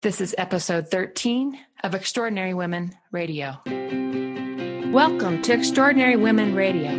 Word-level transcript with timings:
This 0.00 0.20
is 0.20 0.32
episode 0.38 0.92
13 0.92 1.58
of 1.82 1.92
Extraordinary 1.92 2.54
Women 2.54 2.94
Radio. 3.10 3.58
Welcome 4.92 5.42
to 5.42 5.52
Extraordinary 5.52 6.14
Women 6.14 6.54
Radio. 6.54 6.90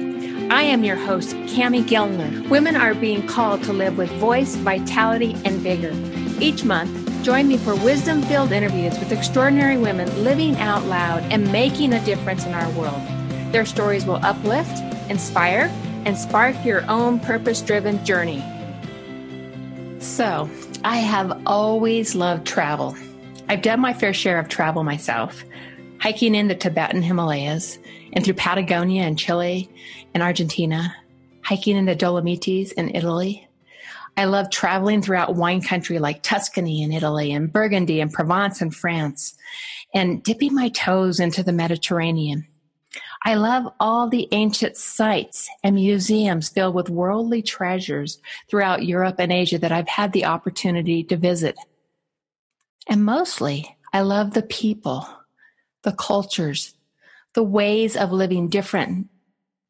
I 0.53 0.63
am 0.63 0.83
your 0.83 0.97
host, 0.97 1.29
Cami 1.47 1.81
Gellner. 1.81 2.49
Women 2.49 2.75
are 2.75 2.93
being 2.93 3.25
called 3.25 3.63
to 3.63 3.71
live 3.71 3.97
with 3.97 4.11
voice, 4.15 4.55
vitality, 4.55 5.31
and 5.45 5.55
vigor. 5.59 5.93
Each 6.43 6.65
month, 6.65 7.23
join 7.23 7.47
me 7.47 7.55
for 7.55 7.73
wisdom 7.73 8.21
filled 8.23 8.51
interviews 8.51 8.99
with 8.99 9.13
extraordinary 9.13 9.77
women 9.77 10.25
living 10.25 10.57
out 10.57 10.83
loud 10.83 11.23
and 11.31 11.49
making 11.53 11.93
a 11.93 12.03
difference 12.03 12.45
in 12.45 12.53
our 12.53 12.69
world. 12.71 13.01
Their 13.53 13.65
stories 13.65 14.05
will 14.05 14.19
uplift, 14.25 14.77
inspire, 15.09 15.73
and 16.03 16.17
spark 16.17 16.65
your 16.65 16.85
own 16.91 17.21
purpose 17.21 17.61
driven 17.61 18.03
journey. 18.03 18.43
So, 19.99 20.49
I 20.83 20.97
have 20.97 21.41
always 21.45 22.15
loved 22.15 22.47
travel. 22.47 22.95
I've 23.49 23.61
done 23.61 23.81
my 23.81 23.93
fair 23.93 24.13
share 24.13 24.39
of 24.39 24.47
travel 24.47 24.85
myself, 24.85 25.43
hiking 25.99 26.35
in 26.35 26.47
the 26.47 26.55
Tibetan 26.55 27.01
Himalayas 27.01 27.77
and 28.13 28.23
through 28.23 28.35
Patagonia 28.35 29.03
and 29.03 29.19
Chile 29.19 29.69
and 30.13 30.23
Argentina, 30.23 30.95
hiking 31.43 31.75
in 31.75 31.85
the 31.85 31.95
Dolomites 31.95 32.71
in 32.71 32.95
Italy. 32.95 33.45
I 34.15 34.25
love 34.25 34.51
traveling 34.51 35.01
throughout 35.01 35.35
wine 35.35 35.61
country 35.61 35.99
like 35.99 36.23
Tuscany 36.23 36.81
in 36.81 36.93
Italy 36.93 37.33
and 37.33 37.51
Burgundy 37.51 37.99
and 37.99 38.11
Provence 38.11 38.61
in 38.61 38.71
France 38.71 39.35
and 39.93 40.23
dipping 40.23 40.55
my 40.55 40.69
toes 40.69 41.19
into 41.19 41.43
the 41.43 41.53
Mediterranean. 41.53 42.47
I 43.23 43.35
love 43.35 43.71
all 43.79 44.09
the 44.09 44.27
ancient 44.31 44.77
sites 44.77 45.49
and 45.63 45.75
museums 45.75 46.49
filled 46.49 46.75
with 46.75 46.89
worldly 46.89 47.41
treasures 47.41 48.19
throughout 48.49 48.85
Europe 48.85 49.15
and 49.19 49.31
Asia 49.31 49.59
that 49.59 49.71
I've 49.71 49.87
had 49.87 50.13
the 50.13 50.25
opportunity 50.25 51.03
to 51.03 51.17
visit. 51.17 51.55
And 52.87 53.05
mostly, 53.05 53.77
I 53.93 54.01
love 54.01 54.33
the 54.33 54.41
people, 54.41 55.07
the 55.83 55.91
cultures, 55.91 56.73
the 57.33 57.43
ways 57.43 57.95
of 57.95 58.11
living 58.11 58.47
different 58.47 59.07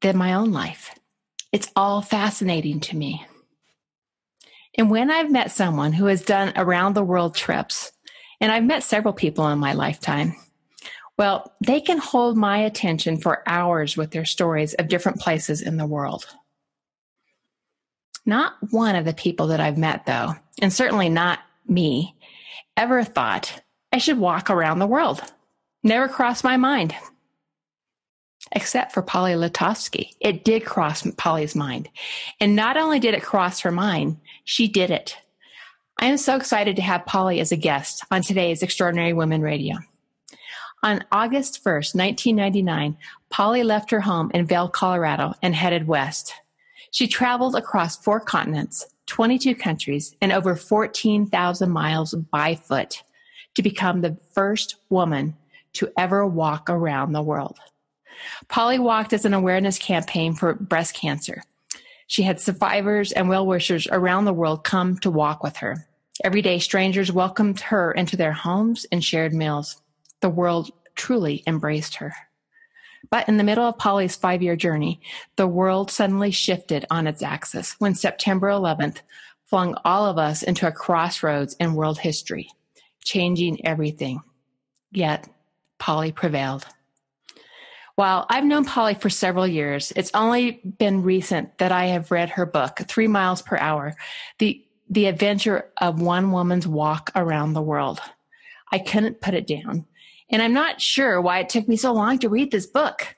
than 0.01 0.17
my 0.17 0.33
own 0.33 0.51
life. 0.51 0.95
It's 1.51 1.72
all 1.75 2.01
fascinating 2.01 2.79
to 2.81 2.95
me. 2.95 3.25
And 4.77 4.89
when 4.89 5.11
I've 5.11 5.31
met 5.31 5.51
someone 5.51 5.94
who 5.94 6.05
has 6.05 6.22
done 6.22 6.53
around 6.55 6.94
the 6.94 7.03
world 7.03 7.35
trips, 7.35 7.91
and 8.39 8.51
I've 8.51 8.63
met 8.63 8.83
several 8.83 9.13
people 9.13 9.47
in 9.49 9.59
my 9.59 9.73
lifetime, 9.73 10.35
well, 11.20 11.53
they 11.59 11.81
can 11.81 11.98
hold 11.98 12.38
my 12.38 12.59
attention 12.59 13.17
for 13.17 13.44
hours 13.45 13.98
with 13.98 14.12
their 14.12 14.23
stories 14.23 14.73
of 14.75 14.88
different 14.88 15.20
places 15.20 15.62
in 15.62 15.75
the 15.75 15.86
world. 15.86 16.25
Not 18.25 18.53
one 18.70 18.95
of 18.95 19.03
the 19.03 19.14
people 19.14 19.47
that 19.47 19.59
I've 19.59 19.78
met, 19.78 20.06
though, 20.06 20.36
and 20.62 20.72
certainly 20.72 21.09
not 21.09 21.40
me, 21.67 22.16
ever 22.78 23.03
thought 23.03 23.62
I 23.92 23.97
should 23.97 24.17
walk 24.17 24.50
around 24.50 24.80
the 24.80 24.88
world. 24.88 25.22
Never 25.84 26.08
crossed 26.08 26.45
my 26.45 26.56
mind. 26.56 26.95
Except 28.53 28.94
for 28.94 29.02
Polly 29.02 29.34
Letofsky. 29.34 30.12
It 30.22 30.45
did 30.45 30.66
cross 30.66 31.06
Polly's 31.17 31.53
mind. 31.53 31.90
And 32.40 32.56
not 32.56 32.78
only 32.78 32.97
did 32.97 33.14
it 33.14 33.23
cross 33.23 33.59
her 33.59 33.72
mind, 33.72 34.17
she 34.45 34.70
did 34.70 34.90
it. 34.90 35.17
I 36.00 36.06
am 36.06 36.17
so 36.17 36.38
excited 36.38 36.78
to 36.78 36.81
have 36.81 37.06
Polly 37.06 37.42
as 37.42 37.52
a 37.52 37.58
guest 37.58 38.06
on 38.09 38.22
today's 38.22 38.64
Extraordinary 38.64 39.12
Women 39.12 39.42
Radio. 39.42 39.80
On 40.81 41.03
August 41.11 41.61
1st, 41.61 41.94
1999, 41.94 42.97
Polly 43.30 43.63
left 43.63 43.91
her 43.91 43.99
home 43.99 44.31
in 44.33 44.45
Vail, 44.45 44.69
Colorado 44.69 45.33
and 45.41 45.53
headed 45.53 45.88
west. 45.88 46.33
She 46.91 47.05
traveled 47.05 47.55
across 47.55 47.97
four 47.97 48.22
continents, 48.22 48.88
22 49.07 49.55
countries, 49.55 50.16
and 50.22 50.31
over 50.31 50.55
14,000 50.55 51.69
miles 51.69 52.13
by 52.13 52.55
foot 52.55 53.03
to 53.55 53.61
become 53.61 54.00
the 54.00 54.17
first 54.31 54.77
woman 54.89 55.35
to 55.73 55.91
ever 55.97 56.25
walk 56.25 56.69
around 56.69 57.11
the 57.11 57.22
world. 57.22 57.59
Polly 58.47 58.80
walked 58.80 59.11
as 59.11 59.25
an 59.25 59.33
awareness 59.33 59.77
campaign 59.77 60.33
for 60.33 60.53
breast 60.53 60.95
cancer. 60.95 61.44
She 62.07 62.23
had 62.23 62.40
survivors 62.40 63.11
and 63.11 63.28
well 63.28 63.46
wishers 63.46 63.85
around 63.91 64.23
the 64.23 64.34
world 64.34 64.63
come 64.63 64.97
to 65.00 65.11
walk 65.11 65.44
with 65.44 65.57
her. 65.57 65.88
Every 66.23 66.41
day, 66.41 66.57
strangers 66.59 67.11
welcomed 67.11 67.59
her 67.61 67.91
into 67.91 68.16
their 68.16 68.34
homes 68.34 68.85
and 68.91 69.03
shared 69.03 69.34
meals 69.34 69.81
the 70.22 70.30
world 70.30 70.72
truly 70.96 71.44
embraced 71.47 71.96
her. 71.96 72.13
But 73.09 73.28
in 73.28 73.38
the 73.38 73.44
middle 73.44 73.63
of 73.63 73.78
Polly's 73.78 74.16
five 74.16 74.41
year 74.41 74.56
journey, 74.56 75.02
the 75.35 75.47
world 75.47 75.90
suddenly 75.90 76.31
shifted 76.31 76.85
on 76.90 77.07
its 77.07 77.24
axis 77.24 77.75
when 77.80 77.96
September 77.96 78.50
11th 78.50 78.97
flung 79.46 79.75
all 79.84 80.06
of 80.06 80.18
us 80.18 80.44
into 80.44 80.68
a 80.68 80.72
crossroads 80.72 81.56
in 81.59 81.74
world 81.74 82.00
history, 82.00 82.50
changing 83.03 83.66
everything. 83.66 84.22
Yet, 84.91 85.28
Polly 85.79 86.12
prevailed. 86.12 86.68
While 87.96 88.25
I've 88.29 88.46
known 88.46 88.63
Polly 88.63 88.94
for 88.94 89.09
several 89.09 89.47
years, 89.47 89.91
it's 89.96 90.12
only 90.13 90.62
been 90.78 91.03
recent 91.03 91.58
that 91.58 91.72
I 91.72 91.88
have 91.88 92.12
read 92.12 92.29
her 92.31 92.46
book, 92.46 92.79
Three 92.88 93.08
Miles 93.08 93.41
Per 93.41 93.58
Hour, 93.58 93.96
the, 94.38 94.63
the 94.90 95.08
adventure 95.08 95.69
of 95.81 96.02
one 96.02 96.31
woman's 96.31 96.68
walk 96.68 97.12
around 97.16 97.53
the 97.53 97.62
world. 97.62 98.00
I 98.72 98.79
couldn't 98.79 99.19
put 99.19 99.34
it 99.34 99.47
down. 99.47 99.85
And 100.31 100.41
I'm 100.41 100.53
not 100.53 100.81
sure 100.81 101.19
why 101.22 101.40
it 101.40 101.50
took 101.50 101.67
me 101.67 101.75
so 101.75 101.94
long 101.94 102.19
to 102.19 102.29
read 102.29 102.51
this 102.51 102.67
book. 102.67 103.16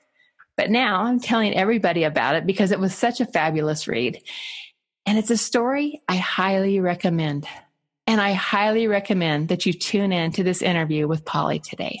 But 0.56 0.70
now 0.70 1.02
I'm 1.02 1.20
telling 1.20 1.54
everybody 1.54 2.04
about 2.04 2.36
it 2.36 2.46
because 2.46 2.72
it 2.72 2.80
was 2.80 2.94
such 2.94 3.20
a 3.20 3.26
fabulous 3.26 3.88
read. 3.88 4.22
And 5.06 5.18
it's 5.18 5.30
a 5.30 5.36
story 5.36 6.02
I 6.08 6.16
highly 6.16 6.80
recommend. 6.80 7.46
And 8.06 8.20
I 8.20 8.32
highly 8.32 8.86
recommend 8.86 9.48
that 9.48 9.66
you 9.66 9.72
tune 9.72 10.12
in 10.12 10.32
to 10.32 10.42
this 10.42 10.62
interview 10.62 11.08
with 11.08 11.24
Polly 11.24 11.58
today 11.58 12.00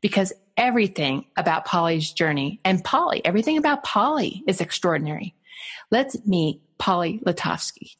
because 0.00 0.32
everything 0.56 1.24
about 1.36 1.64
Polly's 1.64 2.12
journey 2.12 2.60
and 2.64 2.84
Polly, 2.84 3.24
everything 3.24 3.56
about 3.56 3.82
Polly 3.82 4.42
is 4.46 4.60
extraordinary. 4.60 5.34
Let's 5.90 6.16
meet 6.26 6.60
Polly 6.78 7.20
Letofsky. 7.26 7.96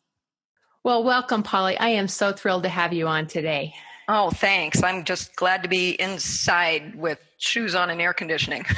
Well, 0.84 1.04
welcome, 1.04 1.42
Polly. 1.42 1.76
I 1.76 1.88
am 1.88 2.08
so 2.08 2.32
thrilled 2.32 2.62
to 2.62 2.68
have 2.68 2.92
you 2.92 3.06
on 3.06 3.26
today. 3.26 3.74
Oh, 4.12 4.30
thanks. 4.30 4.82
I'm 4.82 5.04
just 5.04 5.36
glad 5.36 5.62
to 5.62 5.68
be 5.68 5.90
inside 5.90 6.96
with 6.96 7.20
shoes 7.38 7.76
on 7.76 7.90
and 7.90 8.00
air 8.00 8.12
conditioning. 8.12 8.66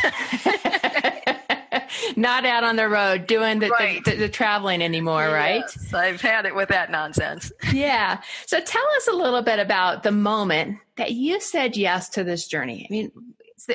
Not 2.17 2.45
out 2.45 2.65
on 2.65 2.77
the 2.77 2.87
road 2.87 3.27
doing 3.27 3.59
the, 3.59 3.71
right. 3.71 4.05
the, 4.05 4.11
the, 4.11 4.17
the, 4.19 4.29
traveling 4.29 4.83
anymore, 4.83 5.23
yes, 5.23 5.33
right? 5.33 5.65
I've 5.95 6.21
had 6.21 6.45
it 6.45 6.55
with 6.55 6.69
that 6.69 6.91
nonsense. 6.91 7.51
yeah. 7.73 8.21
So 8.45 8.61
tell 8.61 8.87
us 8.97 9.09
a 9.09 9.13
little 9.13 9.41
bit 9.41 9.59
about 9.59 10.03
the 10.03 10.13
moment 10.13 10.77
that 10.97 11.13
you 11.13 11.41
said 11.41 11.79
yes 11.79 12.11
to 12.11 12.25
this 12.25 12.47
journey. 12.47 12.87
I 12.91 12.93
mean, 12.93 13.11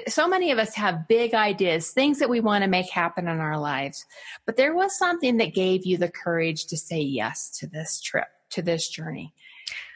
so 0.08 0.28
many 0.28 0.52
of 0.52 0.60
us 0.60 0.76
have 0.76 1.08
big 1.08 1.34
ideas, 1.34 1.90
things 1.90 2.20
that 2.20 2.30
we 2.30 2.40
want 2.40 2.66
to 2.66 2.70
make 2.70 2.92
happen 2.92 3.28
in 3.28 3.40
our 3.40 3.58
lives, 3.58 4.06
but 4.46 4.58
there 4.58 4.76
was 4.76 4.96
something 4.96 5.38
that 5.38 5.56
gave 5.56 5.88
you 5.88 5.98
the 5.98 6.12
courage 6.12 6.68
to 6.68 6.78
say 6.78 7.00
yes 7.00 7.50
to 7.58 7.66
this 7.66 8.00
trip, 8.00 8.28
to 8.52 8.62
this 8.62 8.90
journey. 8.90 9.34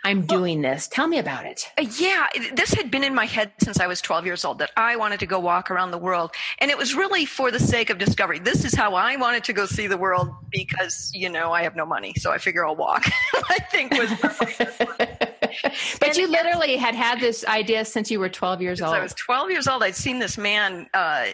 I'm 0.03 0.25
doing 0.25 0.61
well, 0.61 0.73
this. 0.73 0.87
Tell 0.87 1.07
me 1.07 1.19
about 1.19 1.45
it. 1.45 1.67
Uh, 1.77 1.85
yeah, 1.99 2.27
this 2.53 2.73
had 2.73 2.89
been 2.89 3.03
in 3.03 3.13
my 3.13 3.25
head 3.25 3.51
since 3.61 3.79
I 3.79 3.85
was 3.85 4.01
12 4.01 4.25
years 4.25 4.43
old 4.43 4.57
that 4.59 4.71
I 4.75 4.95
wanted 4.95 5.19
to 5.19 5.27
go 5.27 5.39
walk 5.39 5.69
around 5.69 5.91
the 5.91 5.97
world. 5.97 6.31
And 6.57 6.71
it 6.71 6.77
was 6.77 6.95
really 6.95 7.25
for 7.25 7.51
the 7.51 7.59
sake 7.59 7.91
of 7.91 7.99
discovery. 7.99 8.39
This 8.39 8.65
is 8.65 8.73
how 8.73 8.95
I 8.95 9.15
wanted 9.15 9.43
to 9.45 9.53
go 9.53 9.67
see 9.67 9.85
the 9.85 9.97
world 9.97 10.29
because, 10.49 11.11
you 11.13 11.29
know, 11.29 11.51
I 11.51 11.61
have 11.61 11.75
no 11.75 11.85
money. 11.85 12.13
So 12.17 12.31
I 12.31 12.39
figure 12.39 12.65
I'll 12.65 12.75
walk. 12.75 13.05
I 13.49 13.59
think 13.71 13.93
was. 13.93 14.09
but 15.99 16.07
and 16.09 16.17
you 16.17 16.27
literally 16.27 16.77
had 16.77 16.95
had 16.95 17.19
this 17.19 17.45
idea 17.45 17.85
since 17.85 18.09
you 18.09 18.19
were 18.19 18.29
12 18.29 18.61
years 18.61 18.81
old. 18.81 18.95
I 18.95 19.01
was 19.01 19.13
12 19.13 19.51
years 19.51 19.67
old. 19.67 19.83
I'd 19.83 19.95
seen 19.95 20.17
this 20.17 20.37
man, 20.37 20.89
uh, 20.95 21.27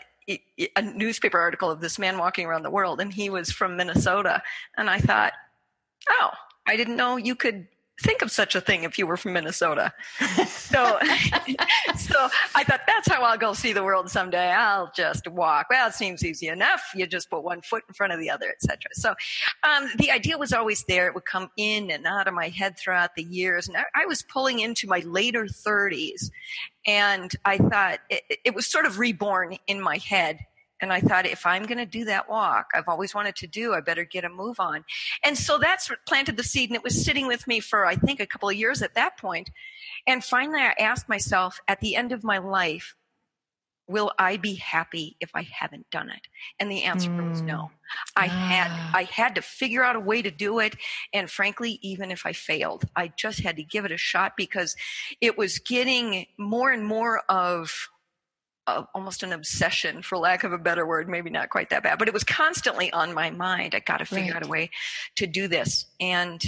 a 0.75 0.81
newspaper 0.81 1.39
article 1.39 1.71
of 1.71 1.79
this 1.79 1.97
man 1.97 2.17
walking 2.17 2.45
around 2.45 2.63
the 2.63 2.69
world, 2.69 2.99
and 2.99 3.13
he 3.13 3.29
was 3.29 3.49
from 3.49 3.77
Minnesota. 3.77 4.43
And 4.75 4.89
I 4.89 4.99
thought, 4.99 5.31
oh, 6.09 6.31
I 6.67 6.75
didn't 6.75 6.97
know 6.97 7.15
you 7.15 7.33
could 7.33 7.67
think 8.01 8.21
of 8.21 8.31
such 8.31 8.55
a 8.55 8.61
thing 8.61 8.83
if 8.83 8.97
you 8.97 9.07
were 9.07 9.17
from 9.17 9.33
Minnesota. 9.33 9.91
so, 10.47 10.99
so 11.97 12.29
I 12.55 12.63
thought 12.63 12.81
that's 12.85 13.07
how 13.07 13.23
I'll 13.23 13.37
go 13.37 13.53
see 13.53 13.73
the 13.73 13.83
world 13.83 14.09
someday. 14.09 14.51
I'll 14.51 14.91
just 14.95 15.27
walk. 15.27 15.67
Well, 15.69 15.87
it 15.87 15.93
seems 15.93 16.23
easy 16.23 16.47
enough. 16.47 16.81
You 16.95 17.07
just 17.07 17.29
put 17.29 17.43
one 17.43 17.61
foot 17.61 17.83
in 17.87 17.93
front 17.93 18.13
of 18.13 18.19
the 18.19 18.29
other, 18.29 18.49
etc. 18.49 18.77
So, 18.93 19.15
um, 19.63 19.89
the 19.97 20.11
idea 20.11 20.37
was 20.37 20.53
always 20.53 20.83
there. 20.87 21.07
It 21.07 21.15
would 21.15 21.25
come 21.25 21.49
in 21.57 21.89
and 21.91 22.05
out 22.05 22.27
of 22.27 22.33
my 22.33 22.49
head 22.49 22.77
throughout 22.77 23.15
the 23.15 23.23
years, 23.23 23.67
and 23.67 23.77
I, 23.77 23.83
I 23.95 24.05
was 24.05 24.21
pulling 24.21 24.59
into 24.59 24.87
my 24.87 24.99
later 24.99 25.47
thirties, 25.47 26.31
and 26.85 27.31
I 27.45 27.57
thought 27.57 27.99
it, 28.09 28.23
it 28.45 28.55
was 28.55 28.67
sort 28.67 28.85
of 28.85 28.99
reborn 28.99 29.57
in 29.67 29.81
my 29.81 29.97
head 29.97 30.39
and 30.79 30.93
I 30.93 30.99
thought, 30.99 31.25
if 31.25 31.45
I'm 31.45 31.63
going 31.63 31.77
to 31.77 31.85
do 31.85 32.05
that 32.05 32.29
walk, 32.29 32.69
I've 32.73 32.87
always 32.87 33.15
wanted 33.15 33.35
to 33.37 33.47
do, 33.47 33.73
I 33.73 33.81
better 33.81 34.05
get 34.05 34.23
a 34.23 34.29
move 34.29 34.59
on. 34.59 34.85
And 35.23 35.37
so 35.37 35.57
that's 35.57 35.89
what 35.89 36.05
planted 36.07 36.37
the 36.37 36.43
seed. 36.43 36.69
And 36.69 36.75
it 36.75 36.83
was 36.83 37.03
sitting 37.03 37.27
with 37.27 37.47
me 37.47 37.59
for, 37.59 37.85
I 37.85 37.95
think, 37.95 38.19
a 38.19 38.27
couple 38.27 38.49
of 38.49 38.55
years 38.55 38.81
at 38.81 38.95
that 38.95 39.17
point. 39.17 39.49
And 40.05 40.23
finally, 40.23 40.61
I 40.61 40.75
asked 40.79 41.09
myself 41.09 41.59
at 41.67 41.79
the 41.79 41.95
end 41.95 42.11
of 42.11 42.23
my 42.23 42.37
life, 42.37 42.95
will 43.87 44.11
I 44.19 44.37
be 44.37 44.55
happy 44.55 45.15
if 45.19 45.31
I 45.33 45.43
haven't 45.43 45.89
done 45.89 46.09
it? 46.09 46.27
And 46.59 46.69
the 46.69 46.83
answer 46.83 47.09
mm. 47.09 47.29
was 47.29 47.41
no. 47.41 47.71
I 48.15 48.25
ah. 48.25 48.29
had 48.29 48.71
I 48.93 49.03
had 49.03 49.35
to 49.35 49.41
figure 49.41 49.83
out 49.83 49.95
a 49.95 49.99
way 49.99 50.21
to 50.21 50.29
do 50.29 50.59
it 50.59 50.75
and 51.13 51.29
frankly 51.29 51.79
even 51.81 52.11
if 52.11 52.25
I 52.25 52.33
failed, 52.33 52.83
I 52.95 53.13
just 53.15 53.39
had 53.39 53.55
to 53.55 53.63
give 53.63 53.85
it 53.85 53.91
a 53.91 53.97
shot 53.97 54.33
because 54.35 54.75
it 55.21 55.37
was 55.37 55.59
getting 55.59 56.25
more 56.37 56.71
and 56.71 56.85
more 56.85 57.23
of 57.29 57.89
uh, 58.67 58.83
almost 58.93 59.23
an 59.23 59.33
obsession 59.33 60.01
for 60.01 60.17
lack 60.17 60.43
of 60.43 60.53
a 60.53 60.57
better 60.57 60.85
word 60.85 61.09
maybe 61.09 61.29
not 61.29 61.49
quite 61.49 61.69
that 61.69 61.83
bad 61.83 61.97
but 61.97 62.07
it 62.07 62.13
was 62.13 62.23
constantly 62.23 62.91
on 62.91 63.13
my 63.13 63.29
mind 63.29 63.73
i 63.73 63.79
got 63.79 63.97
to 63.97 64.05
figure 64.05 64.33
right. 64.33 64.43
out 64.43 64.45
a 64.45 64.49
way 64.49 64.69
to 65.15 65.25
do 65.25 65.47
this 65.47 65.85
and 65.99 66.43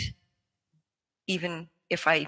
even 1.28 1.68
if 1.90 2.08
i 2.08 2.28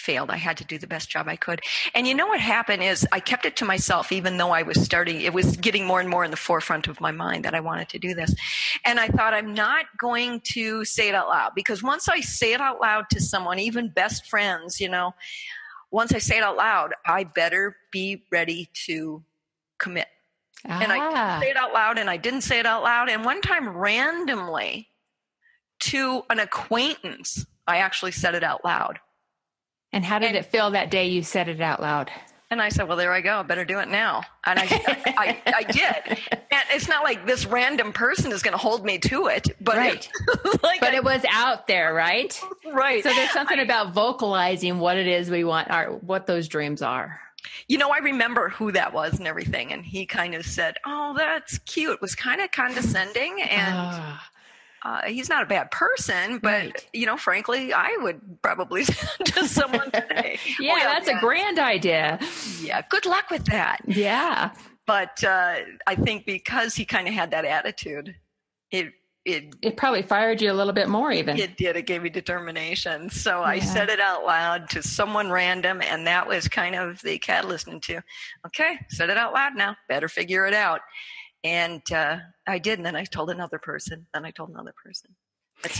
failed. 0.00 0.30
I 0.30 0.36
had 0.36 0.56
to 0.58 0.64
do 0.64 0.78
the 0.78 0.86
best 0.86 1.08
job 1.08 1.28
I 1.28 1.36
could. 1.36 1.60
And 1.94 2.06
you 2.06 2.14
know 2.14 2.26
what 2.26 2.40
happened 2.40 2.82
is 2.82 3.06
I 3.12 3.20
kept 3.20 3.44
it 3.44 3.56
to 3.56 3.64
myself, 3.64 4.10
even 4.10 4.36
though 4.36 4.50
I 4.50 4.62
was 4.62 4.82
starting, 4.82 5.20
it 5.20 5.32
was 5.32 5.56
getting 5.56 5.86
more 5.86 6.00
and 6.00 6.08
more 6.08 6.24
in 6.24 6.30
the 6.30 6.36
forefront 6.36 6.88
of 6.88 7.00
my 7.00 7.10
mind 7.10 7.44
that 7.44 7.54
I 7.54 7.60
wanted 7.60 7.88
to 7.90 7.98
do 7.98 8.14
this. 8.14 8.34
And 8.84 8.98
I 8.98 9.08
thought, 9.08 9.34
I'm 9.34 9.54
not 9.54 9.86
going 9.98 10.40
to 10.52 10.84
say 10.84 11.08
it 11.08 11.14
out 11.14 11.28
loud 11.28 11.52
because 11.54 11.82
once 11.82 12.08
I 12.08 12.20
say 12.20 12.52
it 12.52 12.60
out 12.60 12.80
loud 12.80 13.06
to 13.10 13.20
someone, 13.20 13.58
even 13.58 13.88
best 13.88 14.26
friends, 14.26 14.80
you 14.80 14.88
know, 14.88 15.14
once 15.90 16.12
I 16.12 16.18
say 16.18 16.38
it 16.38 16.42
out 16.42 16.56
loud, 16.56 16.94
I 17.06 17.24
better 17.24 17.76
be 17.90 18.24
ready 18.30 18.70
to 18.86 19.22
commit. 19.78 20.06
Ah. 20.66 20.80
And 20.82 20.92
I 20.92 20.98
ah. 20.98 21.40
say 21.40 21.50
it 21.50 21.56
out 21.56 21.72
loud 21.72 21.98
and 21.98 22.08
I 22.08 22.16
didn't 22.16 22.42
say 22.42 22.58
it 22.58 22.66
out 22.66 22.82
loud. 22.82 23.08
And 23.08 23.24
one 23.24 23.40
time 23.40 23.68
randomly 23.76 24.88
to 25.80 26.22
an 26.30 26.38
acquaintance, 26.38 27.46
I 27.66 27.78
actually 27.78 28.12
said 28.12 28.34
it 28.34 28.44
out 28.44 28.64
loud. 28.64 28.98
And 29.92 30.04
how 30.04 30.18
did 30.18 30.28
and, 30.28 30.36
it 30.36 30.46
feel 30.46 30.70
that 30.70 30.90
day 30.90 31.08
you 31.08 31.22
said 31.22 31.48
it 31.48 31.60
out 31.60 31.80
loud? 31.80 32.10
And 32.50 32.60
I 32.60 32.68
said, 32.68 32.88
well, 32.88 32.96
there 32.96 33.12
I 33.12 33.20
go. 33.20 33.38
I 33.38 33.42
better 33.44 33.64
do 33.64 33.78
it 33.78 33.88
now. 33.88 34.22
And 34.44 34.58
I, 34.58 34.62
I, 34.64 35.02
I, 35.06 35.54
I, 35.58 35.62
did. 35.62 36.18
And 36.52 36.62
it's 36.72 36.88
not 36.88 37.04
like 37.04 37.26
this 37.26 37.46
random 37.46 37.92
person 37.92 38.32
is 38.32 38.42
going 38.42 38.52
to 38.52 38.58
hold 38.58 38.84
me 38.84 38.98
to 38.98 39.28
it, 39.28 39.48
but, 39.60 39.76
right. 39.76 40.10
it, 40.28 40.62
like 40.64 40.80
but 40.80 40.94
it 40.94 41.04
was 41.04 41.24
out 41.30 41.68
there, 41.68 41.94
right? 41.94 42.38
Right. 42.72 43.04
So 43.04 43.10
there's 43.10 43.30
something 43.30 43.60
about 43.60 43.92
vocalizing 43.92 44.80
what 44.80 44.96
it 44.96 45.06
is 45.06 45.30
we 45.30 45.44
want, 45.44 45.70
our, 45.70 45.92
what 45.92 46.26
those 46.26 46.48
dreams 46.48 46.82
are. 46.82 47.20
You 47.68 47.78
know, 47.78 47.90
I 47.90 47.98
remember 47.98 48.48
who 48.48 48.72
that 48.72 48.92
was 48.92 49.16
and 49.18 49.28
everything. 49.28 49.72
And 49.72 49.84
he 49.84 50.06
kind 50.06 50.34
of 50.34 50.44
said, 50.44 50.74
oh, 50.84 51.14
that's 51.16 51.58
cute. 51.58 51.92
It 51.92 52.00
was 52.00 52.16
kind 52.16 52.40
of 52.40 52.50
condescending. 52.50 53.42
And 53.42 53.74
ah 53.76 54.30
uh, 54.82 55.02
he's 55.02 55.28
not 55.28 55.42
a 55.42 55.46
bad 55.46 55.70
person, 55.70 56.38
but 56.38 56.48
right. 56.48 56.88
you 56.92 57.06
know, 57.06 57.16
frankly, 57.16 57.72
I 57.72 57.98
would 58.00 58.20
probably 58.42 58.84
to 59.24 59.46
someone 59.46 59.90
today. 59.90 60.38
yeah, 60.60 60.72
well, 60.72 60.92
that's 60.92 61.08
yeah. 61.08 61.18
a 61.18 61.20
grand 61.20 61.58
idea. 61.58 62.18
Yeah, 62.60 62.82
good 62.88 63.06
luck 63.06 63.30
with 63.30 63.44
that. 63.46 63.80
Yeah, 63.86 64.52
but 64.86 65.22
uh, 65.22 65.56
I 65.86 65.94
think 65.94 66.24
because 66.24 66.74
he 66.74 66.84
kind 66.84 67.08
of 67.08 67.14
had 67.14 67.30
that 67.32 67.44
attitude, 67.44 68.14
it 68.70 68.92
it 69.26 69.54
it 69.60 69.76
probably 69.76 70.02
fired 70.02 70.40
you 70.40 70.50
a 70.50 70.54
little 70.54 70.72
bit 70.72 70.88
more. 70.88 71.12
Even 71.12 71.38
it 71.38 71.56
did. 71.56 71.76
It 71.76 71.86
gave 71.86 72.02
me 72.02 72.08
determination. 72.08 73.10
So 73.10 73.40
yeah. 73.40 73.46
I 73.46 73.58
said 73.58 73.90
it 73.90 74.00
out 74.00 74.24
loud 74.24 74.70
to 74.70 74.82
someone 74.82 75.30
random, 75.30 75.82
and 75.82 76.06
that 76.06 76.26
was 76.26 76.48
kind 76.48 76.74
of 76.74 77.02
the 77.02 77.18
catalyst 77.18 77.68
into, 77.68 78.02
okay, 78.46 78.78
said 78.88 79.10
it 79.10 79.18
out 79.18 79.34
loud 79.34 79.56
now. 79.56 79.76
Better 79.88 80.08
figure 80.08 80.46
it 80.46 80.54
out. 80.54 80.80
And 81.42 81.82
uh, 81.92 82.18
I 82.46 82.58
did, 82.58 82.78
and 82.78 82.86
then 82.86 82.96
I 82.96 83.04
told 83.04 83.30
another 83.30 83.58
person, 83.58 84.06
then 84.12 84.24
I 84.24 84.30
told 84.30 84.50
another 84.50 84.74
person. 84.84 85.16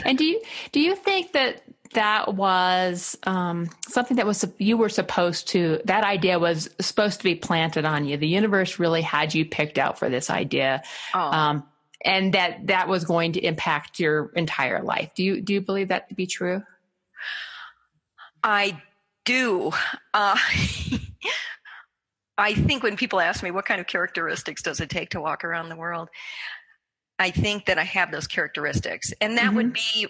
And 0.04 0.18
do 0.18 0.24
you 0.24 0.40
do 0.72 0.80
you 0.80 0.94
think 0.94 1.32
that 1.32 1.62
that 1.94 2.34
was 2.34 3.16
um, 3.24 3.68
something 3.88 4.18
that 4.18 4.26
was 4.26 4.44
you 4.58 4.76
were 4.76 4.88
supposed 4.88 5.48
to 5.48 5.80
that 5.86 6.04
idea 6.04 6.38
was 6.38 6.68
supposed 6.80 7.18
to 7.18 7.24
be 7.24 7.34
planted 7.34 7.84
on 7.84 8.06
you? 8.06 8.16
The 8.16 8.28
universe 8.28 8.78
really 8.78 9.02
had 9.02 9.34
you 9.34 9.44
picked 9.44 9.78
out 9.78 9.98
for 9.98 10.10
this 10.10 10.28
idea, 10.28 10.82
oh. 11.14 11.20
um, 11.20 11.64
and 12.04 12.34
that 12.34 12.66
that 12.66 12.88
was 12.88 13.04
going 13.04 13.32
to 13.32 13.40
impact 13.40 13.98
your 13.98 14.30
entire 14.36 14.82
life. 14.82 15.12
Do 15.14 15.24
you 15.24 15.40
do 15.40 15.54
you 15.54 15.60
believe 15.60 15.88
that 15.88 16.08
to 16.10 16.14
be 16.14 16.26
true? 16.26 16.62
I 18.42 18.80
do. 19.24 19.72
Uh, 20.12 20.36
I 22.40 22.54
think 22.54 22.82
when 22.82 22.96
people 22.96 23.20
ask 23.20 23.42
me 23.42 23.50
what 23.50 23.66
kind 23.66 23.80
of 23.80 23.86
characteristics 23.86 24.62
does 24.62 24.80
it 24.80 24.90
take 24.90 25.10
to 25.10 25.20
walk 25.20 25.44
around 25.44 25.68
the 25.68 25.76
world, 25.76 26.08
I 27.18 27.30
think 27.30 27.66
that 27.66 27.78
I 27.78 27.84
have 27.84 28.10
those 28.10 28.26
characteristics. 28.26 29.12
And 29.20 29.36
that 29.36 29.48
mm-hmm. 29.48 29.56
would 29.56 29.72
be 29.74 30.08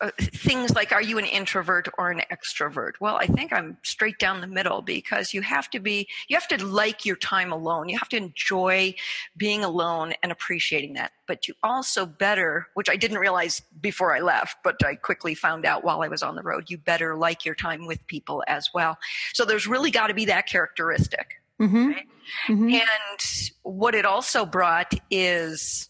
uh, 0.00 0.10
things 0.18 0.74
like 0.74 0.92
are 0.92 1.00
you 1.00 1.18
an 1.18 1.24
introvert 1.24 1.88
or 1.96 2.10
an 2.10 2.20
extrovert? 2.30 2.94
Well 3.00 3.16
i 3.16 3.26
think 3.26 3.52
i'm 3.52 3.78
straight 3.84 4.18
down 4.18 4.40
the 4.40 4.46
middle 4.48 4.82
because 4.82 5.32
you 5.32 5.40
have 5.40 5.70
to 5.70 5.78
be 5.78 6.08
you 6.28 6.36
have 6.36 6.48
to 6.48 6.62
like 6.64 7.06
your 7.06 7.14
time 7.16 7.52
alone. 7.52 7.88
You 7.88 7.96
have 7.96 8.08
to 8.08 8.16
enjoy 8.16 8.96
being 9.36 9.62
alone 9.62 10.12
and 10.22 10.32
appreciating 10.32 10.94
that. 10.94 11.12
But 11.28 11.46
you 11.46 11.54
also 11.62 12.06
better 12.06 12.66
which 12.74 12.90
i 12.90 12.96
didn't 12.96 13.18
realize 13.18 13.62
before 13.80 14.14
i 14.14 14.20
left 14.20 14.56
but 14.64 14.84
i 14.84 14.96
quickly 14.96 15.34
found 15.34 15.64
out 15.64 15.84
while 15.84 16.02
i 16.02 16.08
was 16.08 16.24
on 16.24 16.34
the 16.34 16.42
road 16.42 16.64
you 16.68 16.76
better 16.76 17.16
like 17.16 17.44
your 17.44 17.54
time 17.54 17.86
with 17.86 18.04
people 18.08 18.42
as 18.48 18.70
well. 18.74 18.98
So 19.32 19.44
there's 19.44 19.68
really 19.68 19.92
got 19.92 20.08
to 20.08 20.14
be 20.14 20.24
that 20.24 20.48
characteristic 20.48 21.36
Mm-hmm. 21.60 21.88
Right? 21.88 22.06
Mm-hmm. 22.48 22.68
And 22.68 23.50
what 23.62 23.94
it 23.94 24.04
also 24.04 24.44
brought 24.44 24.94
is 25.10 25.88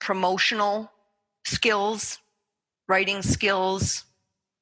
promotional 0.00 0.90
skills, 1.46 2.18
writing 2.88 3.22
skills, 3.22 4.04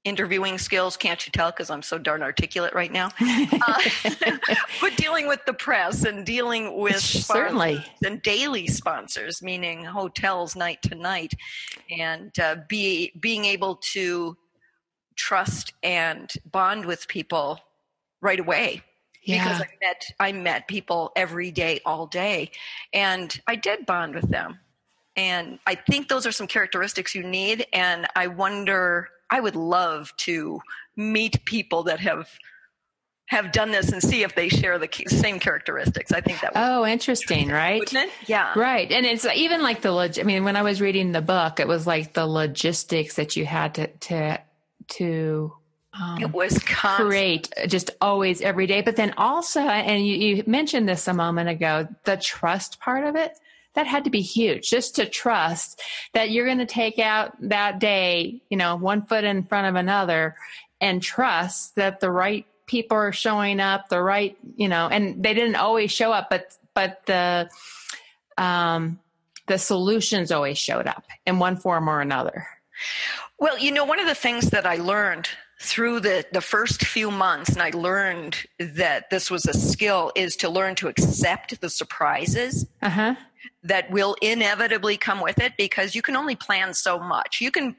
interviewing 0.05 0.59
skills. 0.59 0.97
Can't 0.97 1.25
you 1.27 1.33
tell? 1.33 1.51
Because 1.51 1.71
I'm 1.71 1.83
so 1.83 1.99
darn 1.99 2.23
articulate 2.23 2.75
right 2.75 2.91
now. 2.91 3.11
uh, 3.21 3.83
but 4.81 4.97
dealing 4.97 5.29
with 5.29 5.41
the 5.47 5.53
press 5.53 6.05
and 6.05 6.25
dealing 6.25 6.77
with 6.77 7.01
certainly 7.01 7.85
and 8.05 8.23
daily 8.23 8.67
sponsors, 8.67 9.43
meaning 9.43 9.85
hotels 9.85 10.57
night 10.57 10.83
to 10.83 10.95
night, 10.95 11.35
and 11.91 12.37
uh, 12.39 12.57
be 12.69 13.13
being 13.21 13.45
able 13.45 13.77
to 13.77 14.37
trust 15.17 15.73
and 15.83 16.33
bond 16.51 16.85
with 16.85 17.07
people 17.07 17.61
right 18.21 18.41
away 18.41 18.83
yeah. 19.25 19.45
because 19.45 19.63
I 19.63 19.69
met 19.81 20.13
I 20.21 20.33
met 20.33 20.69
people 20.69 21.13
every 21.17 21.51
day, 21.51 21.81
all 21.85 22.07
day, 22.07 22.51
and 22.93 23.41
I 23.47 23.57
did 23.57 23.87
bond 23.87 24.15
with 24.15 24.31
them. 24.31 24.59
And 25.17 25.59
I 25.67 25.75
think 25.75 26.09
those 26.09 26.27
are 26.27 26.33
some 26.33 26.47
characteristics 26.47 27.15
you 27.15 27.23
need. 27.23 27.67
And 27.73 28.07
I 28.17 28.29
wonder, 28.29 29.11
I 29.31 29.41
would 29.41 29.57
love 29.57 30.13
to 30.19 30.61
meet 30.97 31.45
people 31.45 31.83
that 31.85 32.01
have 32.01 32.29
have 33.29 33.51
done 33.51 33.71
this 33.71 33.91
and 33.91 34.03
see 34.03 34.23
if 34.25 34.35
they 34.35 34.49
share 34.49 34.79
the 34.79 34.89
same 35.09 35.39
characteristics. 35.39 36.13
I 36.13 36.21
think 36.21 36.41
that. 36.41 36.55
Would 36.55 36.61
oh, 36.61 36.87
interesting, 36.87 37.49
right? 37.49 37.83
Yeah, 38.27 38.53
right. 38.59 38.91
And 38.91 39.07
it's 39.07 39.25
uh, 39.25 39.31
even 39.35 39.63
like 39.63 39.81
the. 39.81 39.91
Log- 39.91 40.19
I 40.19 40.23
mean, 40.23 40.45
when 40.45 40.57
I 40.57 40.63
was 40.63 40.81
reading 40.81 41.13
the 41.13 41.23
book, 41.23 41.59
it 41.59 41.67
was 41.67 41.87
like 41.87 42.13
the 42.13 42.27
logistics 42.27 43.17
that 43.17 43.37
you 43.37 43.47
had 43.47 43.75
to 43.77 43.87
to 43.87 44.39
to 44.89 45.53
um, 46.01 46.23
it 46.23 46.33
was 46.33 46.59
constant. 46.61 47.09
create 47.09 47.53
just 47.69 47.91
always 48.01 48.41
every 48.41 48.67
day. 48.67 48.81
But 48.81 48.97
then 48.97 49.15
also, 49.17 49.61
and 49.61 50.07
you, 50.07 50.17
you 50.17 50.45
mentioned 50.47 50.89
this 50.89 51.07
a 51.07 51.13
moment 51.13 51.49
ago, 51.49 51.89
the 52.05 52.17
trust 52.17 52.81
part 52.81 53.05
of 53.05 53.17
it 53.17 53.39
that 53.75 53.87
had 53.87 54.05
to 54.05 54.11
be 54.11 54.21
huge 54.21 54.71
just 54.71 54.97
to 54.97 55.07
trust 55.07 55.81
that 56.15 56.31
you're 56.31 56.47
going 56.47 56.59
to 56.59 56.67
take 56.67 56.99
out 56.99 57.35
that 57.41 57.79
day, 57.79 58.43
you 58.49 58.57
know, 58.57 58.77
one 58.77 59.05
foot 59.05 59.25
in 59.25 59.45
front 59.45 59.67
of 59.67 59.75
another 59.75 60.37
and 60.81 61.03
trust 61.03 61.75
that 61.77 62.01
the 62.01 62.11
right 62.11 62.47
people 62.67 62.97
are 62.97 63.13
showing 63.13 63.61
up, 63.61 63.89
the 63.89 64.01
right, 64.01 64.37
you 64.57 64.69
know, 64.69 64.89
and 64.89 65.23
they 65.23 65.35
didn't 65.35 65.57
always 65.57 65.91
show 65.91 66.13
up, 66.13 66.29
but, 66.31 66.57
but 66.75 67.05
the, 67.07 67.49
um, 68.39 68.99
the 69.47 69.59
solutions 69.59 70.33
always 70.33 70.59
showed 70.59 70.87
up 70.87 71.05
in 71.27 71.39
one 71.39 71.57
form 71.57 71.89
or 71.89 72.01
another. 72.01 72.47
Well, 73.39 73.59
you 73.59 73.73
know, 73.73 73.85
one 73.85 74.01
of 74.01 74.07
the 74.07 74.15
things 74.15 74.51
that 74.51 74.67
I 74.67 74.77
learned 74.77 75.29
through 75.63 76.01
the, 76.01 76.27
the 76.33 76.41
first 76.41 76.85
few 76.85 77.09
months, 77.09 77.51
and 77.51 77.63
I 77.63 77.71
learned 77.71 78.37
that 78.59 79.11
this 79.11 79.31
was 79.31 79.47
a 79.47 79.55
skill, 79.55 80.11
is 80.17 80.35
to 80.37 80.49
learn 80.49 80.75
to 80.77 80.89
accept 80.89 81.61
the 81.61 81.71
surprises 81.71 82.67
uh-huh. 82.83 83.15
that 83.63 83.89
will 83.89 84.17
inevitably 84.21 84.97
come 84.97 85.21
with 85.21 85.39
it 85.39 85.53
because 85.57 85.95
you 85.95 86.03
can 86.03 86.17
only 86.17 86.35
plan 86.35 86.75
so 86.75 86.99
much. 86.99 87.41
You 87.41 87.53
can 87.53 87.77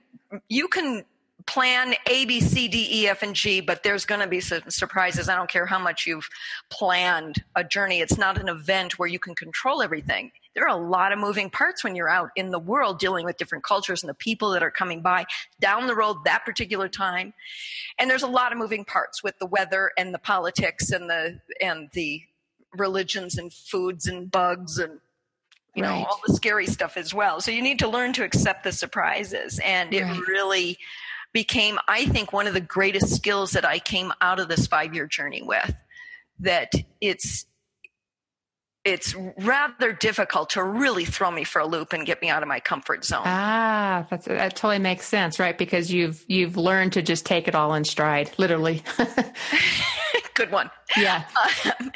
you 0.48 0.70
can 0.70 1.04
plan 1.46 1.94
A, 2.08 2.24
B, 2.24 2.40
C, 2.40 2.70
D, 2.70 2.88
E, 2.90 3.08
F, 3.10 3.22
and 3.22 3.36
G, 3.36 3.60
but 3.60 3.84
there's 3.84 4.06
going 4.06 4.22
to 4.22 4.28
be 4.28 4.40
some 4.40 4.62
surprises. 4.70 5.28
I 5.28 5.36
don't 5.36 5.50
care 5.50 5.66
how 5.66 5.78
much 5.78 6.08
you've 6.08 6.30
planned 6.72 7.44
a 7.56 7.66
journey. 7.66 8.00
It's 8.00 8.18
not 8.18 8.40
an 8.40 8.48
event 8.48 8.98
where 8.98 9.10
you 9.10 9.20
can 9.20 9.36
control 9.36 9.82
everything 9.82 10.32
there 10.56 10.66
are 10.66 10.78
a 10.78 10.90
lot 10.90 11.12
of 11.12 11.20
moving 11.20 11.50
parts 11.50 11.84
when 11.84 11.96
you're 11.96 12.10
out 12.10 12.30
in 12.36 12.50
the 12.50 12.60
world 12.60 13.00
dealing 13.00 13.26
with 13.26 13.38
different 13.38 13.64
cultures 13.64 14.04
and 14.04 14.10
the 14.10 14.14
people 14.14 14.52
that 14.52 14.64
are 14.64 14.72
coming 14.72 15.02
by 15.02 15.26
down 15.60 15.88
the 15.88 15.96
road 15.96 16.18
that 16.26 16.46
particular 16.46 16.88
time. 16.88 17.34
And 17.98 18.10
there's 18.10 18.24
a 18.24 18.28
lot 18.28 18.52
of 18.52 18.58
moving 18.58 18.86
parts 18.86 19.24
with 19.24 19.38
the 19.40 19.46
weather 19.46 19.92
and 19.98 20.14
the 20.14 20.20
politics 20.20 20.92
and 20.92 21.10
the 21.10 21.40
and 21.62 21.90
the 21.94 22.22
religions 22.76 23.38
and 23.38 23.54
foods 23.54 24.08
and 24.08 24.32
bugs 24.32 24.80
and 24.80 25.00
you 25.76 25.82
know 25.82 25.90
right. 25.90 26.06
all 26.08 26.20
the 26.26 26.34
scary 26.34 26.68
stuff 26.68 26.98
as 26.98 27.14
well. 27.14 27.42
So 27.42 27.52
you 27.52 27.62
need 27.62 27.80
to 27.80 27.88
learn 27.88 28.14
to 28.14 28.24
accept 28.24 28.64
the 28.64 28.72
surprises 28.72 29.60
and 29.64 29.92
right. 29.92 30.02
it 30.02 30.28
really 30.28 30.78
became 31.34 31.80
I 31.88 32.06
think 32.06 32.32
one 32.32 32.48
of 32.48 32.54
the 32.54 32.62
greatest 32.62 33.16
skills 33.16 33.52
that 33.52 33.66
I 33.66 33.80
came 33.80 34.12
out 34.22 34.40
of 34.40 34.50
this 34.50 34.68
5-year 34.68 35.08
journey 35.08 35.42
with 35.42 35.74
that 36.40 36.72
it's 37.02 37.46
it's 38.86 39.16
rather 39.40 39.94
difficult 39.94 40.50
to 40.52 40.64
really 40.64 41.06
throw 41.06 41.32
me 41.32 41.44
for 41.44 41.60
a 41.60 41.66
loop 41.66 41.94
and 41.94 42.06
get 42.06 42.22
me 42.22 42.30
out 42.30 42.42
of 42.42 42.50
my 42.50 42.60
comfort 42.60 43.06
zone. 43.06 43.24
Ah, 43.26 44.06
that's, 44.10 44.26
that 44.26 44.56
totally 44.56 44.80
makes 44.80 45.08
sense, 45.08 45.40
right? 45.40 45.58
Because 45.58 45.92
you've 45.92 46.24
you've 46.28 46.58
learned 46.58 46.94
to 46.94 47.02
just 47.02 47.26
take 47.26 47.48
it 47.48 47.56
all 47.56 47.74
in 47.76 47.86
stride, 47.86 48.32
literally. 48.38 48.84
Good 50.34 50.52
one. 50.52 50.70
Yeah. 50.98 51.24
Um, 51.80 51.92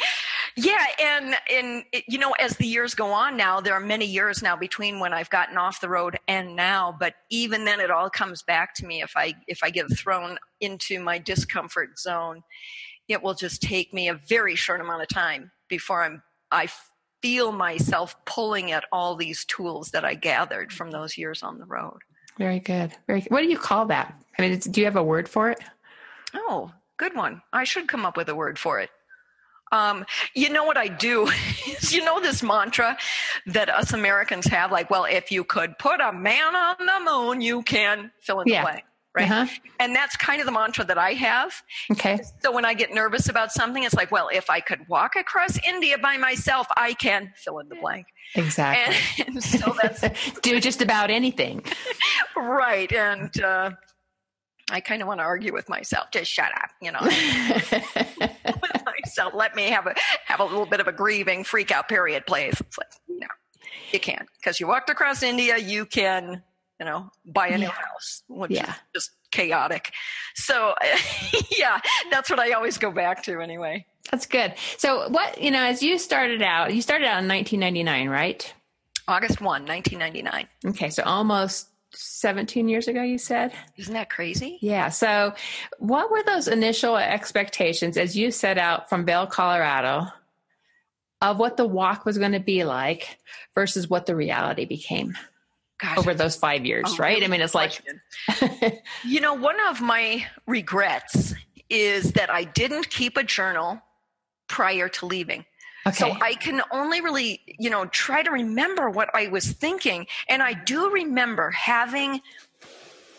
yeah, 0.55 0.85
and 0.99 1.35
and 1.51 1.83
you 2.07 2.17
know, 2.17 2.31
as 2.39 2.55
the 2.57 2.65
years 2.65 2.95
go 2.95 3.11
on 3.11 3.35
now, 3.35 3.59
there 3.59 3.73
are 3.73 3.79
many 3.79 4.05
years 4.05 4.41
now 4.41 4.55
between 4.55 4.99
when 4.99 5.13
I've 5.13 5.29
gotten 5.29 5.57
off 5.57 5.81
the 5.81 5.89
road 5.89 6.17
and 6.27 6.55
now. 6.55 6.95
But 6.97 7.15
even 7.29 7.65
then, 7.65 7.79
it 7.79 7.91
all 7.91 8.09
comes 8.09 8.43
back 8.43 8.73
to 8.75 8.85
me 8.85 9.01
if 9.01 9.11
I 9.15 9.33
if 9.47 9.59
I 9.61 9.69
get 9.69 9.85
thrown 9.97 10.37
into 10.61 10.99
my 10.99 11.17
discomfort 11.17 11.99
zone. 11.99 12.43
It 13.07 13.23
will 13.23 13.35
just 13.35 13.61
take 13.61 13.93
me 13.93 14.09
a 14.09 14.15
very 14.27 14.55
short 14.55 14.81
amount 14.81 15.01
of 15.01 15.07
time 15.07 15.51
before 15.69 16.03
I'm 16.03 16.21
I 16.51 16.67
feel 17.21 17.51
myself 17.51 18.15
pulling 18.25 18.71
at 18.71 18.85
all 18.91 19.15
these 19.15 19.45
tools 19.45 19.91
that 19.91 20.05
I 20.05 20.15
gathered 20.15 20.71
from 20.71 20.91
those 20.91 21.17
years 21.17 21.43
on 21.43 21.57
the 21.57 21.65
road. 21.65 21.99
Very 22.37 22.59
good. 22.59 22.91
Very. 23.07 23.21
Good. 23.21 23.31
What 23.31 23.41
do 23.41 23.47
you 23.47 23.57
call 23.57 23.85
that? 23.87 24.13
I 24.37 24.41
mean, 24.41 24.59
do 24.59 24.79
you 24.79 24.85
have 24.85 24.95
a 24.95 25.03
word 25.03 25.27
for 25.27 25.49
it? 25.49 25.59
Oh, 26.33 26.71
good 26.97 27.15
one. 27.15 27.41
I 27.51 27.63
should 27.63 27.87
come 27.87 28.05
up 28.05 28.17
with 28.17 28.29
a 28.29 28.35
word 28.35 28.59
for 28.59 28.79
it. 28.79 28.89
Um, 29.71 30.05
you 30.33 30.49
know 30.49 30.63
what 30.63 30.77
I 30.77 30.87
do 30.87 31.27
is 31.67 31.93
you 31.95 32.05
know 32.05 32.21
this 32.21 32.41
mantra 32.41 32.97
that 33.47 33.69
us 33.69 33.91
Americans 33.91 34.45
have, 34.45 34.71
like, 34.71 34.89
well, 34.89 35.05
if 35.05 35.31
you 35.31 35.43
could 35.43 35.77
put 35.77 35.99
a 35.99 36.13
man 36.13 36.55
on 36.55 36.75
the 36.79 36.99
moon, 37.03 37.41
you 37.41 37.63
can 37.63 38.11
fill 38.21 38.41
in 38.41 38.47
yeah. 38.47 38.61
the 38.61 38.65
blank 38.65 38.83
right? 39.17 39.29
Uh-huh. 39.29 39.47
And 39.79 39.95
that's 39.95 40.15
kind 40.15 40.39
of 40.39 40.45
the 40.45 40.51
mantra 40.51 40.85
that 40.85 40.97
I 40.97 41.13
have. 41.13 41.53
Okay. 41.91 42.19
So 42.41 42.51
when 42.51 42.65
I 42.65 42.73
get 42.73 42.93
nervous 42.93 43.29
about 43.29 43.51
something, 43.51 43.83
it's 43.83 43.95
like, 43.95 44.11
well, 44.11 44.29
if 44.31 44.49
I 44.49 44.59
could 44.59 44.87
walk 44.87 45.15
across 45.15 45.57
India 45.67 45.97
by 45.97 46.17
myself, 46.17 46.67
I 46.77 46.93
can 46.93 47.33
fill 47.35 47.59
in 47.59 47.69
the 47.69 47.75
blank. 47.75 48.07
Exactly. 48.35 48.95
And, 49.25 49.35
and 49.35 49.43
so 49.43 49.75
that's 49.81 50.39
do 50.41 50.59
just 50.59 50.81
about 50.81 51.09
anything. 51.09 51.63
right. 52.37 52.91
And 52.93 53.41
uh, 53.41 53.71
I 54.69 54.79
kind 54.81 55.01
of 55.01 55.07
want 55.07 55.19
to 55.19 55.23
argue 55.23 55.51
with 55.51 55.67
myself. 55.67 56.11
Just 56.11 56.31
shut 56.31 56.51
up, 56.55 56.69
you 56.81 56.91
know. 56.91 56.99
with 57.01 58.83
myself, 58.85 59.33
let 59.33 59.55
me 59.55 59.63
have 59.69 59.87
a 59.87 59.95
have 60.25 60.39
a 60.39 60.45
little 60.45 60.65
bit 60.65 60.79
of 60.79 60.87
a 60.87 60.91
grieving 60.91 61.43
freak 61.43 61.71
out 61.71 61.89
period, 61.89 62.25
please. 62.27 62.59
It's 62.59 62.77
like, 62.77 62.87
no, 63.07 63.27
you 63.91 63.99
can't 63.99 64.27
because 64.39 64.59
you 64.59 64.67
walked 64.67 64.89
across 64.89 65.23
India. 65.23 65.57
You 65.57 65.85
can 65.85 66.43
you 66.79 66.85
know, 66.85 67.09
buy 67.25 67.47
a 67.47 67.51
yeah. 67.51 67.57
new 67.57 67.69
house, 67.69 68.23
which 68.27 68.51
yeah. 68.51 68.69
is 68.69 68.75
just 68.93 69.11
chaotic. 69.31 69.91
So, 70.35 70.75
yeah, 71.57 71.79
that's 72.11 72.29
what 72.29 72.39
I 72.39 72.51
always 72.51 72.77
go 72.77 72.91
back 72.91 73.23
to 73.23 73.41
anyway. 73.41 73.85
That's 74.11 74.25
good. 74.25 74.53
So, 74.77 75.09
what, 75.09 75.41
you 75.41 75.51
know, 75.51 75.63
as 75.63 75.81
you 75.81 75.97
started 75.97 76.41
out, 76.41 76.73
you 76.73 76.81
started 76.81 77.05
out 77.05 77.23
in 77.23 77.27
1999, 77.27 78.09
right? 78.09 78.53
August 79.07 79.41
1, 79.41 79.65
1999. 79.65 80.47
Okay, 80.65 80.89
so 80.89 81.03
almost 81.03 81.67
17 81.93 82.67
years 82.67 82.87
ago, 82.87 83.01
you 83.01 83.17
said? 83.17 83.53
Isn't 83.77 83.93
that 83.93 84.09
crazy? 84.09 84.57
Yeah. 84.61 84.89
So, 84.89 85.33
what 85.79 86.11
were 86.11 86.23
those 86.23 86.47
initial 86.47 86.97
expectations 86.97 87.97
as 87.97 88.15
you 88.15 88.31
set 88.31 88.57
out 88.57 88.89
from 88.89 89.05
Vail, 89.05 89.25
Colorado, 89.25 90.07
of 91.21 91.39
what 91.39 91.57
the 91.57 91.65
walk 91.65 92.05
was 92.05 92.17
going 92.17 92.33
to 92.33 92.39
be 92.39 92.63
like 92.63 93.17
versus 93.55 93.89
what 93.89 94.05
the 94.05 94.15
reality 94.15 94.65
became? 94.65 95.17
Gosh, 95.79 95.97
over 95.97 96.13
those 96.13 96.35
five 96.35 96.65
years, 96.65 96.97
right? 96.97 97.23
I 97.23 97.27
mean, 97.27 97.41
it's 97.41 97.53
like, 97.53 97.81
you 99.05 99.21
know, 99.21 99.35
one 99.35 99.57
of 99.69 99.79
my 99.79 100.25
regrets 100.47 101.35
is 101.69 102.13
that 102.13 102.31
I 102.31 102.45
didn't 102.45 102.89
keep 102.89 103.15
a 103.15 103.23
journal 103.23 103.79
prior 104.47 104.89
to 104.89 105.05
leaving. 105.05 105.45
Okay. 105.85 105.95
So 105.95 106.11
I 106.19 106.33
can 106.33 106.61
only 106.71 107.01
really, 107.01 107.41
you 107.59 107.69
know, 107.69 107.85
try 107.85 108.23
to 108.23 108.31
remember 108.31 108.89
what 108.89 109.09
I 109.13 109.27
was 109.27 109.51
thinking. 109.51 110.07
And 110.27 110.41
I 110.41 110.53
do 110.53 110.89
remember 110.89 111.51
having 111.51 112.21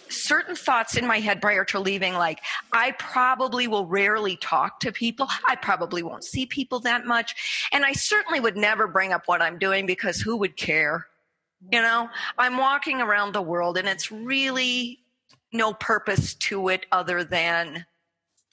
certain 0.08 0.56
thoughts 0.56 0.96
in 0.96 1.06
my 1.06 1.18
head 1.18 1.40
prior 1.40 1.64
to 1.66 1.78
leaving, 1.78 2.14
like, 2.14 2.40
I 2.72 2.92
probably 2.92 3.68
will 3.68 3.86
rarely 3.86 4.36
talk 4.36 4.80
to 4.80 4.90
people. 4.90 5.28
I 5.46 5.54
probably 5.54 6.02
won't 6.02 6.24
see 6.24 6.44
people 6.44 6.80
that 6.80 7.06
much. 7.06 7.68
And 7.72 7.84
I 7.84 7.92
certainly 7.92 8.40
would 8.40 8.56
never 8.56 8.86
bring 8.86 9.12
up 9.12 9.22
what 9.26 9.40
I'm 9.40 9.58
doing 9.58 9.86
because 9.86 10.20
who 10.20 10.36
would 10.38 10.56
care? 10.56 11.06
You 11.60 11.82
know, 11.82 12.08
I'm 12.38 12.56
walking 12.56 13.00
around 13.00 13.32
the 13.32 13.42
world 13.42 13.78
and 13.78 13.88
it's 13.88 14.12
really 14.12 15.00
no 15.52 15.72
purpose 15.72 16.34
to 16.34 16.68
it 16.68 16.86
other 16.92 17.24
than 17.24 17.84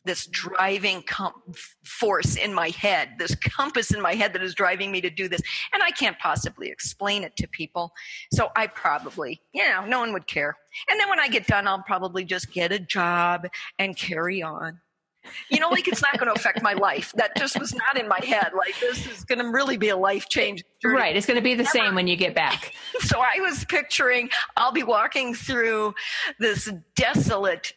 this 0.05 0.27
driving 0.27 1.01
com- 1.03 1.41
force 1.83 2.35
in 2.35 2.53
my 2.53 2.69
head, 2.69 3.09
this 3.17 3.35
compass 3.35 3.91
in 3.91 4.01
my 4.01 4.13
head 4.13 4.33
that 4.33 4.43
is 4.43 4.53
driving 4.53 4.91
me 4.91 5.01
to 5.01 5.09
do 5.09 5.27
this. 5.27 5.41
And 5.73 5.81
I 5.81 5.91
can't 5.91 6.17
possibly 6.19 6.69
explain 6.69 7.23
it 7.23 7.35
to 7.37 7.47
people. 7.47 7.91
So 8.31 8.51
I 8.55 8.67
probably, 8.67 9.41
you 9.53 9.67
know, 9.67 9.85
no 9.85 9.99
one 9.99 10.13
would 10.13 10.27
care. 10.27 10.55
And 10.89 10.99
then 10.99 11.09
when 11.09 11.19
I 11.19 11.27
get 11.27 11.47
done, 11.47 11.67
I'll 11.67 11.83
probably 11.83 12.23
just 12.23 12.51
get 12.51 12.71
a 12.71 12.79
job 12.79 13.47
and 13.79 13.97
carry 13.97 14.43
on 14.43 14.79
you 15.49 15.59
know, 15.59 15.69
like 15.69 15.87
it's 15.87 16.01
not 16.01 16.17
going 16.17 16.33
to 16.33 16.39
affect 16.39 16.61
my 16.61 16.73
life. 16.73 17.11
That 17.15 17.35
just 17.37 17.59
was 17.59 17.73
not 17.73 17.97
in 17.99 18.07
my 18.07 18.19
head. 18.23 18.51
Like 18.55 18.79
this 18.79 19.07
is 19.07 19.23
going 19.23 19.39
to 19.39 19.49
really 19.49 19.77
be 19.77 19.89
a 19.89 19.97
life 19.97 20.29
change. 20.29 20.63
Right. 20.83 21.15
It's 21.15 21.25
going 21.25 21.37
to 21.37 21.43
be 21.43 21.55
the 21.55 21.63
Never. 21.63 21.71
same 21.71 21.95
when 21.95 22.07
you 22.07 22.15
get 22.15 22.35
back. 22.35 22.73
so 23.01 23.19
I 23.19 23.39
was 23.39 23.65
picturing 23.65 24.29
I'll 24.57 24.71
be 24.71 24.83
walking 24.83 25.33
through 25.33 25.95
this 26.39 26.71
desolate 26.95 27.73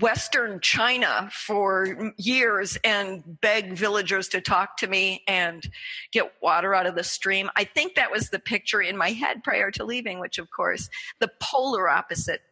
Western 0.00 0.60
China 0.60 1.28
for 1.32 2.12
years 2.16 2.76
and 2.84 3.22
beg 3.40 3.72
villagers 3.74 4.28
to 4.28 4.40
talk 4.40 4.76
to 4.78 4.86
me 4.86 5.22
and 5.28 5.68
get 6.12 6.32
water 6.42 6.74
out 6.74 6.86
of 6.86 6.94
the 6.94 7.04
stream. 7.04 7.48
I 7.56 7.64
think 7.64 7.94
that 7.94 8.10
was 8.10 8.30
the 8.30 8.38
picture 8.38 8.80
in 8.80 8.96
my 8.96 9.10
head 9.10 9.44
prior 9.44 9.70
to 9.72 9.84
leaving, 9.84 10.18
which 10.18 10.38
of 10.38 10.50
course 10.50 10.88
the 11.20 11.30
polar 11.40 11.88
opposite 11.88 12.42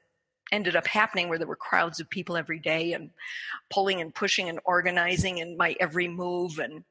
ended 0.52 0.76
up 0.76 0.86
happening 0.86 1.28
where 1.28 1.38
there 1.38 1.46
were 1.46 1.56
crowds 1.56 2.00
of 2.00 2.10
people 2.10 2.36
every 2.36 2.58
day 2.58 2.92
and 2.92 3.10
pulling 3.70 4.00
and 4.00 4.14
pushing 4.14 4.48
and 4.48 4.60
organizing 4.64 5.38
in 5.38 5.56
my 5.56 5.76
every 5.80 6.08
move 6.08 6.58
and 6.58 6.84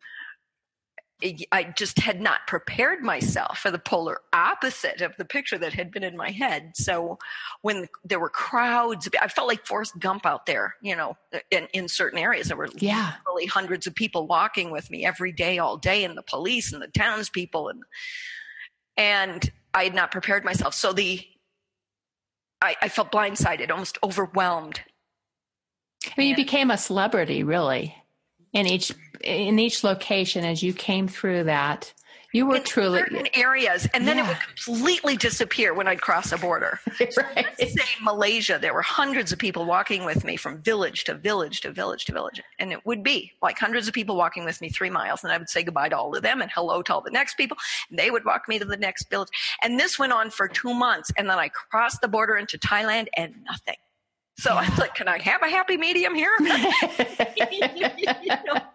I 1.51 1.73
just 1.75 1.99
had 1.99 2.21
not 2.21 2.47
prepared 2.47 3.01
myself 3.01 3.59
for 3.59 3.71
the 3.71 3.79
polar 3.79 4.21
opposite 4.31 5.01
of 5.01 5.17
the 5.17 5.25
picture 5.25 5.57
that 5.57 5.73
had 5.73 5.91
been 5.91 6.03
in 6.03 6.15
my 6.15 6.29
head. 6.29 6.71
So 6.75 7.19
when 7.61 7.89
there 8.05 8.21
were 8.21 8.29
crowds, 8.29 9.09
I 9.21 9.27
felt 9.27 9.49
like 9.49 9.65
Forrest 9.65 9.99
Gump 9.99 10.25
out 10.25 10.45
there, 10.45 10.75
you 10.81 10.95
know, 10.95 11.17
in, 11.51 11.67
in 11.73 11.89
certain 11.89 12.19
areas. 12.19 12.47
There 12.47 12.55
were 12.55 12.69
yeah. 12.77 13.15
literally 13.25 13.47
hundreds 13.47 13.85
of 13.85 13.95
people 13.95 14.27
walking 14.27 14.71
with 14.71 14.89
me 14.89 15.05
every 15.05 15.33
day, 15.33 15.59
all 15.59 15.75
day, 15.75 16.05
and 16.05 16.17
the 16.17 16.23
police 16.23 16.71
and 16.71 16.81
the 16.81 16.87
townspeople. 16.87 17.67
And, 17.67 17.83
and 18.95 19.51
I 19.73 19.83
had 19.83 19.95
not 19.95 20.11
prepared 20.11 20.45
myself. 20.45 20.73
So 20.73 20.93
the 20.93 21.21
I, 22.61 22.75
I 22.81 22.89
felt 22.89 23.11
blindsided, 23.11 23.71
almost 23.71 23.97
overwhelmed. 24.03 24.81
I 26.05 26.13
mean, 26.17 26.29
you 26.29 26.35
became 26.35 26.71
a 26.71 26.77
celebrity, 26.77 27.43
really, 27.43 27.95
in 28.53 28.67
each 28.67 28.93
in 29.21 29.59
each 29.59 29.83
location 29.83 30.45
as 30.45 30.63
you 30.63 30.73
came 30.73 31.07
through 31.07 31.43
that. 31.45 31.93
You 32.31 32.45
were 32.45 32.57
in 32.57 32.63
truly 32.63 32.99
certain 32.99 33.27
areas, 33.33 33.87
and 33.93 34.07
then 34.07 34.17
yeah. 34.17 34.25
it 34.25 34.27
would 34.27 34.39
completely 34.39 35.17
disappear 35.17 35.73
when 35.73 35.87
I'd 35.87 36.01
cross 36.01 36.31
a 36.31 36.37
border. 36.37 36.79
So. 37.09 37.21
Let's 37.35 37.73
say 37.73 37.85
Malaysia, 38.01 38.59
there 38.61 38.73
were 38.73 38.81
hundreds 38.81 39.31
of 39.31 39.39
people 39.39 39.65
walking 39.65 40.05
with 40.05 40.25
me 40.25 40.35
from 40.35 40.61
village 40.61 41.05
to 41.05 41.15
village 41.15 41.61
to 41.61 41.71
village 41.71 42.05
to 42.05 42.11
village, 42.11 42.41
and 42.59 42.71
it 42.71 42.85
would 42.85 43.03
be 43.03 43.31
like 43.41 43.57
hundreds 43.57 43.87
of 43.87 43.93
people 43.93 44.15
walking 44.15 44.43
with 44.43 44.59
me 44.59 44.69
three 44.69 44.89
miles, 44.89 45.23
and 45.23 45.31
I 45.31 45.37
would 45.37 45.49
say 45.49 45.63
goodbye 45.63 45.89
to 45.89 45.97
all 45.97 46.15
of 46.15 46.21
them 46.21 46.41
and 46.41 46.51
hello 46.53 46.81
to 46.83 46.93
all 46.93 47.01
the 47.01 47.09
next 47.09 47.35
people. 47.35 47.57
And 47.89 47.97
they 47.97 48.11
would 48.11 48.25
walk 48.25 48.47
me 48.47 48.59
to 48.59 48.65
the 48.65 48.77
next 48.77 49.09
village, 49.09 49.29
and 49.63 49.79
this 49.79 49.97
went 49.97 50.11
on 50.11 50.29
for 50.29 50.47
two 50.47 50.73
months, 50.73 51.11
and 51.17 51.29
then 51.29 51.39
I 51.39 51.49
crossed 51.49 52.01
the 52.01 52.09
border 52.09 52.35
into 52.35 52.57
Thailand, 52.57 53.07
and 53.15 53.33
nothing. 53.45 53.77
So 54.39 54.53
I 54.53 54.69
was 54.69 54.79
like, 54.79 54.95
can 54.95 55.09
I 55.09 55.19
have 55.19 55.41
a 55.41 55.49
happy 55.49 55.75
medium 55.75 56.15
here? 56.15 56.31
you 56.39 56.47
know, 56.47 56.55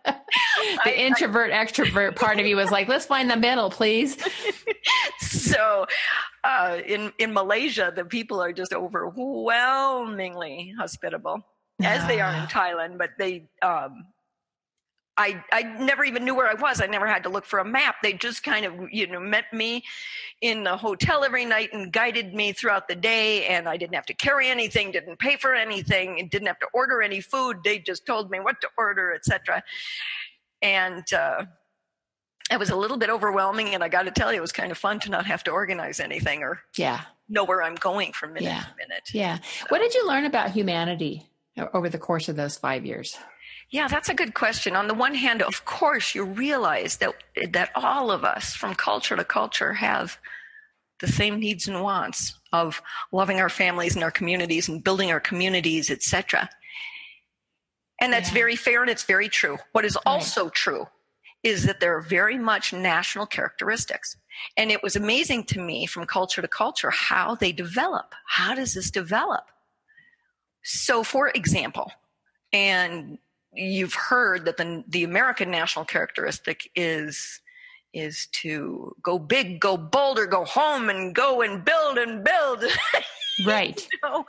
the 0.04 0.20
I, 0.84 0.94
introvert 0.94 1.52
I, 1.52 1.64
extrovert 1.64 2.16
part 2.16 2.38
of 2.38 2.46
you 2.46 2.56
was 2.56 2.70
like, 2.70 2.86
let's 2.86 3.06
find 3.06 3.30
the 3.30 3.36
middle, 3.36 3.70
please. 3.70 4.18
so 5.20 5.86
uh, 6.44 6.80
in 6.86 7.14
in 7.18 7.32
Malaysia, 7.32 7.90
the 7.96 8.04
people 8.04 8.42
are 8.42 8.52
just 8.52 8.74
overwhelmingly 8.74 10.74
hospitable, 10.78 11.40
as 11.82 12.06
they 12.08 12.20
are 12.20 12.34
in 12.34 12.42
ah. 12.42 12.48
Thailand. 12.50 12.98
But 12.98 13.12
they 13.18 13.48
um, 13.62 14.04
I, 15.16 15.42
I 15.52 15.62
never 15.62 16.04
even 16.04 16.24
knew 16.24 16.34
where 16.34 16.48
I 16.48 16.54
was. 16.54 16.80
I 16.80 16.86
never 16.86 17.06
had 17.06 17.22
to 17.22 17.28
look 17.28 17.44
for 17.44 17.60
a 17.60 17.64
map. 17.64 17.96
They 18.02 18.12
just 18.12 18.42
kind 18.42 18.66
of, 18.66 18.74
you 18.90 19.06
know, 19.06 19.20
met 19.20 19.44
me 19.52 19.84
in 20.40 20.64
the 20.64 20.76
hotel 20.76 21.24
every 21.24 21.44
night 21.44 21.70
and 21.72 21.92
guided 21.92 22.34
me 22.34 22.52
throughout 22.52 22.88
the 22.88 22.96
day. 22.96 23.46
And 23.46 23.68
I 23.68 23.76
didn't 23.76 23.94
have 23.94 24.06
to 24.06 24.14
carry 24.14 24.48
anything, 24.48 24.90
didn't 24.90 25.18
pay 25.18 25.36
for 25.36 25.54
anything, 25.54 26.18
and 26.18 26.28
didn't 26.30 26.48
have 26.48 26.58
to 26.60 26.66
order 26.74 27.00
any 27.00 27.20
food. 27.20 27.58
They 27.64 27.78
just 27.78 28.06
told 28.06 28.30
me 28.30 28.40
what 28.40 28.60
to 28.62 28.68
order, 28.76 29.14
etc. 29.14 29.62
And 30.62 31.04
uh, 31.12 31.44
it 32.50 32.58
was 32.58 32.70
a 32.70 32.76
little 32.76 32.96
bit 32.96 33.10
overwhelming. 33.10 33.74
And 33.74 33.84
I 33.84 33.88
got 33.88 34.02
to 34.02 34.10
tell 34.10 34.32
you, 34.32 34.38
it 34.38 34.42
was 34.42 34.52
kind 34.52 34.72
of 34.72 34.78
fun 34.78 34.98
to 35.00 35.10
not 35.10 35.26
have 35.26 35.44
to 35.44 35.52
organize 35.52 36.00
anything 36.00 36.42
or 36.42 36.60
yeah 36.76 37.02
know 37.28 37.44
where 37.44 37.62
I'm 37.62 37.74
going 37.76 38.12
from 38.12 38.34
minute 38.34 38.48
yeah. 38.48 38.60
to 38.60 38.68
minute. 38.76 39.08
Yeah. 39.12 39.38
So. 39.38 39.66
What 39.68 39.78
did 39.78 39.94
you 39.94 40.06
learn 40.06 40.24
about 40.24 40.50
humanity 40.50 41.26
over 41.72 41.88
the 41.88 41.98
course 41.98 42.28
of 42.28 42.36
those 42.36 42.56
five 42.56 42.84
years? 42.84 43.16
Yeah, 43.74 43.88
that's 43.88 44.08
a 44.08 44.14
good 44.14 44.34
question. 44.34 44.76
On 44.76 44.86
the 44.86 44.94
one 44.94 45.16
hand, 45.16 45.42
of 45.42 45.64
course, 45.64 46.14
you 46.14 46.22
realize 46.22 46.98
that 46.98 47.12
that 47.50 47.72
all 47.74 48.12
of 48.12 48.22
us 48.22 48.54
from 48.54 48.76
culture 48.76 49.16
to 49.16 49.24
culture 49.24 49.72
have 49.72 50.16
the 51.00 51.08
same 51.08 51.40
needs 51.40 51.66
and 51.66 51.82
wants 51.82 52.38
of 52.52 52.80
loving 53.10 53.40
our 53.40 53.48
families 53.48 53.96
and 53.96 54.04
our 54.04 54.12
communities 54.12 54.68
and 54.68 54.84
building 54.84 55.10
our 55.10 55.18
communities, 55.18 55.90
etc. 55.90 56.48
And 58.00 58.12
that's 58.12 58.28
yeah. 58.28 58.34
very 58.34 58.54
fair 58.54 58.82
and 58.82 58.88
it's 58.88 59.02
very 59.02 59.28
true. 59.28 59.58
What 59.72 59.84
is 59.84 59.98
also 60.06 60.44
right. 60.44 60.54
true 60.54 60.86
is 61.42 61.64
that 61.64 61.80
there 61.80 61.96
are 61.96 62.00
very 62.00 62.38
much 62.38 62.72
national 62.72 63.26
characteristics. 63.26 64.16
And 64.56 64.70
it 64.70 64.84
was 64.84 64.94
amazing 64.94 65.46
to 65.46 65.60
me 65.60 65.86
from 65.86 66.06
culture 66.06 66.42
to 66.42 66.46
culture 66.46 66.90
how 66.90 67.34
they 67.34 67.50
develop. 67.50 68.14
How 68.28 68.54
does 68.54 68.74
this 68.74 68.92
develop? 68.92 69.46
So, 70.62 71.02
for 71.02 71.30
example, 71.30 71.90
and 72.52 73.18
you've 73.54 73.94
heard 73.94 74.44
that 74.44 74.56
the, 74.56 74.84
the 74.88 75.04
American 75.04 75.50
national 75.50 75.84
characteristic 75.84 76.70
is 76.74 77.40
is 77.92 78.26
to 78.32 78.92
go 79.04 79.20
big, 79.20 79.60
go 79.60 79.76
bolder, 79.76 80.26
go 80.26 80.44
home 80.44 80.90
and 80.90 81.14
go 81.14 81.42
and 81.42 81.64
build 81.64 81.98
and 81.98 82.24
build. 82.24 82.64
Right. 83.44 83.88
you 83.92 83.98
know? 84.04 84.24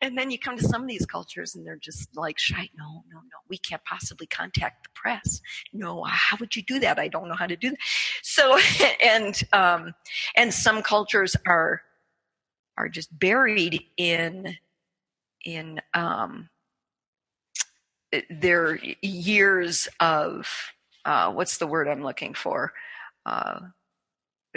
And 0.00 0.16
then 0.16 0.30
you 0.30 0.38
come 0.38 0.56
to 0.56 0.64
some 0.64 0.82
of 0.82 0.88
these 0.88 1.06
cultures 1.06 1.54
and 1.54 1.66
they're 1.66 1.76
just 1.76 2.16
like 2.16 2.38
shy. 2.38 2.68
No, 2.76 3.04
no, 3.12 3.18
no. 3.18 3.38
We 3.48 3.58
can't 3.58 3.84
possibly 3.84 4.26
contact 4.26 4.84
the 4.84 4.90
press. 4.94 5.40
No, 5.72 6.02
how 6.04 6.36
would 6.40 6.56
you 6.56 6.62
do 6.62 6.80
that? 6.80 6.98
I 6.98 7.08
don't 7.08 7.28
know 7.28 7.34
how 7.34 7.46
to 7.46 7.56
do 7.56 7.70
that. 7.70 7.78
So, 8.22 8.58
and 9.04 9.40
um, 9.52 9.94
and 10.34 10.52
some 10.52 10.82
cultures 10.82 11.36
are 11.46 11.82
are 12.76 12.88
just 12.88 13.16
buried 13.18 13.84
in 13.96 14.56
in 15.44 15.80
um, 15.94 16.48
their 18.28 18.78
years 19.02 19.88
of 20.00 20.48
uh, 21.04 21.32
what's 21.32 21.58
the 21.58 21.66
word 21.66 21.88
I'm 21.88 22.02
looking 22.02 22.34
for? 22.34 22.72
Uh, 23.24 23.60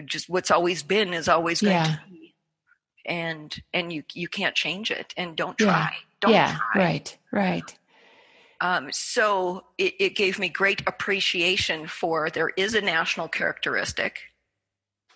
just 0.05 0.29
what's 0.29 0.51
always 0.51 0.83
been 0.83 1.13
is 1.13 1.27
always 1.27 1.61
going 1.61 1.73
yeah. 1.73 1.83
to 1.83 1.99
be, 2.09 2.35
and 3.05 3.55
and 3.73 3.93
you 3.93 4.03
you 4.13 4.27
can't 4.27 4.55
change 4.55 4.91
it, 4.91 5.13
and 5.17 5.35
don't 5.35 5.57
try. 5.57 5.67
Yeah. 5.67 5.89
Don't 6.21 6.31
yeah. 6.31 6.57
Try. 6.73 6.83
Right. 6.83 7.17
Right. 7.31 7.77
Um, 8.61 8.89
so 8.91 9.65
it, 9.77 9.93
it 9.99 10.15
gave 10.15 10.39
me 10.39 10.47
great 10.47 10.81
appreciation 10.87 11.85
for 11.85 12.29
there 12.29 12.49
is 12.55 12.75
a 12.75 12.81
national 12.81 13.27
characteristic, 13.27 14.19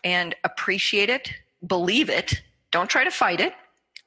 and 0.04 0.36
appreciate 0.44 1.10
it, 1.10 1.32
believe 1.66 2.10
it. 2.10 2.42
Don't 2.72 2.90
try 2.90 3.06
to 3.06 3.12
fight 3.12 3.40
it. 3.40 3.54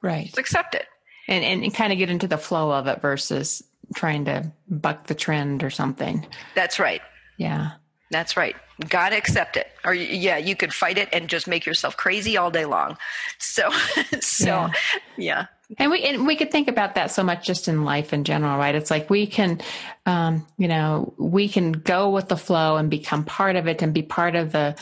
Right. 0.01 0.25
Just 0.25 0.37
accept 0.37 0.75
it. 0.75 0.85
And, 1.27 1.43
and, 1.43 1.63
and 1.63 1.73
kind 1.73 1.91
of 1.91 1.99
get 1.99 2.09
into 2.09 2.27
the 2.27 2.37
flow 2.37 2.71
of 2.71 2.87
it 2.87 3.01
versus 3.01 3.63
trying 3.95 4.25
to 4.25 4.51
buck 4.69 5.07
the 5.07 5.15
trend 5.15 5.63
or 5.63 5.69
something. 5.69 6.25
That's 6.55 6.79
right. 6.79 7.01
Yeah. 7.37 7.71
That's 8.11 8.35
right. 8.35 8.55
Gotta 8.89 9.15
accept 9.17 9.57
it. 9.57 9.67
Or 9.85 9.93
yeah, 9.93 10.37
you 10.37 10.55
could 10.55 10.73
fight 10.73 10.97
it 10.97 11.09
and 11.13 11.29
just 11.29 11.47
make 11.47 11.65
yourself 11.65 11.97
crazy 11.97 12.37
all 12.37 12.51
day 12.51 12.65
long. 12.65 12.97
So, 13.39 13.69
so 14.19 14.45
yeah. 14.45 14.71
yeah. 15.17 15.45
And 15.77 15.89
we 15.89 16.03
and 16.03 16.27
we 16.27 16.35
could 16.35 16.51
think 16.51 16.67
about 16.67 16.95
that 16.95 17.11
so 17.11 17.23
much 17.23 17.45
just 17.45 17.69
in 17.69 17.85
life 17.85 18.11
in 18.11 18.25
general, 18.25 18.57
right? 18.57 18.75
It's 18.75 18.91
like 18.91 19.09
we 19.09 19.25
can, 19.25 19.61
um, 20.05 20.45
you 20.57 20.67
know, 20.67 21.13
we 21.17 21.47
can 21.47 21.71
go 21.71 22.09
with 22.09 22.27
the 22.27 22.35
flow 22.35 22.75
and 22.75 22.89
become 22.89 23.23
part 23.23 23.55
of 23.55 23.67
it 23.67 23.81
and 23.81 23.93
be 23.93 24.01
part 24.01 24.35
of 24.35 24.51
the 24.51 24.75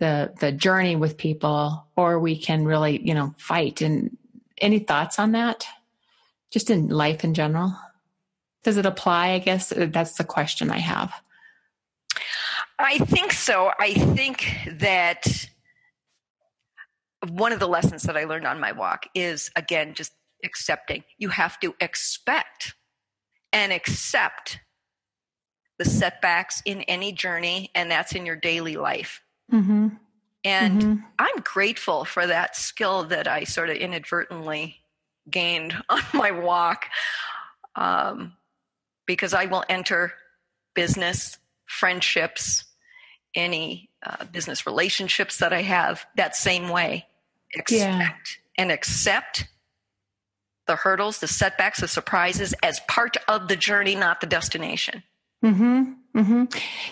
the 0.00 0.34
the 0.40 0.52
journey 0.52 0.96
with 0.96 1.16
people, 1.16 1.86
or 1.96 2.18
we 2.18 2.36
can 2.36 2.66
really, 2.66 3.00
you 3.00 3.14
know, 3.14 3.34
fight. 3.38 3.80
And 3.80 4.16
any 4.58 4.80
thoughts 4.80 5.18
on 5.18 5.32
that? 5.32 5.66
Just 6.50 6.68
in 6.68 6.88
life 6.88 7.24
in 7.24 7.32
general? 7.32 7.74
Does 8.64 8.76
it 8.76 8.86
apply? 8.86 9.30
I 9.30 9.38
guess 9.38 9.72
that's 9.76 10.12
the 10.12 10.24
question 10.24 10.70
I 10.70 10.78
have. 10.78 11.12
I 12.78 12.98
think 12.98 13.32
so. 13.32 13.70
I 13.78 13.94
think 13.94 14.46
that 14.78 15.48
one 17.28 17.52
of 17.52 17.60
the 17.60 17.68
lessons 17.68 18.02
that 18.04 18.16
I 18.16 18.24
learned 18.24 18.46
on 18.46 18.60
my 18.60 18.72
walk 18.72 19.06
is 19.14 19.50
again 19.54 19.94
just 19.94 20.12
accepting. 20.42 21.04
You 21.18 21.28
have 21.28 21.60
to 21.60 21.74
expect 21.80 22.74
and 23.52 23.72
accept 23.72 24.58
the 25.78 25.84
setbacks 25.84 26.62
in 26.64 26.82
any 26.82 27.12
journey, 27.12 27.70
and 27.74 27.90
that's 27.90 28.14
in 28.14 28.26
your 28.26 28.36
daily 28.36 28.76
life. 28.76 29.22
Mm-hmm. 29.52 29.88
And 30.44 30.82
mm-hmm. 30.82 31.04
I'm 31.18 31.40
grateful 31.42 32.04
for 32.04 32.26
that 32.26 32.56
skill 32.56 33.04
that 33.04 33.26
I 33.26 33.44
sort 33.44 33.70
of 33.70 33.76
inadvertently 33.76 34.76
gained 35.30 35.74
on 35.88 36.02
my 36.12 36.30
walk. 36.30 36.86
Um, 37.76 38.34
because 39.06 39.34
I 39.34 39.46
will 39.46 39.64
enter 39.68 40.12
business, 40.74 41.38
friendships, 41.66 42.64
any 43.34 43.90
uh, 44.04 44.24
business 44.26 44.66
relationships 44.66 45.38
that 45.38 45.52
I 45.52 45.62
have 45.62 46.06
that 46.16 46.36
same 46.36 46.68
way. 46.68 47.06
Expect 47.52 47.72
yeah. 47.80 48.10
and 48.62 48.72
accept 48.72 49.46
the 50.66 50.76
hurdles, 50.76 51.20
the 51.20 51.28
setbacks, 51.28 51.80
the 51.80 51.88
surprises 51.88 52.54
as 52.62 52.80
part 52.88 53.16
of 53.28 53.48
the 53.48 53.56
journey, 53.56 53.94
not 53.94 54.20
the 54.20 54.26
destination. 54.26 55.02
Mm-hmm. 55.44 55.92
Mm-hmm. 56.16 56.44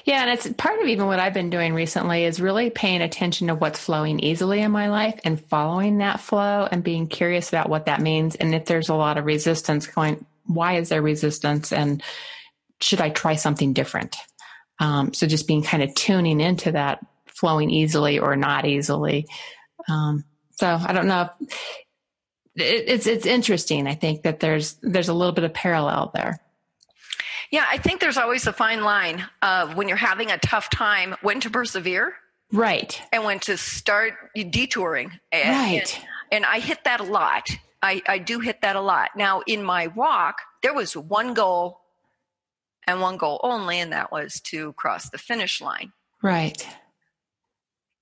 Yeah, 0.05 0.22
and 0.22 0.31
it's 0.31 0.48
part 0.55 0.81
of 0.81 0.88
even 0.88 1.07
what 1.07 1.20
I've 1.20 1.33
been 1.33 1.48
doing 1.48 1.75
recently 1.75 2.25
is 2.25 2.40
really 2.40 2.70
paying 2.70 3.01
attention 3.01 3.46
to 3.46 3.55
what's 3.55 3.79
flowing 3.79 4.18
easily 4.18 4.61
in 4.61 4.72
my 4.72 4.88
life 4.88 5.18
and 5.25 5.42
following 5.44 5.98
that 5.98 6.20
flow 6.20 6.68
and 6.70 6.83
being 6.83 7.07
curious 7.07 7.48
about 7.48 7.68
what 7.68 7.87
that 7.87 8.01
means. 8.01 8.35
And 8.35 8.55
if 8.55 8.66
there's 8.66 8.88
a 8.88 8.94
lot 8.94 9.18
of 9.18 9.25
resistance, 9.25 9.87
going, 9.87 10.27
why 10.46 10.76
is 10.76 10.88
there 10.88 11.02
resistance 11.02 11.72
and 11.72 12.02
should 12.81 13.00
I 13.00 13.11
try 13.11 13.37
something 13.37 13.72
different? 13.72 14.16
Um, 14.81 15.14
so 15.14 15.26
just 15.26 15.46
being 15.46 15.62
kind 15.62 15.83
of 15.83 15.94
tuning 15.94 16.40
into 16.40 16.72
that 16.72 17.05
flowing 17.26 17.70
easily 17.70 18.18
or 18.18 18.37
not 18.37 18.66
easily. 18.66 19.26
Um, 19.88 20.24
so 20.52 20.66
I 20.66 20.92
don't 20.92 21.07
know. 21.07 21.31
It, 22.57 22.85
it's 22.88 23.07
it's 23.07 23.26
interesting. 23.26 23.87
I 23.87 23.94
think 23.94 24.22
that 24.22 24.40
there's 24.40 24.76
there's 24.83 25.09
a 25.09 25.14
little 25.14 25.33
bit 25.33 25.44
of 25.44 25.55
parallel 25.55 26.11
there. 26.14 26.38
Yeah, 27.50 27.66
I 27.68 27.78
think 27.78 28.00
there's 28.00 28.16
always 28.16 28.46
a 28.46 28.52
fine 28.52 28.83
line 28.83 29.24
of 29.42 29.76
when 29.76 29.87
you're 29.88 29.96
having 29.96 30.31
a 30.31 30.38
tough 30.38 30.70
time, 30.70 31.14
when 31.20 31.40
to 31.40 31.50
persevere, 31.50 32.14
right, 32.50 33.00
and 33.12 33.24
when 33.24 33.40
to 33.40 33.57
start 33.57 34.14
detouring. 34.35 35.12
And, 35.31 35.57
right. 35.57 36.02
And, 36.31 36.44
and 36.44 36.46
I 36.46 36.61
hit 36.61 36.85
that 36.85 37.00
a 37.00 37.05
lot. 37.05 37.50
I, 37.82 38.02
I 38.06 38.18
do 38.18 38.40
hit 38.40 38.62
that 38.62 38.76
a 38.76 38.80
lot. 38.80 39.10
Now, 39.16 39.42
in 39.46 39.62
my 39.64 39.88
walk, 39.88 40.36
there 40.62 40.72
was 40.72 40.96
one 40.96 41.34
goal 41.34 41.80
and 42.86 43.00
one 43.00 43.16
goal 43.16 43.40
only, 43.42 43.80
and 43.80 43.92
that 43.92 44.12
was 44.12 44.40
to 44.46 44.72
cross 44.74 45.10
the 45.10 45.18
finish 45.18 45.60
line. 45.60 45.92
Right. 46.22 46.66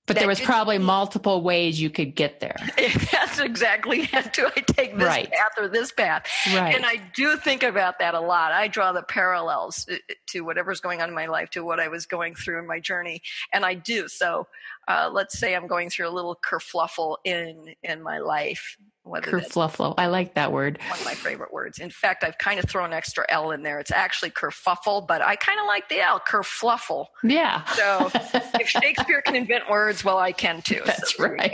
But 0.07 0.15
that 0.15 0.21
there 0.21 0.27
was 0.27 0.41
probably 0.41 0.77
multiple 0.77 1.41
ways 1.41 1.79
you 1.79 1.89
could 1.89 2.15
get 2.15 2.39
there. 2.39 2.55
That's 3.11 3.39
exactly 3.39 4.01
it. 4.13 4.33
Do 4.33 4.47
I 4.47 4.61
take 4.61 4.97
this 4.97 5.07
right. 5.07 5.31
path 5.31 5.51
or 5.57 5.67
this 5.67 5.91
path? 5.91 6.25
Right. 6.53 6.75
And 6.75 6.85
I 6.85 7.01
do 7.15 7.37
think 7.37 7.63
about 7.63 7.99
that 7.99 8.15
a 8.15 8.19
lot. 8.19 8.51
I 8.51 8.67
draw 8.67 8.91
the 8.91 9.03
parallels 9.03 9.87
uh, 9.91 9.95
to 10.29 10.41
whatever's 10.41 10.81
going 10.81 11.01
on 11.01 11.09
in 11.09 11.15
my 11.15 11.27
life 11.27 11.51
to 11.51 11.63
what 11.63 11.79
I 11.79 11.87
was 11.87 12.07
going 12.07 12.35
through 12.35 12.59
in 12.59 12.67
my 12.67 12.79
journey, 12.79 13.21
and 13.53 13.63
I 13.63 13.75
do. 13.75 14.07
So, 14.07 14.47
uh, 14.87 15.09
let's 15.11 15.37
say 15.37 15.55
I'm 15.55 15.67
going 15.67 15.89
through 15.89 16.07
a 16.07 16.11
little 16.11 16.37
kerfluffle 16.43 17.17
in 17.25 17.75
in 17.83 18.01
my 18.01 18.19
life, 18.19 18.77
Kerfluffle. 19.05 19.95
I 19.97 20.07
like 20.07 20.35
that 20.35 20.51
word. 20.51 20.79
One 20.87 20.99
of 20.99 21.05
my 21.05 21.15
favorite 21.15 21.51
words. 21.51 21.79
In 21.79 21.89
fact, 21.89 22.23
I've 22.23 22.37
kind 22.37 22.59
of 22.59 22.69
thrown 22.69 22.93
extra 22.93 23.25
L 23.29 23.51
in 23.51 23.63
there. 23.63 23.79
It's 23.79 23.91
actually 23.91 24.29
kerfuffle, 24.29 25.07
but 25.07 25.21
I 25.21 25.35
kind 25.35 25.59
of 25.59 25.65
like 25.65 25.89
the 25.89 26.01
L, 26.01 26.19
kerfluffle. 26.19 27.07
Yeah. 27.23 27.63
So 27.65 28.11
if 28.13 28.69
Shakespeare 28.69 29.21
can 29.23 29.35
invent 29.35 29.69
words, 29.69 30.03
well, 30.03 30.19
I 30.19 30.31
can 30.31 30.61
too. 30.61 30.81
That's 30.85 31.15
so 31.15 31.23
right. 31.27 31.51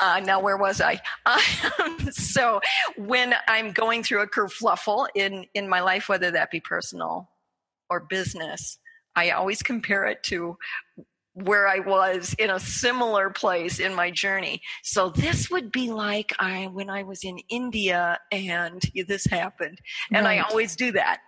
Uh, 0.00 0.20
now, 0.24 0.40
where 0.40 0.56
was 0.56 0.80
I? 0.80 1.00
Um, 1.80 2.12
so 2.12 2.60
when 2.96 3.34
I'm 3.48 3.72
going 3.72 4.02
through 4.02 4.22
a 4.22 4.26
kerfluffle 4.26 5.08
in, 5.14 5.46
in 5.54 5.68
my 5.68 5.80
life, 5.80 6.08
whether 6.08 6.30
that 6.30 6.50
be 6.50 6.60
personal 6.60 7.30
or 7.90 8.00
business, 8.00 8.78
I 9.16 9.30
always 9.30 9.62
compare 9.62 10.04
it 10.04 10.22
to 10.24 10.56
where 11.34 11.68
I 11.68 11.80
was 11.80 12.34
in 12.38 12.48
a 12.48 12.60
similar 12.60 13.28
place 13.28 13.80
in 13.80 13.94
my 13.94 14.10
journey. 14.10 14.62
So 14.82 15.10
this 15.10 15.50
would 15.50 15.72
be 15.72 15.90
like 15.90 16.32
I 16.38 16.68
when 16.68 16.88
I 16.88 17.02
was 17.02 17.24
in 17.24 17.38
India 17.48 18.18
and 18.30 18.80
this 19.06 19.26
happened. 19.26 19.80
And 20.12 20.24
right. 20.24 20.40
I 20.40 20.42
always 20.42 20.76
do 20.76 20.92
that. 20.92 21.18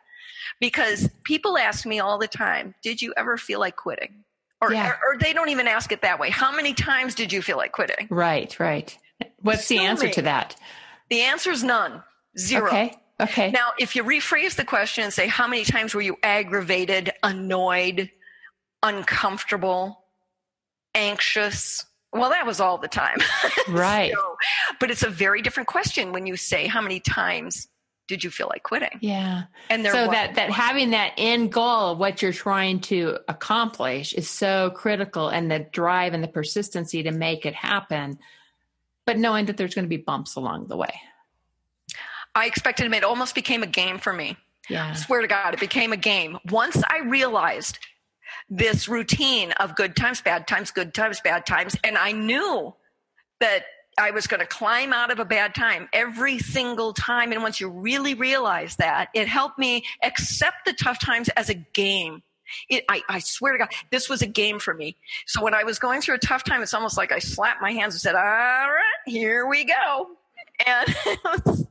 Because 0.61 1.11
people 1.25 1.59
ask 1.59 1.85
me 1.85 1.99
all 1.99 2.19
the 2.19 2.29
time, 2.29 2.75
did 2.83 3.03
you 3.03 3.13
ever 3.17 3.37
feel 3.37 3.61
like 3.61 3.77
quitting? 3.77 4.25
Or, 4.63 4.73
yeah. 4.73 4.91
or, 4.91 5.15
or 5.15 5.19
they 5.19 5.33
don't 5.33 5.51
even 5.51 5.67
ask 5.67 5.93
it 5.93 6.03
that 6.03 6.19
way. 6.19 6.31
How 6.31 6.55
many 6.55 6.73
times 6.73 7.15
did 7.15 7.33
you 7.33 7.43
feel 7.43 7.57
like 7.57 7.73
quitting? 7.73 8.07
Right, 8.09 8.59
right. 8.59 8.97
What's 9.41 9.69
the 9.69 9.79
answer 9.79 10.09
to 10.09 10.23
that? 10.23 10.57
The 11.11 11.23
answer 11.23 11.51
is 11.51 11.63
none. 11.63 12.03
Zero. 12.39 12.69
Okay. 12.69 12.95
Okay. 13.21 13.51
Now, 13.51 13.71
if 13.79 13.97
you 13.97 14.05
rephrase 14.05 14.57
the 14.57 14.65
question 14.65 15.05
and 15.05 15.13
say, 15.13 15.27
how 15.27 15.49
many 15.49 15.65
times 15.65 15.95
were 15.95 16.03
you 16.03 16.17
aggravated, 16.23 17.13
annoyed, 17.23 18.11
uncomfortable, 18.83 20.05
anxious. 20.95 21.85
Well, 22.13 22.31
that 22.31 22.47
was 22.47 22.61
all 22.61 22.79
the 22.79 22.89
time. 22.89 23.19
Right. 23.69 24.13
so, 24.15 24.37
but 24.79 24.91
it's 24.93 25.03
a 25.03 25.11
very 25.11 25.43
different 25.43 25.67
question 25.67 26.13
when 26.13 26.25
you 26.27 26.37
say 26.37 26.69
how 26.69 26.81
many 26.81 27.01
times 27.01 27.67
did 28.07 28.23
you 28.23 28.31
feel 28.31 28.47
like 28.49 28.63
quitting? 28.63 28.97
Yeah. 29.01 29.45
And 29.69 29.85
there 29.85 29.93
so 29.93 30.03
was- 30.03 30.11
that 30.13 30.37
that 30.37 30.51
having 30.51 30.91
that 30.91 31.13
end 31.19 31.51
goal 31.53 31.91
of 31.91 31.99
what 31.99 32.23
you're 32.23 32.33
trying 32.33 32.79
to 32.83 33.19
accomplish 33.29 34.13
is 34.13 34.31
so 34.31 34.71
critical 34.71 35.29
and 35.29 35.51
the 35.51 35.59
drive 35.73 36.15
and 36.15 36.23
the 36.23 36.29
persistency 36.29 37.03
to 37.03 37.11
make 37.11 37.45
it 37.45 37.55
happen 37.55 38.19
but 39.05 39.19
knowing 39.19 39.47
that 39.47 39.57
there's 39.57 39.73
going 39.75 39.85
to 39.85 39.89
be 39.89 39.97
bumps 39.97 40.35
along 40.37 40.67
the 40.69 40.77
way 40.77 40.93
I 42.35 42.47
expected 42.47 42.87
him. 42.87 42.93
It 42.95 43.03
almost 43.05 43.35
became 43.35 43.63
a 43.63 43.67
game 43.67 43.99
for 43.99 44.13
me. 44.13 44.37
yeah 44.69 44.93
swear 44.95 45.23
to 45.23 45.27
God, 45.29 45.55
it 45.55 45.61
became 45.61 45.93
a 45.93 45.97
game. 45.97 46.39
Once 46.51 46.81
I 46.89 46.99
realized 47.01 47.79
this 48.49 48.89
routine 48.89 49.53
of 49.53 49.75
good 49.75 49.97
times, 49.97 50.21
bad 50.21 50.47
times, 50.47 50.71
good 50.71 50.95
times, 50.95 51.21
bad 51.21 51.47
times, 51.47 51.77
and 51.85 51.97
I 51.97 52.13
knew 52.13 52.75
that 53.41 53.65
I 53.99 54.11
was 54.11 54.27
going 54.27 54.41
to 54.41 54.47
climb 54.47 54.93
out 54.93 55.11
of 55.11 55.21
a 55.21 55.25
bad 55.25 55.55
time 55.55 55.89
every 55.93 56.39
single 56.39 56.93
time. 56.93 57.33
And 57.33 57.43
once 57.43 57.61
you 57.61 57.71
really 57.71 58.13
realize 58.13 58.77
that, 58.77 59.09
it 59.15 59.27
helped 59.27 59.59
me 59.59 59.85
accept 60.03 60.67
the 60.67 60.75
tough 60.75 61.01
times 61.01 61.31
as 61.31 61.49
a 61.49 61.55
game. 61.55 62.23
It, 62.69 62.85
I, 62.89 63.03
I 63.09 63.19
swear 63.21 63.53
to 63.53 63.59
God, 63.59 63.71
this 63.91 64.09
was 64.09 64.21
a 64.21 64.27
game 64.27 64.59
for 64.59 64.75
me. 64.75 64.97
So 65.27 65.43
when 65.43 65.55
I 65.55 65.65
was 65.65 65.79
going 65.79 66.03
through 66.03 66.17
a 66.17 66.19
tough 66.19 66.45
time, 66.45 66.63
it's 66.63 66.75
almost 66.75 66.97
like 66.97 67.11
I 67.11 67.19
slapped 67.19 67.63
my 67.63 67.73
hands 67.73 67.95
and 67.95 68.01
said, 68.01 68.15
all 68.15 68.23
right, 68.23 68.83
here 69.07 69.47
we 69.47 69.65
go. 69.65 70.11
And 70.65 70.89
it 71.07 71.19
was, 71.25 71.67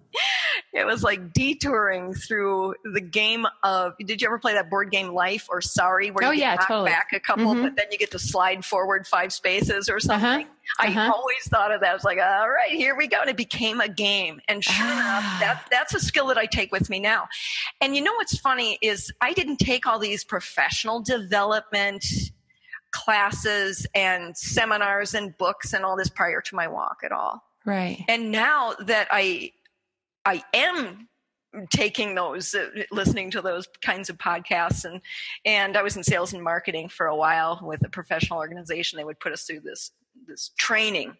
it 0.74 0.86
was 0.86 1.04
like 1.04 1.34
detouring 1.34 2.14
through 2.14 2.76
the 2.94 3.02
game 3.02 3.46
of 3.64 3.94
did 4.06 4.22
you 4.22 4.28
ever 4.28 4.38
play 4.40 4.54
that 4.54 4.70
board 4.70 4.92
game 4.92 5.10
life 5.10 5.48
or 5.50 5.62
sorry 5.62 6.12
where 6.12 6.28
Oh, 6.28 6.32
you 6.32 6.42
yeah, 6.42 6.56
totally. 6.58 6.90
back 6.92 7.10
a 7.14 7.20
couple 7.20 7.46
Mhm. 7.46 7.64
but 7.64 7.76
then 7.76 7.88
you 7.92 7.98
get 7.98 8.12
to 8.12 8.20
slide 8.20 8.64
forward 8.64 9.08
five 9.08 9.34
spaces 9.34 9.90
or 9.90 10.00
something 10.00 10.48
i 10.80 10.88
uh-huh. 10.88 11.12
always 11.14 11.48
thought 11.50 11.72
of 11.74 11.82
that 11.82 11.90
i 11.92 11.94
was 11.94 12.04
like 12.04 12.18
all 12.18 12.50
right 12.50 12.72
here 12.72 12.96
we 12.96 13.08
go 13.08 13.20
and 13.22 13.30
it 13.30 13.36
became 13.38 13.82
a 13.82 13.90
game 13.90 14.40
and 14.48 14.64
sure 14.64 14.74
Ah. 14.78 14.94
enough 14.94 15.40
that, 15.42 15.68
that's 15.70 15.94
a 15.94 16.00
skill 16.00 16.28
that 16.28 16.38
i 16.38 16.46
take 16.46 16.72
with 16.72 16.90
me 16.90 17.00
now 17.00 17.28
and 17.82 17.96
you 17.96 18.02
know 18.02 18.14
what's 18.14 18.38
funny 18.40 18.78
is 18.82 19.12
i 19.22 19.34
didn't 19.34 19.58
take 19.58 19.86
all 19.86 20.00
these 20.00 20.24
professional 20.24 21.02
development 21.02 22.06
classes 22.92 23.86
and 23.94 24.36
seminars 24.38 25.14
and 25.14 25.38
books 25.38 25.74
and 25.74 25.84
all 25.84 25.98
this 25.98 26.10
prior 26.10 26.42
to 26.42 26.56
my 26.56 26.68
walk 26.68 26.98
at 27.04 27.12
all 27.12 27.44
right. 27.66 28.04
And 28.08 28.32
now 28.32 28.74
that 28.80 29.08
i 29.12 29.52
i 30.26 30.44
am 30.54 31.08
taking 31.72 32.16
those 32.16 32.54
uh, 32.54 32.70
listening 32.92 33.32
to 33.32 33.42
those 33.42 33.68
kinds 33.82 34.10
of 34.10 34.18
podcasts 34.18 34.84
and 34.84 35.02
and 35.46 35.78
i 35.78 35.82
was 35.82 35.96
in 35.96 36.04
sales 36.04 36.34
and 36.34 36.44
marketing 36.44 36.90
for 36.90 37.06
a 37.06 37.16
while 37.16 37.60
with 37.64 37.86
a 37.86 37.90
professional 37.90 38.40
organization. 38.40 38.98
They 38.98 39.06
would 39.06 39.20
put 39.20 39.32
us 39.32 39.44
through 39.44 39.62
this 39.62 39.92
this 40.28 40.52
training 40.58 41.16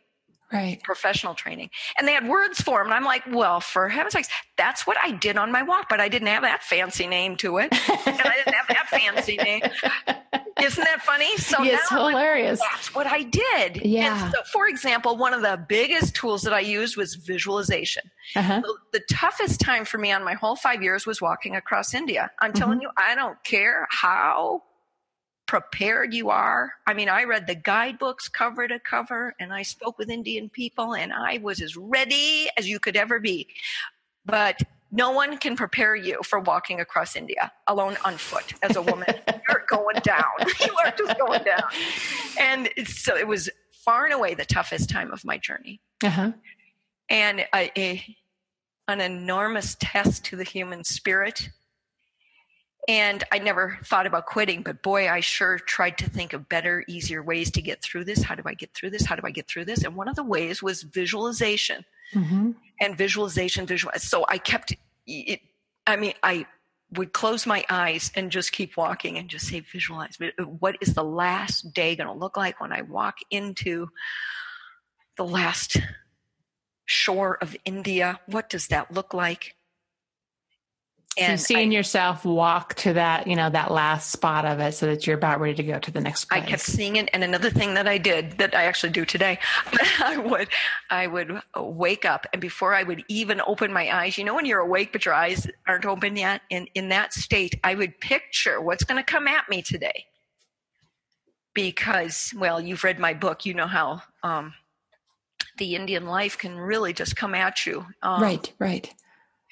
right. 0.52 0.82
professional 0.84 1.34
training. 1.34 1.70
And 1.98 2.08
they 2.08 2.14
had 2.14 2.28
words 2.28 2.62
for 2.62 2.80
them 2.80 2.88
and 2.88 2.94
i'm 2.94 3.04
like 3.04 3.24
well 3.32 3.60
for 3.60 3.90
heaven's 3.90 4.14
sakes 4.14 4.30
that's 4.58 4.86
what 4.88 4.98
i 5.02 5.12
did 5.12 5.38
on 5.38 5.52
my 5.52 5.64
walk 5.64 5.88
but 5.90 6.00
i 6.00 6.08
didn't 6.08 6.28
have 6.28 6.44
that 6.44 6.64
fancy 6.64 7.08
name 7.08 7.36
to 7.38 7.58
it. 7.58 7.72
And 7.72 8.22
i 8.22 8.36
didn't 8.36 8.54
have 8.54 8.68
that 8.70 8.88
fancy 8.90 9.38
name 9.38 9.62
funny 11.16 11.38
so 11.38 11.64
it's 11.64 11.92
now 11.92 11.98
I'm 11.98 12.04
like, 12.04 12.12
hilarious 12.14 12.60
that's 12.60 12.94
what 12.94 13.08
I 13.08 13.24
did. 13.24 13.86
Yeah. 13.86 14.26
And 14.26 14.34
so, 14.34 14.44
for 14.52 14.68
example, 14.68 15.16
one 15.18 15.34
of 15.34 15.42
the 15.42 15.64
biggest 15.68 16.16
tools 16.16 16.42
that 16.44 16.54
I 16.54 16.60
used 16.60 16.98
was 16.98 17.16
visualization. 17.16 18.04
uh-huh. 18.36 18.62
The, 18.62 19.00
the 19.00 19.06
toughest 19.10 19.60
time 19.60 19.86
for 19.86 19.98
me 19.98 20.12
on 20.12 20.24
my 20.24 20.34
whole 20.34 20.56
five 20.56 20.82
years 20.84 21.06
was 21.06 21.22
walking 21.22 21.56
across 21.56 21.94
India. 21.94 22.32
I'm 22.40 22.52
Mm-hmm. 22.52 22.60
telling 22.60 22.82
you, 22.82 22.90
I 22.98 23.16
don't 23.16 23.42
care 23.44 23.88
how 23.90 24.64
prepared 25.48 26.14
you 26.14 26.30
are. 26.32 26.72
I 26.88 26.94
mean, 26.94 27.08
I 27.10 27.24
read 27.26 27.48
the 27.48 27.56
guidebooks 27.56 28.28
cover 28.28 28.68
to 28.68 28.80
cover 28.80 29.36
and 29.40 29.54
I 29.54 29.62
spoke 29.62 29.98
with 30.00 30.10
Indian 30.10 30.50
people 30.50 30.96
and 30.96 31.14
I 31.14 31.38
was 31.38 31.62
as 31.62 31.76
ready 31.78 32.48
as 32.58 32.68
you 32.68 32.80
could 32.80 32.96
ever 32.96 33.20
be. 33.20 33.48
But 34.26 34.60
no 34.96 35.12
one 35.12 35.38
can 35.38 35.56
prepare 35.56 35.96
you 35.96 36.22
for 36.24 36.40
walking 36.40 36.80
across 36.80 37.16
India 37.16 37.52
alone 37.68 37.98
on 38.06 38.18
foot 38.18 38.54
as 38.64 38.76
a 38.76 38.82
woman. 38.82 39.08
You're 39.50 39.66
going 39.70 39.98
down. 40.04 40.24
you 40.66 40.74
are 40.84 40.92
just 40.98 41.20
going 41.20 41.44
down. 41.44 41.64
And 42.40 42.70
so 42.88 43.16
it 43.16 43.28
was 43.28 43.50
far 43.84 44.06
and 44.06 44.14
away 44.14 44.34
the 44.34 44.46
toughest 44.46 44.90
time 44.90 45.12
of 45.12 45.24
my 45.26 45.38
journey 45.38 45.82
Uh-huh. 46.04 46.32
and 47.10 47.42
a, 47.54 47.72
a, 47.78 48.16
an 48.88 49.02
enormous 49.02 49.76
test 49.80 50.24
to 50.26 50.36
the 50.36 50.44
human 50.44 50.84
spirit. 50.84 51.50
And 52.88 53.24
I 53.32 53.40
never 53.40 53.80
thought 53.84 54.06
about 54.06 54.28
quitting, 54.28 54.62
but 54.62 54.84
boy, 54.84 55.10
I 55.10 55.20
sure 55.20 55.58
tried 55.58 55.98
to 55.98 56.10
think 56.10 56.34
of 56.34 56.48
better, 56.48 56.84
easier 56.88 57.24
ways 57.24 57.50
to 57.52 57.62
get 57.62 57.82
through 57.82 58.06
this. 58.06 58.22
How 58.22 58.36
do 58.36 58.44
I 58.46 58.54
get 58.54 58.74
through 58.76 58.92
this? 58.92 59.06
How 59.06 59.16
do 59.16 59.24
I 59.26 59.32
get 59.32 59.48
through 59.48 59.66
this? 59.66 59.84
And 59.84 59.96
one 59.96 60.08
of 60.08 60.16
the 60.16 60.24
ways 60.24 60.62
was 60.62 60.84
visualization 60.84 61.84
hmm 62.14 62.52
and 62.82 62.98
visualization, 62.98 63.66
visualize. 63.66 64.04
So 64.04 64.26
I 64.28 64.38
kept 64.38 64.76
it. 65.08 65.40
I 65.88 65.96
mean, 65.96 66.14
I 66.22 66.46
would 66.94 67.14
close 67.14 67.46
my 67.46 67.64
eyes 67.70 68.12
and 68.16 68.30
just 68.30 68.52
keep 68.52 68.76
walking 68.76 69.18
and 69.18 69.30
just 69.30 69.48
say, 69.48 69.62
visualize. 69.62 70.18
What 70.60 70.78
is 70.82 70.94
the 70.94 71.04
last 71.04 71.74
day 71.74 71.96
going 71.96 72.08
to 72.08 72.14
look 72.14 72.36
like 72.36 72.60
when 72.60 72.74
I 72.74 72.82
walk 72.82 73.20
into 73.32 73.88
the 75.16 75.26
last 75.26 75.78
shore 76.86 77.38
of 77.42 77.56
India? 77.64 78.20
What 78.26 78.50
does 78.50 78.68
that 78.68 78.94
look 78.94 79.14
like? 79.14 79.55
So 81.18 81.28
you're 81.28 81.38
seeing 81.38 81.72
yourself 81.72 82.26
walk 82.26 82.74
to 82.76 82.92
that 82.94 83.26
you 83.26 83.36
know 83.38 83.50
that 83.50 83.72
last 83.72 84.12
spot 84.12 84.44
of 84.44 84.60
it 84.60 84.74
so 84.74 84.86
that 84.88 85.08
you're 85.08 85.16
about 85.16 85.40
ready 85.40 85.56
to 85.56 85.64
go 85.64 85.80
to 85.80 85.92
the 85.92 86.02
next 86.02 86.26
place. 86.26 86.44
I 86.44 86.46
kept 86.46 86.62
seeing 86.62 86.98
it, 86.98 87.10
and 87.14 87.24
another 87.24 87.50
thing 87.50 87.74
that 87.76 87.88
I 87.88 87.98
did 87.98 88.34
that 88.34 88.54
I 88.54 88.64
actually 88.66 88.92
do 88.92 89.06
today, 89.06 89.40
I 90.04 90.18
would, 90.18 90.50
I 90.90 91.08
would 91.08 91.40
wake 91.56 92.04
up, 92.04 92.28
and 92.34 92.42
before 92.42 92.74
I 92.74 92.84
would 92.84 93.04
even 93.08 93.42
open 93.48 93.72
my 93.72 93.96
eyes, 93.96 94.18
you 94.18 94.26
know, 94.26 94.36
when 94.36 94.46
you're 94.46 94.60
awake 94.60 94.92
but 94.92 95.06
your 95.06 95.14
eyes 95.14 95.48
aren't 95.68 95.86
open 95.86 96.18
yet, 96.18 96.42
in 96.50 96.68
in 96.76 96.90
that 96.90 97.14
state, 97.14 97.60
I 97.64 97.76
would 97.76 98.00
picture 98.02 98.60
what's 98.60 98.84
going 98.84 99.02
to 99.02 99.12
come 99.12 99.28
at 99.28 99.48
me 99.48 99.62
today, 99.62 100.06
because 101.54 102.34
well, 102.38 102.60
you've 102.60 102.84
read 102.84 103.00
my 103.00 103.14
book, 103.14 103.46
you 103.46 103.54
know 103.54 103.68
how 103.68 104.02
um, 104.22 104.54
the 105.58 105.76
Indian 105.76 106.08
life 106.08 106.38
can 106.38 106.58
really 106.58 106.92
just 106.92 107.16
come 107.16 107.34
at 107.34 107.66
you, 107.66 107.86
um, 108.02 108.22
right 108.22 108.52
right. 108.60 108.94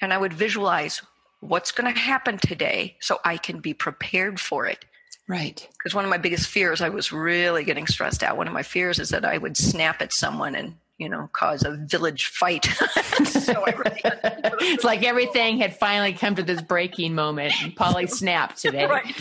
and 0.02 0.12
I 0.12 0.18
would 0.18 0.34
visualize 0.34 1.00
what's 1.44 1.72
going 1.72 1.92
to 1.92 1.98
happen 1.98 2.38
today, 2.38 2.96
so 3.00 3.18
I 3.24 3.36
can 3.36 3.60
be 3.60 3.74
prepared 3.74 4.40
for 4.40 4.66
it. 4.66 4.84
Right. 5.28 5.66
Because 5.72 5.94
one 5.94 6.04
of 6.04 6.10
my 6.10 6.18
biggest 6.18 6.48
fears 6.48 6.82
i 6.82 6.88
was 6.88 7.12
really 7.12 7.64
getting 7.64 7.86
stressed 7.86 8.22
out. 8.22 8.36
One 8.36 8.46
of 8.46 8.52
my 8.52 8.62
fears 8.62 8.98
is 8.98 9.08
that 9.10 9.24
i 9.24 9.38
would 9.38 9.56
snap 9.56 10.02
at 10.02 10.12
someone 10.12 10.54
and 10.54 10.74
you 10.98 11.08
know 11.08 11.28
cause 11.32 11.62
a 11.64 11.76
village 11.76 12.26
fight. 12.26 12.68
So 13.24 13.64
I 13.64 13.70
really 13.70 14.00
had 14.02 14.22
to 14.22 14.30
keep 14.30 14.44
it 14.44 14.72
it's 14.74 14.84
like 14.84 15.02
everything 15.02 15.58
had 15.58 15.76
finally 15.76 16.14
come 16.14 16.34
to 16.34 16.42
this 16.42 16.60
breaking 16.62 17.14
moment 17.14 17.52
and 17.62 17.76
polly 17.76 18.06
snapped 18.20 18.60
today. 18.60 18.86
Right. 18.86 19.14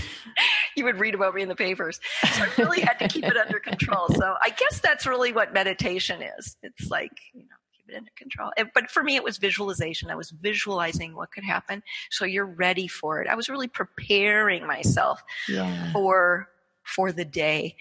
You 0.75 0.85
would 0.85 0.99
read 0.99 1.13
about 1.13 1.35
me 1.35 1.41
in 1.41 1.49
the 1.49 1.55
papers. 1.55 1.99
So 2.33 2.43
i 2.43 2.49
really 2.57 2.81
had 2.81 2.97
to 2.99 3.07
keep 3.07 3.25
it 3.25 3.37
under 3.37 3.59
control. 3.59 4.07
So 4.09 4.35
i 4.41 4.49
guess 4.49 4.79
that's 4.79 5.05
really 5.05 5.31
what 5.31 5.53
meditation 5.53 6.21
is. 6.39 6.57
It's 6.63 6.89
like 6.89 7.11
you 7.33 7.41
know 7.41 7.55
keep 7.83 7.95
it 7.95 7.97
under 7.97 8.11
control. 8.15 8.51
But 8.73 8.89
for 8.89 9.03
me 9.03 9.15
it 9.15 9.23
was 9.23 9.37
visualization. 9.37 10.09
I 10.09 10.15
was 10.15 10.31
visualizing 10.31 11.15
what 11.15 11.31
could 11.31 11.43
happen. 11.43 11.83
So 12.09 12.25
you're 12.25 12.45
ready 12.45 12.87
for 12.87 13.21
it. 13.21 13.27
I 13.27 13.35
was 13.35 13.49
really 13.49 13.67
preparing 13.67 14.65
myself 14.65 15.23
yeah. 15.47 15.91
for 15.91 16.49
for 16.83 17.11
the 17.11 17.25
day. 17.25 17.75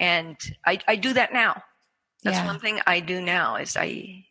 And 0.00 0.36
i 0.64 0.78
i 0.86 0.96
do 0.96 1.12
that 1.14 1.32
now. 1.32 1.62
That's 2.22 2.36
Yeah. 2.38 2.46
one 2.46 2.58
thing 2.58 2.80
i 2.86 3.00
do 3.00 3.20
now 3.20 3.56
is 3.56 3.76
i 3.76 4.24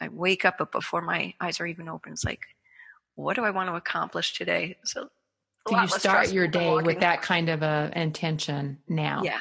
i 0.00 0.08
wake 0.08 0.44
up 0.44 0.58
but 0.58 0.72
before 0.72 1.00
my 1.00 1.34
eyes 1.40 1.60
are 1.60 1.66
even 1.66 1.88
open 1.88 2.12
it's 2.12 2.24
like 2.24 2.46
what 3.14 3.36
do 3.36 3.44
i 3.44 3.50
want 3.50 3.68
to 3.68 3.74
accomplish 3.76 4.34
today? 4.34 4.76
So 4.84 5.08
so 5.68 5.80
you 5.80 5.88
start 5.88 6.32
your 6.32 6.46
day 6.46 6.74
with 6.74 7.00
that 7.00 7.22
kind 7.22 7.48
of 7.48 7.62
a 7.62 7.90
intention 7.96 8.78
now? 8.88 9.22
Yeah. 9.24 9.40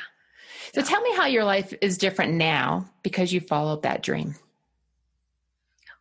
So 0.74 0.82
tell 0.82 1.02
me 1.02 1.16
how 1.16 1.28
your 1.28 1.44
life 1.44 1.74
is 1.82 1.98
different 1.98 2.34
now 2.34 2.90
because 3.04 3.32
you 3.32 3.40
followed 3.42 3.84
that 3.84 4.02
dream 4.02 4.36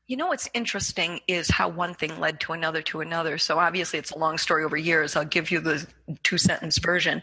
You 0.06 0.18
know 0.18 0.26
what's 0.26 0.50
interesting 0.52 1.20
is 1.26 1.48
how 1.48 1.68
one 1.68 1.94
thing 1.94 2.20
led 2.20 2.38
to 2.40 2.52
another 2.52 2.82
to 2.82 3.00
another. 3.00 3.38
So 3.38 3.58
obviously 3.58 3.98
it's 3.98 4.10
a 4.10 4.18
long 4.18 4.36
story 4.36 4.62
over 4.62 4.76
years. 4.76 5.16
I'll 5.16 5.24
give 5.24 5.50
you 5.50 5.60
the 5.60 5.86
two 6.22 6.36
sentence 6.36 6.76
version. 6.76 7.22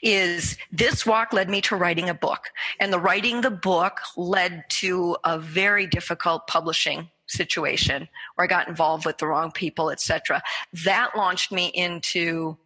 Is 0.00 0.56
this 0.70 1.04
walk 1.04 1.32
led 1.32 1.50
me 1.50 1.60
to 1.62 1.74
writing 1.74 2.08
a 2.08 2.14
book 2.14 2.50
and 2.78 2.92
the 2.92 3.00
writing 3.00 3.40
the 3.40 3.50
book 3.50 3.98
led 4.16 4.64
to 4.68 5.16
a 5.24 5.40
very 5.40 5.88
difficult 5.88 6.46
publishing 6.46 7.08
situation 7.26 8.08
where 8.36 8.44
I 8.44 8.48
got 8.48 8.68
involved 8.68 9.06
with 9.06 9.18
the 9.18 9.26
wrong 9.26 9.50
people, 9.50 9.90
etc. 9.90 10.40
That 10.84 11.16
launched 11.16 11.50
me 11.50 11.66
into 11.66 12.56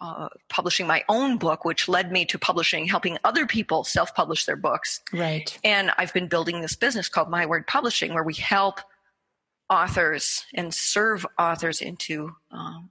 uh, 0.00 0.28
publishing 0.48 0.86
my 0.86 1.04
own 1.08 1.38
book, 1.38 1.64
which 1.64 1.88
led 1.88 2.12
me 2.12 2.24
to 2.24 2.38
publishing, 2.38 2.86
helping 2.86 3.18
other 3.24 3.46
people 3.46 3.84
self-publish 3.84 4.44
their 4.44 4.56
books. 4.56 5.00
right 5.12 5.58
And 5.64 5.90
I've 5.98 6.14
been 6.14 6.28
building 6.28 6.60
this 6.60 6.76
business 6.76 7.08
called 7.08 7.30
My 7.30 7.46
Word 7.46 7.66
Publishing, 7.66 8.14
where 8.14 8.22
we 8.22 8.34
help 8.34 8.80
authors 9.70 10.44
and 10.54 10.72
serve 10.72 11.26
authors 11.38 11.80
into 11.80 12.34
um, 12.50 12.90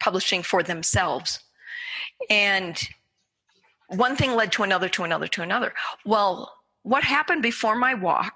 publishing 0.00 0.42
for 0.42 0.62
themselves. 0.62 1.40
And 2.28 2.80
one 3.88 4.16
thing 4.16 4.34
led 4.34 4.52
to 4.52 4.62
another, 4.62 4.88
to 4.90 5.04
another, 5.04 5.28
to 5.28 5.42
another. 5.42 5.72
Well, 6.04 6.52
what 6.82 7.04
happened 7.04 7.42
before 7.42 7.76
my 7.76 7.94
walk 7.94 8.34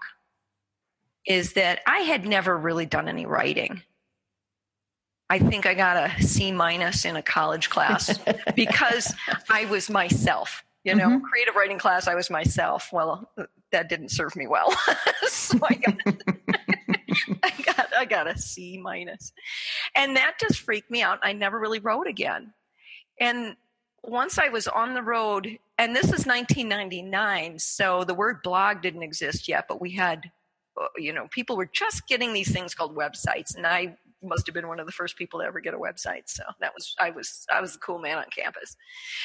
is 1.27 1.53
that 1.55 1.81
I 1.87 2.01
had 2.01 2.27
never 2.27 2.57
really 2.57 2.87
done 2.87 3.09
any 3.09 3.27
writing. 3.27 3.83
I 5.31 5.39
think 5.39 5.67
I 5.67 5.75
got 5.75 5.97
a 5.97 6.23
C 6.23 6.53
minus 6.53 7.05
in 7.05 7.17
a 7.17 7.23
college 7.23 7.71
class 7.71 8.19
because 8.57 9.15
I 9.49 9.65
was 9.67 9.89
myself. 9.89 10.65
You 10.85 10.97
know, 10.97 11.09
mm-hmm. 11.09 11.25
creative 11.25 11.55
writing 11.55 11.79
class, 11.79 12.09
I 12.09 12.17
was 12.17 12.29
myself. 12.29 12.91
Well, 12.93 13.31
that 13.71 13.89
didn't 13.89 14.11
serve 14.11 14.35
me 14.35 14.49
well. 14.49 14.75
so 15.29 15.59
I 15.63 15.75
got, 15.75 15.95
I 17.43 17.53
got, 17.65 17.95
I 17.97 18.05
got 18.05 18.27
a 18.27 18.39
C 18.39 18.79
minus, 18.79 19.33
and 19.95 20.17
that 20.17 20.35
just 20.41 20.61
freaked 20.61 20.91
me 20.91 21.03
out. 21.03 21.19
I 21.23 21.33
never 21.33 21.59
really 21.59 21.81
wrote 21.81 22.07
again. 22.07 22.53
And 23.21 23.57
once 24.03 24.39
I 24.39 24.49
was 24.49 24.67
on 24.67 24.95
the 24.95 25.03
road, 25.03 25.59
and 25.79 25.95
this 25.95 26.07
is 26.07 26.27
1999, 26.27 27.59
so 27.59 28.05
the 28.05 28.15
word 28.15 28.43
blog 28.43 28.83
didn't 28.83 29.03
exist 29.03 29.49
yet, 29.49 29.67
but 29.69 29.81
we 29.81 29.93
had, 29.93 30.31
uh, 30.81 30.87
you 30.97 31.13
know, 31.13 31.29
people 31.31 31.57
were 31.57 31.71
just 31.73 32.09
getting 32.09 32.33
these 32.33 32.51
things 32.51 32.75
called 32.75 32.97
websites, 32.97 33.57
and 33.57 33.67
I 33.67 33.97
must 34.23 34.47
have 34.47 34.55
been 34.55 34.69
one 34.69 34.81
of 34.81 34.87
the 34.87 34.93
first 34.93 35.17
people 35.17 35.41
to 35.41 35.47
ever 35.47 35.61
get 35.61 35.75
a 35.75 35.79
website. 35.79 36.23
So 36.27 36.43
that 36.61 36.73
was 36.75 36.95
I 36.99 37.11
was 37.11 37.47
I 37.53 37.61
was 37.61 37.75
the 37.75 37.79
cool 37.79 37.99
man 37.99 38.19
on 38.19 38.25
campus, 38.37 38.77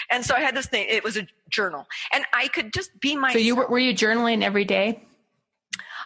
and 0.09 0.25
so 0.25 0.35
I 0.35 0.41
had 0.41 0.55
this 0.55 0.67
thing. 0.67 0.85
It 0.89 1.03
was 1.03 1.17
a 1.17 1.27
journal, 1.49 1.87
and 2.11 2.25
I 2.33 2.47
could 2.47 2.73
just 2.73 2.99
be 2.99 3.15
my. 3.15 3.33
So 3.33 3.39
you 3.39 3.55
were, 3.55 3.67
were 3.67 3.79
you 3.79 3.93
journaling 3.93 4.43
every 4.43 4.65
day? 4.65 5.03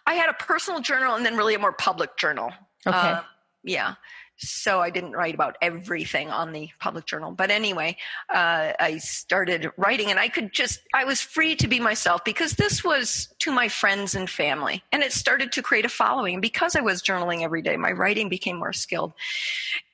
I 0.05 0.15
had 0.15 0.29
a 0.29 0.33
personal 0.33 0.81
journal 0.81 1.15
and 1.15 1.25
then 1.25 1.37
really 1.37 1.55
a 1.55 1.59
more 1.59 1.73
public 1.73 2.17
journal. 2.17 2.51
Okay. 2.85 2.97
Uh, 2.97 3.21
yeah 3.63 3.95
so 4.43 4.81
I 4.81 4.89
didn't 4.89 5.11
write 5.11 5.35
about 5.35 5.57
everything 5.61 6.29
on 6.29 6.51
the 6.51 6.69
public 6.79 7.05
journal. 7.05 7.31
But 7.31 7.51
anyway, 7.51 7.97
uh, 8.33 8.73
I 8.79 8.97
started 8.97 9.69
writing 9.77 10.09
and 10.09 10.19
I 10.19 10.29
could 10.29 10.51
just, 10.51 10.81
I 10.93 11.03
was 11.03 11.21
free 11.21 11.55
to 11.57 11.67
be 11.67 11.79
myself 11.79 12.23
because 12.25 12.53
this 12.53 12.83
was 12.83 13.33
to 13.39 13.51
my 13.51 13.67
friends 13.67 14.15
and 14.15 14.29
family. 14.29 14.83
And 14.91 15.03
it 15.03 15.13
started 15.13 15.51
to 15.53 15.61
create 15.61 15.85
a 15.85 15.89
following. 15.89 16.41
Because 16.41 16.75
I 16.75 16.81
was 16.81 17.03
journaling 17.03 17.43
every 17.43 17.61
day, 17.61 17.77
my 17.77 17.91
writing 17.91 18.29
became 18.29 18.57
more 18.57 18.73
skilled. 18.73 19.13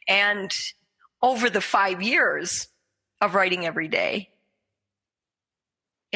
And 0.08 0.56
over 1.22 1.50
the 1.50 1.62
five 1.62 2.02
years 2.02 2.70
of 3.20 3.36
writing 3.36 3.66
every 3.66 3.90
day, 3.90 4.30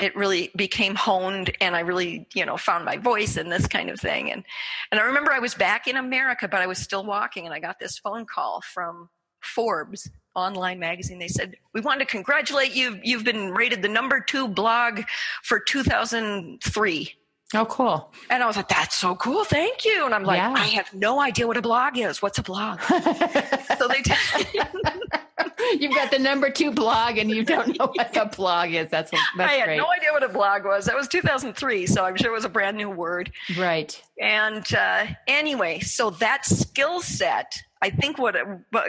it 0.01 0.15
really 0.15 0.51
became 0.55 0.95
honed 0.95 1.55
and 1.61 1.75
I 1.75 1.81
really, 1.81 2.27
you 2.33 2.45
know, 2.45 2.57
found 2.57 2.85
my 2.85 2.97
voice 2.97 3.37
and 3.37 3.51
this 3.51 3.67
kind 3.67 3.89
of 3.89 3.99
thing. 3.99 4.31
And, 4.31 4.43
and 4.91 4.99
I 4.99 5.03
remember 5.03 5.31
I 5.31 5.39
was 5.39 5.53
back 5.53 5.87
in 5.87 5.97
America, 5.97 6.47
but 6.47 6.61
I 6.61 6.67
was 6.67 6.77
still 6.77 7.05
walking 7.05 7.45
and 7.45 7.53
I 7.53 7.59
got 7.59 7.79
this 7.79 7.97
phone 7.97 8.25
call 8.25 8.61
from 8.61 9.09
Forbes 9.41 10.09
online 10.35 10.79
magazine. 10.79 11.19
They 11.19 11.27
said, 11.27 11.55
we 11.73 11.81
want 11.81 11.99
to 11.99 12.05
congratulate 12.05 12.73
you. 12.73 12.99
You've 13.03 13.23
been 13.23 13.51
rated 13.51 13.81
the 13.81 13.89
number 13.89 14.19
two 14.19 14.47
blog 14.47 15.01
for 15.43 15.59
2003. 15.59 17.13
Oh, 17.53 17.65
cool. 17.65 18.13
And 18.29 18.41
I 18.41 18.47
was 18.47 18.55
like, 18.55 18.69
that's 18.69 18.95
so 18.95 19.15
cool. 19.15 19.43
Thank 19.43 19.83
you. 19.83 20.05
And 20.05 20.15
I'm 20.15 20.23
like, 20.23 20.37
yeah. 20.37 20.53
I 20.53 20.67
have 20.67 20.93
no 20.93 21.19
idea 21.19 21.47
what 21.47 21.57
a 21.57 21.61
blog 21.61 21.97
is. 21.97 22.21
What's 22.21 22.37
a 22.37 22.43
blog? 22.43 22.79
so 23.77 23.87
they, 23.89 24.01
t- 24.01 24.13
You've 25.79 25.95
got 25.95 26.11
the 26.11 26.19
number 26.19 26.49
two 26.49 26.71
blog 26.71 27.17
and 27.17 27.29
you 27.29 27.43
don't 27.43 27.77
know 27.79 27.87
what 27.93 28.13
the 28.13 28.25
blog 28.35 28.71
is. 28.71 28.89
That's, 28.89 29.11
that's 29.11 29.23
I 29.37 29.53
had 29.53 29.65
great. 29.65 29.77
no 29.77 29.89
idea 29.89 30.11
what 30.11 30.23
a 30.23 30.29
blog 30.29 30.65
was. 30.65 30.85
That 30.85 30.95
was 30.95 31.07
2003, 31.07 31.85
so 31.87 32.03
I'm 32.03 32.15
sure 32.15 32.31
it 32.31 32.35
was 32.35 32.45
a 32.45 32.49
brand 32.49 32.77
new 32.77 32.89
word. 32.89 33.31
Right. 33.57 34.01
And 34.19 34.65
uh, 34.73 35.05
anyway, 35.27 35.79
so 35.79 36.09
that 36.11 36.45
skill 36.45 37.01
set, 37.01 37.53
I 37.81 37.89
think 37.89 38.17
what 38.17 38.35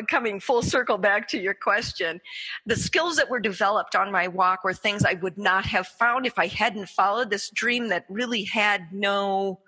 coming 0.08 0.40
full 0.40 0.62
circle 0.62 0.98
back 0.98 1.28
to 1.28 1.40
your 1.40 1.54
question, 1.54 2.20
the 2.66 2.76
skills 2.76 3.16
that 3.16 3.30
were 3.30 3.40
developed 3.40 3.96
on 3.96 4.10
my 4.10 4.28
walk 4.28 4.64
were 4.64 4.74
things 4.74 5.04
I 5.04 5.14
would 5.14 5.38
not 5.38 5.64
have 5.66 5.86
found 5.86 6.26
if 6.26 6.38
I 6.38 6.46
hadn't 6.48 6.88
followed 6.88 7.30
this 7.30 7.50
dream 7.50 7.88
that 7.88 8.04
really 8.08 8.44
had 8.44 8.92
no 8.92 9.60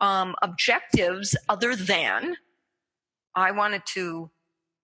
um, 0.00 0.34
objectives 0.42 1.36
other 1.48 1.74
than 1.74 2.36
I 3.34 3.50
wanted 3.50 3.82
to 3.94 4.30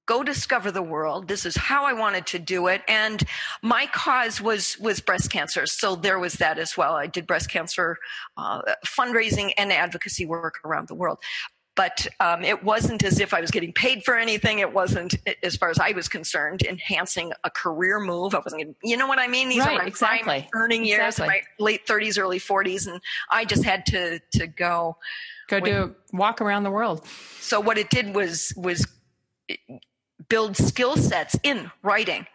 go 0.07 0.23
discover 0.23 0.71
the 0.71 0.83
world 0.83 1.29
this 1.29 1.45
is 1.45 1.57
how 1.57 1.85
i 1.85 1.93
wanted 1.93 2.27
to 2.27 2.39
do 2.39 2.69
it 2.69 2.83
and 2.89 3.25
my 3.63 3.87
cause 3.87 4.41
was 4.41 4.79
was 4.79 5.01
breast 5.01 5.31
cancer 5.31 5.67
so 5.67 5.95
there 5.95 6.19
was 6.19 6.35
that 6.35 6.59
as 6.59 6.77
well 6.77 6.95
i 6.95 7.07
did 7.07 7.27
breast 7.27 7.51
cancer 7.51 7.99
uh, 8.37 8.63
fundraising 8.87 9.53
and 9.59 9.73
advocacy 9.73 10.25
work 10.25 10.61
around 10.65 10.89
the 10.89 10.95
world 10.95 11.19
but 11.77 12.07
um, 12.21 12.43
it 12.43 12.65
wasn't 12.65 13.05
as 13.05 13.21
if 13.21 13.35
I 13.35 13.41
was 13.41 13.51
getting 13.51 13.73
paid 13.73 14.03
for 14.03 14.17
anything. 14.17 14.59
It 14.61 14.73
wasn't, 14.73 15.15
as 15.43 15.57
far 15.57 15.69
as 15.69 15.79
I 15.79 15.93
was 15.93 16.09
concerned, 16.09 16.63
enhancing 16.63 17.33
a 17.45 17.51
career 17.51 18.01
move. 18.01 18.35
I 18.35 18.39
wasn't, 18.39 18.61
getting, 18.61 18.75
you 18.83 18.97
know 18.97 19.07
what 19.07 19.19
I 19.19 19.29
mean? 19.29 19.51
These 19.51 19.59
right, 19.59 19.75
are 19.75 19.83
my 19.83 19.87
exactly. 19.87 20.49
earning 20.55 20.87
years, 20.87 21.19
exactly. 21.19 21.43
my 21.59 21.65
late 21.65 21.87
30s, 21.87 22.19
early 22.19 22.41
40s, 22.41 22.89
and 22.89 23.01
I 23.31 23.45
just 23.45 23.63
had 23.63 23.85
to 23.87 24.19
to 24.33 24.47
go 24.47 24.97
go 25.49 25.61
do 25.61 25.95
walk 26.13 26.41
around 26.41 26.65
the 26.65 26.71
world. 26.71 27.07
So 27.41 27.61
what 27.61 27.77
it 27.77 27.91
did 27.91 28.15
was 28.15 28.55
was 28.57 28.87
build 30.29 30.57
skill 30.57 30.97
sets 30.97 31.37
in 31.43 31.71
writing 31.83 32.27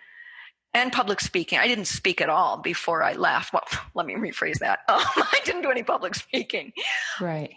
and 0.73 0.91
public 0.91 1.19
speaking. 1.19 1.59
I 1.59 1.67
didn't 1.67 1.85
speak 1.85 2.21
at 2.21 2.29
all 2.29 2.57
before 2.57 3.03
I 3.03 3.13
left. 3.13 3.53
Well, 3.53 3.63
let 3.93 4.05
me 4.05 4.15
rephrase 4.15 4.59
that. 4.59 4.79
Um, 4.89 5.01
I 5.15 5.39
didn't 5.45 5.61
do 5.61 5.71
any 5.71 5.83
public 5.83 6.15
speaking. 6.15 6.73
Right. 7.19 7.55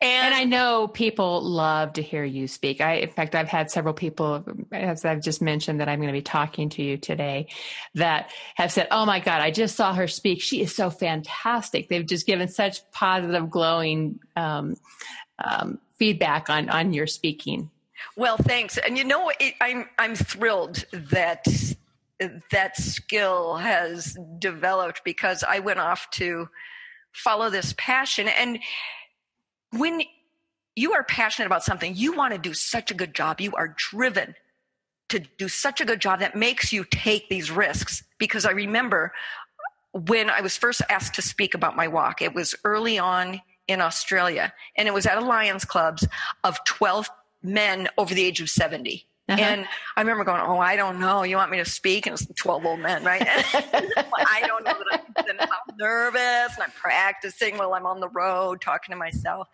And, 0.00 0.26
and, 0.26 0.34
I 0.34 0.42
know 0.42 0.88
people 0.88 1.42
love 1.42 1.92
to 1.92 2.02
hear 2.02 2.24
you 2.24 2.48
speak. 2.48 2.80
I, 2.80 2.94
in 2.94 3.10
fact, 3.10 3.36
I've 3.36 3.48
had 3.48 3.70
several 3.70 3.94
people, 3.94 4.44
as 4.72 5.04
I've 5.04 5.22
just 5.22 5.40
mentioned, 5.40 5.80
that 5.80 5.88
I'm 5.88 6.00
going 6.00 6.08
to 6.08 6.12
be 6.12 6.22
talking 6.22 6.70
to 6.70 6.82
you 6.82 6.96
today, 6.96 7.46
that 7.94 8.32
have 8.56 8.72
said, 8.72 8.88
"Oh 8.90 9.06
my 9.06 9.20
God, 9.20 9.40
I 9.40 9.52
just 9.52 9.76
saw 9.76 9.94
her 9.94 10.08
speak. 10.08 10.42
She 10.42 10.60
is 10.60 10.74
so 10.74 10.90
fantastic." 10.90 11.88
They've 11.88 12.04
just 12.04 12.26
given 12.26 12.48
such 12.48 12.90
positive, 12.90 13.48
glowing 13.48 14.18
um, 14.34 14.74
um, 15.38 15.78
feedback 16.00 16.50
on 16.50 16.68
on 16.68 16.92
your 16.92 17.06
speaking. 17.06 17.70
Well, 18.16 18.36
thanks. 18.36 18.78
And 18.78 18.96
you 18.96 19.04
know, 19.04 19.32
it, 19.40 19.54
I'm 19.60 19.88
I'm 19.98 20.14
thrilled 20.14 20.84
that 20.92 21.46
that 22.50 22.76
skill 22.76 23.56
has 23.56 24.16
developed 24.38 25.02
because 25.04 25.42
I 25.42 25.58
went 25.58 25.78
off 25.78 26.08
to 26.12 26.48
follow 27.12 27.50
this 27.50 27.74
passion. 27.76 28.28
And 28.28 28.60
when 29.70 30.02
you 30.76 30.92
are 30.92 31.04
passionate 31.04 31.46
about 31.46 31.64
something, 31.64 31.94
you 31.94 32.16
want 32.16 32.32
to 32.32 32.38
do 32.38 32.54
such 32.54 32.90
a 32.90 32.94
good 32.94 33.14
job. 33.14 33.40
You 33.40 33.52
are 33.54 33.74
driven 33.76 34.34
to 35.08 35.20
do 35.36 35.48
such 35.48 35.80
a 35.80 35.84
good 35.84 36.00
job 36.00 36.20
that 36.20 36.36
makes 36.36 36.72
you 36.72 36.84
take 36.90 37.28
these 37.28 37.50
risks. 37.50 38.02
Because 38.18 38.46
I 38.46 38.52
remember 38.52 39.12
when 39.92 40.30
I 40.30 40.40
was 40.40 40.56
first 40.56 40.80
asked 40.88 41.14
to 41.14 41.22
speak 41.22 41.54
about 41.54 41.76
my 41.76 41.88
walk, 41.88 42.22
it 42.22 42.34
was 42.34 42.54
early 42.64 42.98
on 42.98 43.42
in 43.68 43.80
Australia, 43.80 44.52
and 44.76 44.88
it 44.88 44.94
was 44.94 45.06
at 45.06 45.18
a 45.18 45.20
Lions 45.20 45.64
Clubs 45.64 46.06
of 46.44 46.62
12 46.64 47.08
men 47.42 47.88
over 47.98 48.14
the 48.14 48.24
age 48.24 48.40
of 48.40 48.50
70. 48.50 49.06
Uh-huh. 49.28 49.40
And 49.40 49.68
I 49.96 50.00
remember 50.00 50.24
going, 50.24 50.42
Oh, 50.42 50.58
I 50.58 50.74
don't 50.74 50.98
know. 50.98 51.22
You 51.22 51.36
want 51.36 51.50
me 51.50 51.58
to 51.58 51.64
speak? 51.64 52.06
And 52.06 52.14
it's 52.14 52.26
12 52.26 52.66
old 52.66 52.80
men, 52.80 53.04
right? 53.04 53.22
I 53.26 54.42
don't 54.46 54.64
know 54.64 54.74
that 54.90 55.04
I'm, 55.16 55.38
I'm 55.40 55.76
nervous 55.78 56.54
and 56.54 56.62
I'm 56.62 56.72
practicing 56.72 57.56
while 57.56 57.72
I'm 57.74 57.86
on 57.86 58.00
the 58.00 58.08
road 58.08 58.60
talking 58.60 58.92
to 58.92 58.96
myself. 58.96 59.48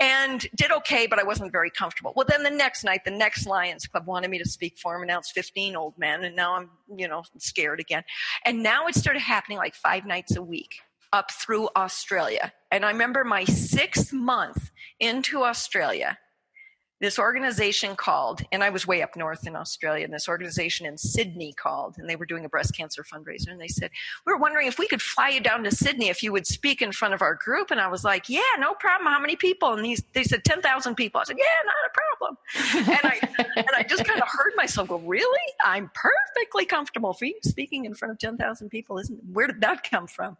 And 0.00 0.46
did 0.54 0.70
okay, 0.70 1.06
but 1.06 1.18
I 1.18 1.24
wasn't 1.24 1.52
very 1.52 1.70
comfortable. 1.70 2.12
Well, 2.16 2.26
then 2.28 2.44
the 2.44 2.50
next 2.50 2.84
night, 2.84 3.04
the 3.04 3.10
next 3.10 3.46
Lions 3.46 3.86
Club 3.86 4.06
wanted 4.06 4.30
me 4.30 4.38
to 4.38 4.48
speak 4.48 4.78
for 4.78 4.94
them, 4.94 5.02
and 5.02 5.08
now 5.08 5.18
it's 5.18 5.30
15 5.30 5.76
old 5.76 5.96
men, 5.98 6.24
and 6.24 6.34
now 6.34 6.56
I'm, 6.56 6.70
you 6.96 7.06
know, 7.06 7.22
scared 7.38 7.80
again. 7.80 8.02
And 8.44 8.62
now 8.62 8.86
it 8.86 8.96
started 8.96 9.20
happening 9.20 9.58
like 9.58 9.74
five 9.74 10.04
nights 10.04 10.36
a 10.36 10.42
week 10.42 10.80
up 11.12 11.30
through 11.30 11.68
Australia. 11.76 12.52
And 12.72 12.84
I 12.84 12.90
remember 12.90 13.22
my 13.22 13.44
sixth 13.44 14.12
month 14.12 14.72
into 14.98 15.44
Australia, 15.44 16.18
this 17.04 17.18
organization 17.18 17.96
called, 17.96 18.42
and 18.50 18.64
I 18.64 18.70
was 18.70 18.86
way 18.86 19.02
up 19.02 19.14
north 19.14 19.46
in 19.46 19.54
Australia, 19.54 20.04
and 20.04 20.12
this 20.12 20.28
organization 20.28 20.86
in 20.86 20.96
Sydney 20.96 21.52
called, 21.52 21.96
and 21.98 22.08
they 22.08 22.16
were 22.16 22.24
doing 22.24 22.44
a 22.44 22.48
breast 22.48 22.74
cancer 22.74 23.04
fundraiser. 23.04 23.48
And 23.48 23.60
they 23.60 23.68
said, 23.68 23.90
We're 24.24 24.38
wondering 24.38 24.66
if 24.66 24.78
we 24.78 24.88
could 24.88 25.02
fly 25.02 25.28
you 25.28 25.40
down 25.40 25.64
to 25.64 25.70
Sydney 25.70 26.08
if 26.08 26.22
you 26.22 26.32
would 26.32 26.46
speak 26.46 26.80
in 26.80 26.92
front 26.92 27.12
of 27.12 27.20
our 27.20 27.34
group. 27.34 27.70
And 27.70 27.80
I 27.80 27.88
was 27.88 28.04
like, 28.04 28.28
Yeah, 28.28 28.40
no 28.58 28.72
problem. 28.74 29.12
How 29.12 29.20
many 29.20 29.36
people? 29.36 29.74
And 29.74 29.84
these, 29.84 30.02
they 30.14 30.24
said 30.24 30.44
10,000 30.44 30.94
people. 30.94 31.20
I 31.20 31.24
said, 31.24 31.36
Yeah, 31.38 31.44
not 31.66 31.90
a 31.90 31.92
problem. 31.94 32.98
and, 33.04 33.12
I, 33.12 33.54
and 33.56 33.70
I 33.76 33.82
just 33.82 34.04
kind 34.04 34.20
of 34.20 34.28
heard 34.28 34.52
myself 34.56 34.88
go, 34.88 34.96
Really? 34.96 35.52
I'm 35.62 35.90
perfectly 35.94 36.64
comfortable 36.64 37.16
speaking 37.42 37.84
in 37.84 37.94
front 37.94 38.12
of 38.12 38.18
10,000 38.18 38.68
people. 38.70 38.98
Isn't, 38.98 39.20
where 39.30 39.46
did 39.46 39.60
that 39.60 39.88
come 39.88 40.06
from? 40.06 40.38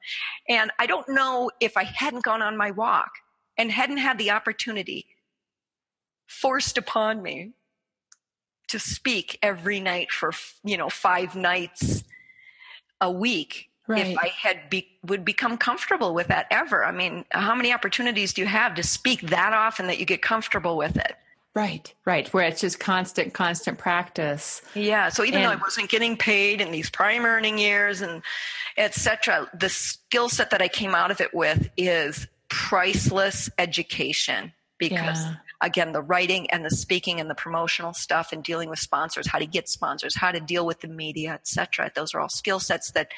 And 0.48 0.70
I 0.78 0.86
don't 0.86 1.08
know 1.10 1.50
if 1.60 1.76
I 1.76 1.84
hadn't 1.84 2.24
gone 2.24 2.40
on 2.40 2.56
my 2.56 2.70
walk 2.70 3.10
and 3.58 3.70
hadn't 3.70 3.98
had 3.98 4.18
the 4.18 4.30
opportunity 4.30 5.06
forced 6.26 6.78
upon 6.78 7.22
me 7.22 7.52
to 8.68 8.78
speak 8.78 9.38
every 9.42 9.80
night 9.80 10.10
for 10.10 10.32
you 10.64 10.76
know 10.76 10.88
five 10.88 11.36
nights 11.36 12.04
a 13.00 13.10
week 13.10 13.68
right. 13.86 14.06
if 14.06 14.18
i 14.18 14.28
had 14.28 14.70
be, 14.70 14.88
would 15.04 15.24
become 15.24 15.56
comfortable 15.56 16.14
with 16.14 16.28
that 16.28 16.46
ever 16.50 16.84
i 16.84 16.90
mean 16.90 17.24
how 17.30 17.54
many 17.54 17.72
opportunities 17.72 18.32
do 18.32 18.40
you 18.40 18.48
have 18.48 18.74
to 18.74 18.82
speak 18.82 19.20
that 19.22 19.52
often 19.52 19.86
that 19.86 19.98
you 19.98 20.06
get 20.06 20.22
comfortable 20.22 20.76
with 20.76 20.96
it 20.96 21.16
Right, 21.54 21.94
right. 22.04 22.26
Where 22.34 22.44
it's 22.44 22.62
just 22.62 22.80
constant, 22.80 23.32
constant 23.32 23.78
practice. 23.78 24.60
Yeah. 24.74 25.08
So 25.08 25.22
even 25.22 25.36
and, 25.36 25.44
though 25.44 25.52
I 25.52 25.60
wasn't 25.62 25.88
getting 25.88 26.16
paid 26.16 26.60
in 26.60 26.72
these 26.72 26.90
prime 26.90 27.24
earning 27.24 27.58
years 27.58 28.00
and 28.00 28.22
etc., 28.76 29.48
the 29.54 29.68
skill 29.68 30.28
set 30.28 30.50
that 30.50 30.60
I 30.60 30.66
came 30.66 30.96
out 30.96 31.12
of 31.12 31.20
it 31.20 31.32
with 31.32 31.70
is 31.76 32.26
priceless 32.48 33.48
education 33.56 34.52
because 34.78 35.20
yeah. 35.20 35.36
Again 35.64 35.92
the 35.92 36.02
writing 36.02 36.48
and 36.50 36.64
the 36.64 36.70
speaking 36.70 37.20
and 37.20 37.28
the 37.28 37.34
promotional 37.34 37.92
stuff 37.92 38.32
and 38.32 38.44
dealing 38.44 38.68
with 38.68 38.78
sponsors 38.78 39.26
how 39.26 39.38
to 39.38 39.46
get 39.46 39.68
sponsors 39.68 40.14
how 40.14 40.30
to 40.30 40.40
deal 40.40 40.64
with 40.66 40.80
the 40.80 40.88
media 40.88 41.32
etc 41.32 41.90
those 41.94 42.14
are 42.14 42.20
all 42.20 42.28
skill 42.28 42.60
sets 42.60 42.90
that 42.92 43.08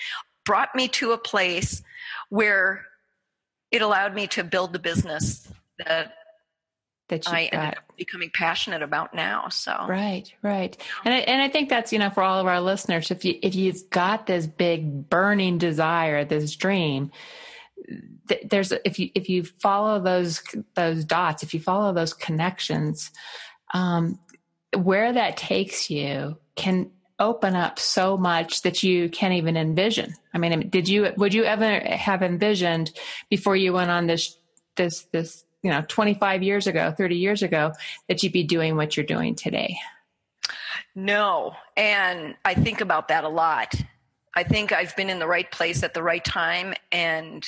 brought 0.45 0.75
me 0.75 0.89
to 0.89 1.13
a 1.13 1.19
place 1.19 1.83
where 2.31 2.87
it 3.71 3.83
allowed 3.83 4.15
me 4.15 4.27
to 4.29 4.45
build 4.45 4.73
the 4.73 4.79
business 4.79 5.49
that 5.79 6.15
that 7.09 7.29
I 7.29 7.45
ended 7.53 7.79
up 7.79 7.97
becoming 7.97 8.31
passionate 8.35 8.83
about 8.83 9.15
now. 9.15 9.49
So. 9.49 9.73
Right, 9.89 10.33
right, 10.43 10.77
and 11.05 11.15
I, 11.15 11.19
and 11.19 11.41
I 11.41 11.49
think 11.49 11.69
that's 11.69 11.93
you 11.93 11.99
know 11.99 12.11
for 12.11 12.23
all 12.23 12.41
of 12.41 12.47
our 12.47 12.61
listeners, 12.61 13.11
if 13.11 13.25
you 13.25 13.39
if 13.43 13.55
you've 13.55 13.89
got 13.91 14.27
this 14.27 14.47
big 14.47 15.09
burning 15.09 15.59
desire, 15.59 16.25
this 16.25 16.57
dream, 16.57 17.13
there's 18.45 18.73
if 18.85 18.99
you 18.99 19.11
if 19.15 19.29
you 19.29 19.45
follow 19.45 20.01
those 20.01 20.43
those 20.75 21.05
dots, 21.05 21.43
if 21.43 21.55
you 21.55 21.61
follow 21.61 21.93
those 21.93 22.13
connections, 22.13 23.11
um, 23.75 24.19
where 24.77 25.13
that 25.13 25.37
takes 25.37 25.91
you 25.91 26.39
can 26.55 26.91
open 27.19 27.57
up 27.57 27.79
so 27.79 28.17
much 28.17 28.63
that 28.63 28.83
you 28.83 29.09
can't 29.09 29.35
even 29.35 29.57
envision. 29.57 30.15
I 30.35 30.39
mean, 30.39 30.69
did 30.69 30.89
you 30.89 31.13
would 31.17 31.35
you 31.35 31.45
ever 31.45 31.79
have 31.81 32.23
envisioned 32.23 32.93
before 33.31 33.57
you 33.57 33.73
went 33.73 33.91
on 33.91 34.07
this 34.07 34.37
this 34.77 35.07
this 35.13 35.45
you 35.63 35.71
know 35.71 35.83
25 35.89 36.43
years 36.43 36.67
ago 36.67 36.93
30 36.97 37.17
years 37.17 37.43
ago 37.43 37.73
that 38.09 38.23
you'd 38.23 38.33
be 38.33 38.45
doing 38.45 38.77
what 38.77 38.97
you're 38.97 39.07
doing 39.07 39.35
today? 39.35 39.77
No. 40.95 41.55
And 41.77 42.35
i 42.45 42.55
think 42.55 42.81
about 42.81 43.09
that 43.09 43.25
a 43.25 43.29
lot 43.29 43.75
i 44.37 44.43
think 44.43 44.73
i've 44.73 44.95
been 44.97 45.11
in 45.11 45.19
the 45.19 45.27
right 45.27 45.51
place 45.51 45.83
at 45.83 45.95
the 45.95 46.03
right 46.03 46.25
time 46.25 46.75
and 46.93 47.45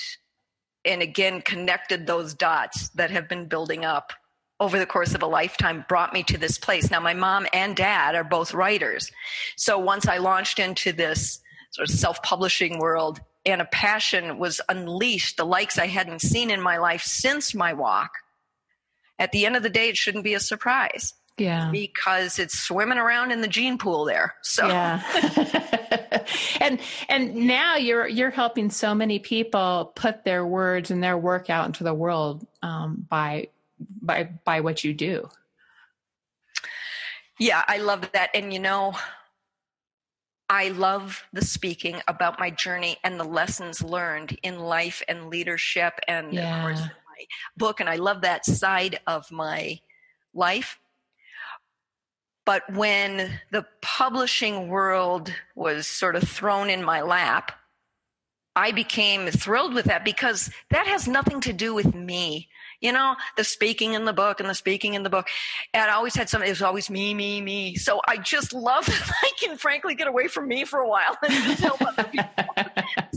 and 0.85 1.03
again 1.03 1.40
connected 1.40 2.07
those 2.07 2.35
dots 2.35 2.88
that 2.90 3.11
have 3.11 3.29
been 3.29 3.46
building 3.46 3.85
up 3.85 4.12
over 4.61 4.79
the 4.79 4.87
course 4.87 5.14
of 5.14 5.22
a 5.22 5.27
lifetime 5.27 5.85
brought 5.88 6.12
me 6.12 6.24
to 6.24 6.37
this 6.37 6.59
place 6.59 6.90
now 6.90 6.98
my 7.01 7.14
mom 7.14 7.46
and 7.53 7.77
dad 7.77 8.14
are 8.16 8.24
both 8.24 8.53
writers 8.55 9.12
so 9.57 9.79
once 9.79 10.09
i 10.09 10.18
launched 10.18 10.59
into 10.59 10.92
this 10.92 11.40
sort 11.70 11.88
of 11.88 11.94
self-publishing 11.94 12.79
world 12.79 13.20
and 13.48 13.62
a 13.62 13.66
passion 13.66 14.38
was 14.38 14.61
unleashed, 14.68 15.37
the 15.37 15.46
likes 15.46 15.79
I 15.79 15.87
hadn't 15.87 16.20
seen 16.20 16.51
in 16.51 16.61
my 16.61 16.79
life 16.79 17.03
since 17.03 17.55
my 17.55 17.72
walk. 17.72 18.11
At 19.18 19.33
the 19.33 19.46
end 19.46 19.57
of 19.57 19.62
the 19.62 19.70
day, 19.70 19.88
it 19.88 19.96
shouldn't 19.96 20.24
be 20.24 20.35
a 20.35 20.40
surprise. 20.40 21.14
Yeah. 21.38 21.70
Because 21.70 22.38
it's 22.38 22.59
swimming 22.59 22.98
around 22.98 23.31
in 23.31 23.40
the 23.40 23.48
gene 23.48 23.79
pool 23.79 24.05
there. 24.05 24.35
So 24.42 24.66
Yeah. 24.66 25.03
and 26.61 26.81
and 27.09 27.35
now 27.35 27.77
you're 27.77 28.09
you're 28.09 28.31
helping 28.31 28.70
so 28.70 28.94
many 28.94 29.18
people 29.18 29.92
put 29.94 30.24
their 30.24 30.44
words 30.44 30.90
and 30.90 31.03
their 31.03 31.18
work 31.18 31.51
out 31.51 31.66
into 31.66 31.85
the 31.85 31.94
world 31.94 32.46
um, 32.62 33.07
by 33.09 33.48
by 34.03 34.31
by 34.44 34.61
what 34.61 34.85
you 34.85 34.94
do. 34.94 35.29
Yeah, 37.38 37.62
I 37.68 37.79
love 37.79 38.11
that. 38.12 38.31
And 38.35 38.53
you 38.53 38.59
know, 38.59 38.94
I 40.51 40.68
love 40.68 41.24
the 41.33 41.44
speaking 41.44 42.01
about 42.09 42.40
my 42.40 42.51
journey 42.51 42.96
and 43.05 43.20
the 43.20 43.24
lessons 43.24 43.83
learned 43.83 44.38
in 44.42 44.59
life 44.59 45.03
and 45.09 45.29
leadership 45.29 46.01
and 46.09 46.33
yeah. 46.33 46.57
of 46.57 46.62
course 46.62 46.81
my 46.81 47.24
book 47.57 47.81
and 47.81 47.88
I 47.88 47.96
love 47.96 48.22
that 48.22 48.46
side 48.46 49.01
of 49.07 49.31
my 49.31 49.81
life. 50.35 50.79
But 52.48 52.62
when 52.72 53.40
the 53.50 53.66
publishing 53.82 54.68
world 54.68 55.30
was 55.54 55.87
sort 55.87 56.16
of 56.16 56.26
thrown 56.26 56.70
in 56.70 56.82
my 56.82 57.02
lap, 57.02 57.52
I 58.56 58.72
became 58.72 59.26
thrilled 59.26 59.74
with 59.74 59.84
that 59.84 60.02
because 60.02 60.50
that 60.70 60.87
has 60.87 61.06
nothing 61.06 61.42
to 61.42 61.52
do 61.52 61.74
with 61.74 61.94
me 61.94 62.48
you 62.80 62.92
know, 62.92 63.16
the 63.37 63.44
speaking 63.44 63.94
in 63.94 64.04
the 64.04 64.12
book 64.12 64.40
and 64.40 64.48
the 64.48 64.54
speaking 64.54 64.94
in 64.94 65.02
the 65.02 65.11
book. 65.11 65.26
And 65.74 65.90
I 65.90 65.94
always 65.94 66.14
had 66.14 66.28
something, 66.28 66.46
it 66.46 66.52
was 66.52 66.62
always 66.62 66.88
me, 66.88 67.12
me, 67.12 67.40
me. 67.40 67.74
So 67.74 68.00
I 68.06 68.18
just 68.18 68.52
love 68.52 68.87
that 68.87 69.11
I 69.22 69.30
can 69.40 69.58
frankly 69.58 69.94
get 69.94 70.06
away 70.06 70.28
from 70.28 70.46
me 70.48 70.64
for 70.64 70.80
a 70.80 70.88
while 70.88 71.16
and 71.22 71.32
just 71.32 71.61
help 71.61 71.82
other 71.82 72.04
people. 72.04 72.30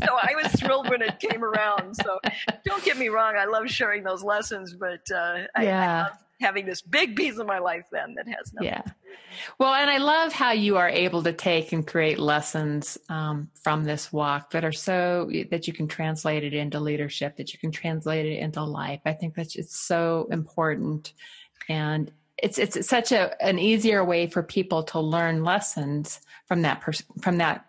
so 0.03 0.17
I 0.19 0.33
was 0.41 0.51
thrilled 0.53 0.89
when 0.89 1.01
it 1.01 1.19
came 1.19 1.43
around. 1.43 1.95
So 1.95 2.19
don't 2.65 2.83
get 2.83 2.97
me 2.97 3.09
wrong, 3.09 3.35
I 3.37 3.45
love 3.45 3.69
sharing 3.69 4.03
those 4.03 4.23
lessons, 4.23 4.73
but 4.73 5.01
uh, 5.13 5.43
I, 5.55 5.63
yeah. 5.63 5.93
I 5.93 6.01
love 6.03 6.17
having 6.41 6.65
this 6.65 6.81
big 6.81 7.15
piece 7.15 7.37
of 7.37 7.45
my 7.45 7.59
life 7.59 7.85
then 7.91 8.15
that 8.15 8.27
has 8.27 8.51
nothing. 8.53 8.69
Yeah. 8.69 8.81
Well, 9.57 9.73
and 9.73 9.89
I 9.89 9.97
love 9.97 10.33
how 10.33 10.51
you 10.51 10.77
are 10.77 10.89
able 10.89 11.23
to 11.23 11.33
take 11.33 11.71
and 11.71 11.85
create 11.85 12.19
lessons 12.19 12.97
um, 13.09 13.49
from 13.61 13.83
this 13.83 14.11
walk 14.11 14.51
that 14.51 14.65
are 14.65 14.71
so 14.71 15.29
that 15.49 15.67
you 15.67 15.73
can 15.73 15.87
translate 15.87 16.43
it 16.43 16.53
into 16.53 16.79
leadership, 16.79 17.37
that 17.37 17.53
you 17.53 17.59
can 17.59 17.71
translate 17.71 18.25
it 18.25 18.39
into 18.39 18.63
life. 18.63 19.01
I 19.05 19.13
think 19.13 19.35
that's 19.35 19.55
it's 19.55 19.75
so 19.75 20.27
important, 20.31 21.13
and 21.69 22.11
it's 22.37 22.57
it's 22.57 22.87
such 22.87 23.11
a 23.11 23.41
an 23.43 23.59
easier 23.59 24.03
way 24.03 24.27
for 24.27 24.43
people 24.43 24.83
to 24.83 24.99
learn 24.99 25.43
lessons 25.43 26.21
from 26.45 26.63
that 26.63 26.81
person 26.81 27.05
from 27.21 27.37
that 27.37 27.65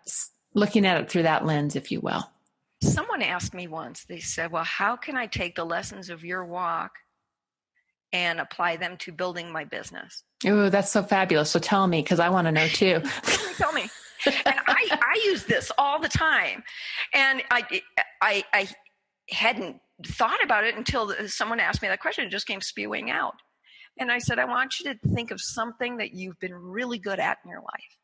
looking 0.53 0.85
at 0.85 0.99
it 0.99 1.09
through 1.09 1.23
that 1.23 1.45
lens, 1.45 1.75
if 1.75 1.91
you 1.91 1.99
will. 1.99 2.29
Someone 2.81 3.21
asked 3.21 3.53
me 3.53 3.67
once. 3.67 4.03
They 4.03 4.19
said, 4.19 4.51
"Well, 4.51 4.63
how 4.63 4.95
can 4.95 5.15
I 5.15 5.27
take 5.27 5.55
the 5.55 5.65
lessons 5.65 6.09
of 6.09 6.23
your 6.23 6.43
walk?" 6.45 6.99
And 8.13 8.39
apply 8.39 8.77
them 8.77 8.95
to 8.97 9.11
building 9.11 9.51
my 9.51 9.65
business. 9.65 10.23
Oh, 10.45 10.69
that's 10.69 10.91
so 10.91 11.01
fabulous. 11.03 11.49
So 11.49 11.59
tell 11.59 11.87
me, 11.87 12.01
because 12.01 12.19
I 12.19 12.29
want 12.29 12.45
to 12.45 12.51
know 12.51 12.67
too. 12.67 13.01
tell 13.57 13.73
me. 13.73 13.89
and 14.25 14.55
I, 14.67 14.87
I 14.91 15.21
use 15.25 15.43
this 15.43 15.71
all 15.77 15.99
the 15.99 16.07
time. 16.07 16.63
And 17.13 17.41
I, 17.51 17.81
I, 18.21 18.43
I 18.53 18.69
hadn't 19.29 19.81
thought 20.05 20.41
about 20.43 20.63
it 20.63 20.75
until 20.75 21.13
someone 21.27 21.59
asked 21.59 21.81
me 21.81 21.87
that 21.87 21.99
question. 21.99 22.25
It 22.25 22.29
just 22.29 22.47
came 22.47 22.61
spewing 22.61 23.09
out. 23.09 23.35
And 23.99 24.11
I 24.11 24.19
said, 24.19 24.39
I 24.39 24.45
want 24.45 24.79
you 24.79 24.93
to 24.93 24.99
think 25.09 25.31
of 25.31 25.41
something 25.41 25.97
that 25.97 26.13
you've 26.13 26.39
been 26.39 26.53
really 26.53 26.99
good 26.99 27.19
at 27.19 27.39
in 27.43 27.49
your 27.49 27.61
life, 27.61 27.97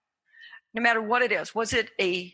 no 0.73 0.81
matter 0.81 1.01
what 1.01 1.21
it 1.21 1.31
is. 1.31 1.55
Was 1.55 1.73
it 1.73 1.89
a, 1.99 2.33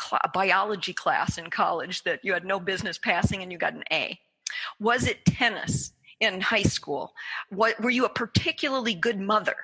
cl- 0.00 0.20
a 0.24 0.30
biology 0.32 0.92
class 0.92 1.36
in 1.36 1.50
college 1.50 2.04
that 2.04 2.20
you 2.22 2.32
had 2.32 2.44
no 2.44 2.60
business 2.60 2.98
passing 2.98 3.42
and 3.42 3.52
you 3.52 3.58
got 3.58 3.74
an 3.74 3.84
A? 3.90 4.18
Was 4.80 5.06
it 5.06 5.24
tennis? 5.26 5.92
In 6.20 6.40
high 6.40 6.62
school? 6.62 7.14
What 7.50 7.80
were 7.80 7.90
you 7.90 8.04
a 8.04 8.08
particularly 8.08 8.94
good 8.94 9.20
mother 9.20 9.56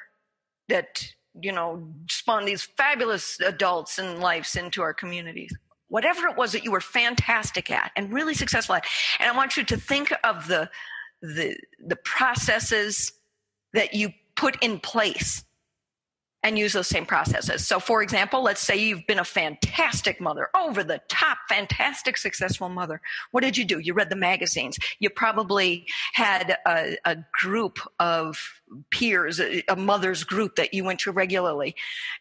that 0.68 1.12
you 1.40 1.52
know 1.52 1.88
spawned 2.08 2.48
these 2.48 2.62
fabulous 2.62 3.40
adults 3.40 3.98
and 3.98 4.20
lives 4.20 4.56
into 4.56 4.82
our 4.82 4.94
communities? 4.94 5.52
Whatever 5.88 6.28
it 6.28 6.36
was 6.36 6.52
that 6.52 6.64
you 6.64 6.72
were 6.72 6.80
fantastic 6.80 7.70
at 7.70 7.92
and 7.96 8.12
really 8.12 8.34
successful 8.34 8.76
at, 8.76 8.86
and 9.20 9.30
I 9.30 9.36
want 9.36 9.56
you 9.56 9.64
to 9.64 9.76
think 9.76 10.12
of 10.24 10.48
the 10.48 10.70
the 11.22 11.56
the 11.84 11.96
processes 11.96 13.12
that 13.72 13.94
you 13.94 14.10
put 14.36 14.62
in 14.62 14.78
place 14.78 15.44
and 16.44 16.58
use 16.58 16.74
those 16.74 16.86
same 16.86 17.06
processes. 17.06 17.66
So, 17.66 17.80
for 17.80 18.02
example, 18.02 18.42
let's 18.42 18.60
say 18.60 18.76
you've 18.76 19.06
been 19.06 19.18
a 19.18 19.24
fantastic 19.24 20.20
mother, 20.20 20.50
over 20.54 20.84
the 20.84 21.00
top, 21.08 21.38
fantastic, 21.48 22.18
successful 22.18 22.68
mother. 22.68 23.00
What 23.30 23.42
did 23.42 23.56
you 23.56 23.64
do? 23.64 23.78
You 23.78 23.94
read 23.94 24.10
the 24.10 24.16
magazines. 24.16 24.78
You 25.00 25.08
probably 25.08 25.86
had 26.12 26.58
a, 26.66 26.98
a 27.06 27.16
group 27.40 27.78
of 27.98 28.60
peers, 28.90 29.40
a, 29.40 29.64
a 29.68 29.76
mother's 29.76 30.22
group 30.22 30.56
that 30.56 30.74
you 30.74 30.84
went 30.84 31.00
to 31.00 31.12
regularly, 31.12 31.74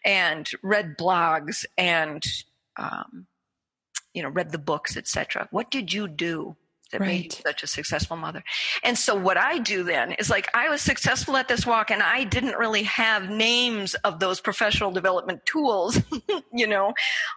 and 0.06 0.50
read 0.64 0.98
blogs 0.98 1.66
and, 1.78 2.24
um, 2.78 3.28
you 4.14 4.24
know, 4.24 4.30
read 4.30 4.54
the 4.54 4.58
books, 4.58 4.96
etc. 4.96 5.50
What 5.52 5.70
did 5.70 5.92
you 5.92 6.08
do 6.08 6.56
that 6.94 7.02
right. 7.02 7.08
made 7.08 7.24
you 7.26 7.42
such 7.46 7.64
a 7.64 7.68
successful 7.68 8.16
mother. 8.16 8.44
And 8.84 8.98
so 8.98 9.16
what 9.16 9.38
I 9.38 9.60
do 9.60 9.84
then 9.84 10.14
is 10.14 10.30
like 10.30 10.50
I 10.56 10.70
was 10.70 10.82
successful 10.82 11.36
at 11.36 11.50
this 11.50 11.66
walk 11.66 11.92
and 11.92 12.02
I 12.02 12.24
didn't 12.24 12.56
really 12.58 12.84
have 12.84 13.30
names 13.30 13.94
of 13.96 14.20
those 14.20 14.40
professional 14.40 14.92
development 14.92 15.46
tools, 15.46 16.00
you 16.54 16.68
know, 16.68 16.94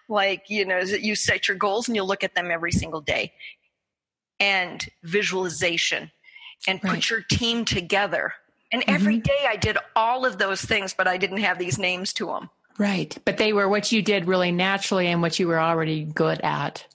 like, 0.08 0.44
you 0.48 0.64
know, 0.64 0.78
you 0.78 1.16
set 1.16 1.48
your 1.48 1.56
goals 1.56 1.88
and 1.88 1.96
you 1.96 2.04
look 2.04 2.22
at 2.22 2.34
them 2.34 2.50
every 2.50 2.72
single 2.72 3.00
day. 3.00 3.32
And 4.38 4.86
visualization 5.02 6.10
and 6.68 6.78
right. 6.84 6.94
put 6.94 7.10
your 7.10 7.22
team 7.22 7.64
together. 7.64 8.34
And 8.70 8.82
mm-hmm. 8.82 8.94
every 8.94 9.18
day 9.18 9.46
I 9.48 9.56
did 9.56 9.78
all 9.94 10.26
of 10.26 10.38
those 10.38 10.60
things, 10.60 10.94
but 10.94 11.08
I 11.08 11.16
didn't 11.16 11.38
have 11.38 11.58
these 11.58 11.78
names 11.78 12.12
to 12.14 12.26
them. 12.26 12.50
Right. 12.78 13.16
But 13.24 13.38
they 13.38 13.52
were 13.52 13.68
what 13.68 13.92
you 13.92 14.02
did 14.02 14.26
really 14.26 14.52
naturally 14.52 15.06
and 15.06 15.22
what 15.22 15.38
you 15.38 15.48
were 15.48 15.60
already 15.60 16.04
good 16.04 16.40
at. 16.42 16.86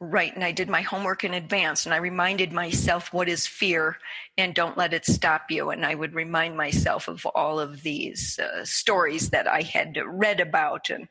Right. 0.00 0.32
And 0.32 0.44
I 0.44 0.52
did 0.52 0.68
my 0.68 0.82
homework 0.82 1.24
in 1.24 1.34
advance 1.34 1.84
and 1.84 1.92
I 1.92 1.98
reminded 1.98 2.52
myself 2.52 3.12
what 3.12 3.28
is 3.28 3.48
fear 3.48 3.98
and 4.36 4.54
don't 4.54 4.76
let 4.76 4.94
it 4.94 5.04
stop 5.04 5.50
you. 5.50 5.70
And 5.70 5.84
I 5.84 5.96
would 5.96 6.14
remind 6.14 6.56
myself 6.56 7.08
of 7.08 7.26
all 7.26 7.58
of 7.58 7.82
these 7.82 8.38
uh, 8.38 8.64
stories 8.64 9.30
that 9.30 9.48
I 9.48 9.62
had 9.62 9.98
read 10.06 10.38
about 10.38 10.88
and 10.90 11.08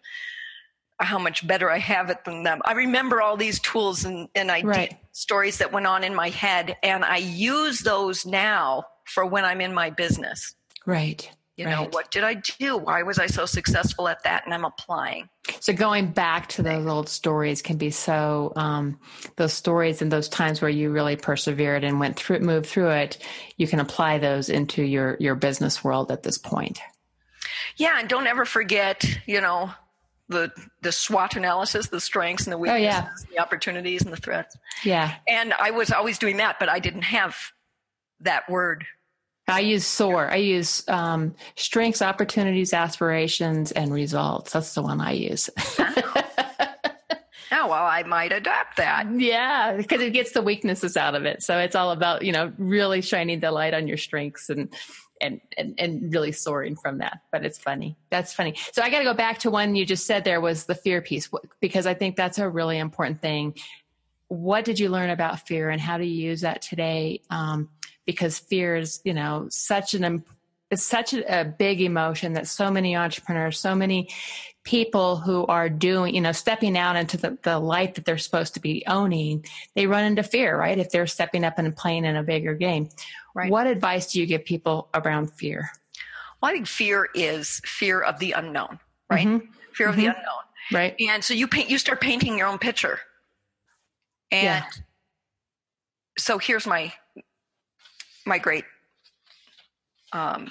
how 0.99 1.19
much 1.19 1.45
better 1.45 1.69
I 1.69 1.79
have 1.79 2.09
it 2.09 2.23
than 2.23 2.43
them. 2.43 2.61
I 2.63 2.73
remember 2.73 3.21
all 3.21 3.35
these 3.35 3.59
tools 3.59 4.05
and, 4.05 4.29
and 4.33 4.49
I 4.49 4.61
right. 4.61 4.89
did 4.89 4.97
stories 5.11 5.57
that 5.57 5.73
went 5.73 5.85
on 5.85 6.05
in 6.05 6.15
my 6.15 6.29
head 6.29 6.77
and 6.81 7.03
I 7.03 7.17
use 7.17 7.81
those 7.81 8.25
now 8.25 8.85
for 9.03 9.25
when 9.25 9.43
I'm 9.43 9.59
in 9.59 9.73
my 9.73 9.89
business. 9.89 10.55
Right. 10.85 11.29
You 11.57 11.65
right. 11.65 11.71
know, 11.71 11.89
what 11.91 12.11
did 12.11 12.23
I 12.23 12.35
do? 12.35 12.77
Why 12.77 13.01
was 13.01 13.17
I 13.17 13.25
so 13.25 13.47
successful 13.47 14.07
at 14.07 14.23
that? 14.23 14.45
And 14.45 14.53
I'm 14.53 14.63
applying. 14.63 15.27
So 15.59 15.73
going 15.73 16.11
back 16.11 16.47
to 16.49 16.61
those 16.61 16.85
old 16.85 17.09
stories 17.09 17.63
can 17.63 17.77
be 17.77 17.89
so 17.89 18.53
um, 18.55 18.99
those 19.37 19.53
stories 19.53 20.01
and 20.03 20.11
those 20.11 20.29
times 20.29 20.61
where 20.61 20.69
you 20.69 20.91
really 20.91 21.15
persevered 21.15 21.83
and 21.83 21.99
went 21.99 22.15
through 22.15 22.39
moved 22.39 22.67
through 22.67 22.91
it, 22.91 23.17
you 23.57 23.67
can 23.67 23.79
apply 23.79 24.19
those 24.19 24.49
into 24.49 24.83
your 24.83 25.17
your 25.19 25.33
business 25.33 25.83
world 25.83 26.11
at 26.11 26.21
this 26.21 26.37
point. 26.37 26.79
Yeah, 27.75 27.99
and 27.99 28.07
don't 28.07 28.27
ever 28.27 28.45
forget, 28.45 29.03
you 29.25 29.41
know, 29.41 29.71
the 30.29 30.51
the 30.81 30.91
SWOT 30.91 31.35
analysis, 31.35 31.87
the 31.87 31.99
strengths 31.99 32.45
and 32.45 32.53
the 32.53 32.57
weaknesses, 32.57 32.85
oh, 32.85 33.25
yeah. 33.29 33.35
the 33.35 33.39
opportunities 33.39 34.03
and 34.03 34.13
the 34.13 34.17
threats. 34.17 34.55
Yeah. 34.83 35.15
And 35.27 35.53
I 35.53 35.71
was 35.71 35.91
always 35.91 36.19
doing 36.19 36.37
that, 36.37 36.57
but 36.59 36.69
I 36.69 36.77
didn't 36.79 37.03
have 37.03 37.35
that 38.19 38.49
word. 38.49 38.85
I 39.47 39.61
use 39.61 39.85
SOAR. 39.85 40.29
I 40.29 40.37
use 40.37 40.83
um, 40.89 41.33
strengths, 41.55 42.01
opportunities, 42.01 42.73
aspirations, 42.73 43.71
and 43.71 43.93
results. 43.93 44.51
That's 44.51 44.73
the 44.73 44.81
one 44.81 44.99
I 44.99 45.13
use. 45.13 45.49
oh. 45.79 45.93
oh, 47.51 47.67
well, 47.67 47.85
I 47.85 48.03
might 48.03 48.31
adapt 48.33 48.77
that. 48.77 49.07
Yeah, 49.15 49.75
because 49.77 50.01
it 50.01 50.11
gets 50.11 50.31
the 50.31 50.41
weaknesses 50.41 50.97
out 50.97 51.15
of 51.15 51.25
it. 51.25 51.43
So 51.43 51.57
it's 51.59 51.75
all 51.75 51.91
about, 51.91 52.23
you 52.23 52.31
know, 52.31 52.51
really 52.57 53.01
shining 53.01 53.39
the 53.39 53.51
light 53.51 53.73
on 53.73 53.87
your 53.87 53.97
strengths 53.97 54.49
and 54.49 54.73
and, 55.19 55.41
and, 55.57 55.73
and 55.79 56.13
really 56.13 56.31
soaring 56.31 56.75
from 56.75 56.99
that. 56.99 57.21
But 57.31 57.43
it's 57.43 57.57
funny. 57.57 57.97
That's 58.11 58.33
funny. 58.33 58.55
So 58.71 58.83
I 58.83 58.91
got 58.91 58.99
to 58.99 59.03
go 59.03 59.15
back 59.15 59.39
to 59.39 59.49
one 59.49 59.75
you 59.75 59.83
just 59.83 60.05
said 60.05 60.23
there 60.23 60.41
was 60.41 60.65
the 60.65 60.75
fear 60.75 61.01
piece 61.01 61.27
because 61.59 61.87
I 61.87 61.95
think 61.95 62.15
that's 62.15 62.37
a 62.37 62.47
really 62.47 62.77
important 62.77 63.19
thing. 63.19 63.55
What 64.27 64.63
did 64.63 64.77
you 64.77 64.89
learn 64.89 65.09
about 65.09 65.47
fear 65.47 65.71
and 65.71 65.81
how 65.81 65.97
do 65.97 66.03
you 66.03 66.29
use 66.29 66.41
that 66.41 66.61
today? 66.61 67.21
Um, 67.31 67.69
because 68.07 68.39
fear 68.39 68.75
is, 68.77 69.01
you 69.03 69.13
know, 69.13 69.45
such 69.49 69.93
an 69.93 70.23
it's 70.69 70.83
such 70.83 71.13
a, 71.13 71.45
big 71.57 71.81
emotion 71.81 72.33
that 72.33 72.47
so 72.47 72.69
many 72.69 72.95
entrepreneurs, 72.95 73.59
so 73.59 73.73
many 73.73 74.09
people 74.63 75.15
who 75.15 75.45
are 75.45 75.69
doing, 75.69 76.13
you 76.13 76.19
know, 76.19 76.33
stepping 76.33 76.77
out 76.77 76.97
into 76.97 77.15
the, 77.15 77.37
the 77.43 77.57
light 77.57 77.95
that 77.95 78.03
they're 78.03 78.17
supposed 78.17 78.55
to 78.55 78.59
be 78.59 78.83
owning, 78.85 79.45
they 79.75 79.87
run 79.87 80.03
into 80.03 80.23
fear, 80.23 80.57
right? 80.57 80.77
If 80.77 80.89
they're 80.89 81.07
stepping 81.07 81.45
up 81.45 81.57
and 81.57 81.73
playing 81.75 82.03
in 82.03 82.17
a 82.17 82.23
bigger 82.23 82.53
game. 82.53 82.89
Right. 83.33 83.49
What 83.49 83.67
advice 83.67 84.11
do 84.11 84.19
you 84.19 84.25
give 84.25 84.43
people 84.43 84.89
around 84.93 85.31
fear? 85.31 85.69
Well, 86.41 86.51
I 86.51 86.53
think 86.53 86.67
fear 86.67 87.07
is 87.15 87.61
fear 87.63 88.01
of 88.01 88.19
the 88.19 88.33
unknown, 88.33 88.79
right? 89.09 89.25
Mm-hmm. 89.25 89.51
Fear 89.73 89.87
of 89.87 89.95
mm-hmm. 89.95 90.01
the 90.01 90.07
unknown. 90.07 90.43
Right. 90.73 90.95
And 90.99 91.23
so 91.23 91.33
you 91.33 91.47
paint, 91.47 91.69
you 91.69 91.77
start 91.77 92.01
painting 92.01 92.37
your 92.37 92.47
own 92.47 92.57
picture. 92.57 92.99
And 94.31 94.43
yeah. 94.43 94.65
so 96.17 96.39
here's 96.39 96.67
my, 96.67 96.91
my 98.27 98.37
great 98.37 98.65
um, 100.13 100.49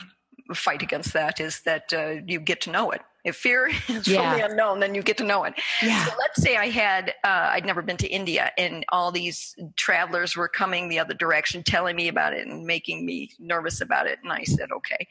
fight 0.55 0.83
against 0.83 1.13
that 1.13 1.41
is 1.41 1.61
that 1.63 1.93
uh, 1.93 2.23
you 2.27 2.41
get 2.41 2.61
to 2.63 2.71
know 2.71 2.91
it. 2.91 3.01
If 3.25 3.37
fear 3.37 3.67
is 3.89 4.07
yeah. 4.07 4.31
from 4.31 4.39
the 4.39 4.47
unknown, 4.47 4.81
then 4.81 4.95
you 4.95 5.03
get 5.03 5.19
to 5.19 5.25
know 5.25 5.45
it. 5.45 5.55
Yeah. 5.83 6.05
So 6.05 6.13
let's 6.17 6.41
say 6.41 6.57
I 6.57 6.69
had, 6.69 7.11
uh, 7.25 7.51
I'd 7.51 7.67
never 7.67 7.83
been 7.83 7.97
to 7.99 8.07
India 8.07 8.53
and 8.57 8.85
all 8.91 9.11
these 9.11 9.57
travelers 9.75 10.37
were 10.37 10.49
coming 10.49 10.89
the 10.89 11.01
other 11.01 11.15
direction, 11.15 11.65
telling 11.65 11.97
me 11.97 12.07
about 12.07 12.35
it 12.35 12.47
and 12.47 12.65
making 12.65 13.05
me 13.05 13.33
nervous 13.41 13.81
about 13.81 14.07
it. 14.07 14.21
And 14.23 14.33
I 14.33 14.45
said, 14.45 14.71
okay, 14.71 15.09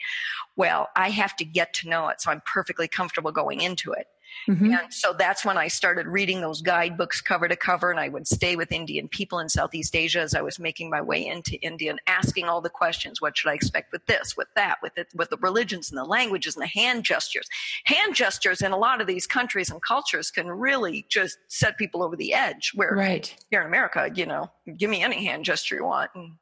well, 0.56 0.88
I 0.96 1.10
have 1.10 1.36
to 1.38 1.46
get 1.46 1.74
to 1.76 1.90
know 1.90 2.08
it. 2.08 2.22
So 2.22 2.32
I'm 2.32 2.42
perfectly 2.46 2.88
comfortable 2.88 3.34
going 3.34 3.62
into 3.62 3.92
it. 3.92 4.08
Mm-hmm. 4.48 4.74
And 4.74 4.94
so 4.94 5.14
that's 5.14 5.44
when 5.44 5.58
I 5.58 5.68
started 5.68 6.08
reading 6.08 6.42
those 6.42 6.62
guidebooks 6.62 7.22
cover 7.22 7.48
to 7.48 7.56
cover. 7.56 7.92
And 7.92 8.00
I 8.00 8.10
would 8.10 8.28
stay 8.28 8.56
with 8.56 8.72
Indian 8.72 9.08
people 9.08 9.40
in 9.40 9.50
Southeast 9.50 9.96
Asia 9.96 10.22
as 10.22 10.36
I 10.36 10.42
was 10.42 10.60
making 10.60 10.90
my 10.90 11.02
way 11.02 11.26
into 11.26 11.56
India 11.62 11.92
and 11.92 12.02
asking 12.08 12.46
all 12.46 12.62
the 12.62 12.70
questions. 12.70 13.22
What 13.22 13.38
should 13.38 13.50
I 13.50 13.54
expect 13.54 13.92
with 13.92 14.06
this, 14.06 14.36
with 14.38 14.48
that, 14.56 14.78
with 14.82 14.98
it, 14.98 15.08
with 15.16 15.30
the 15.30 15.38
religions 15.38 15.90
and 15.90 15.98
the 15.98 16.06
languages 16.06 16.56
and 16.56 16.64
the 16.64 16.68
hand 16.68 17.04
gestures? 17.04 17.48
Hand 17.86 18.16
gestures 18.16 18.62
in 18.62 18.72
a 18.72 18.78
lot 18.78 19.02
of 19.02 19.08
these 19.08 19.28
countries 19.28 19.70
and 19.70 19.82
cultures 19.82 20.32
can 20.32 20.48
really 20.48 21.06
just 21.10 21.38
set 21.48 21.78
people 21.78 22.04
over 22.04 22.16
the 22.16 22.34
edge. 22.34 22.72
Where 22.76 22.96
right. 22.96 23.36
here 23.50 23.62
in 23.62 23.68
America, 23.68 24.10
you 24.14 24.26
know, 24.26 24.52
give 24.78 24.90
me 24.90 25.02
any 25.02 25.26
hand 25.26 25.46
gesture 25.46 25.76
you 25.76 25.86
want. 25.86 26.12
And 26.16 26.34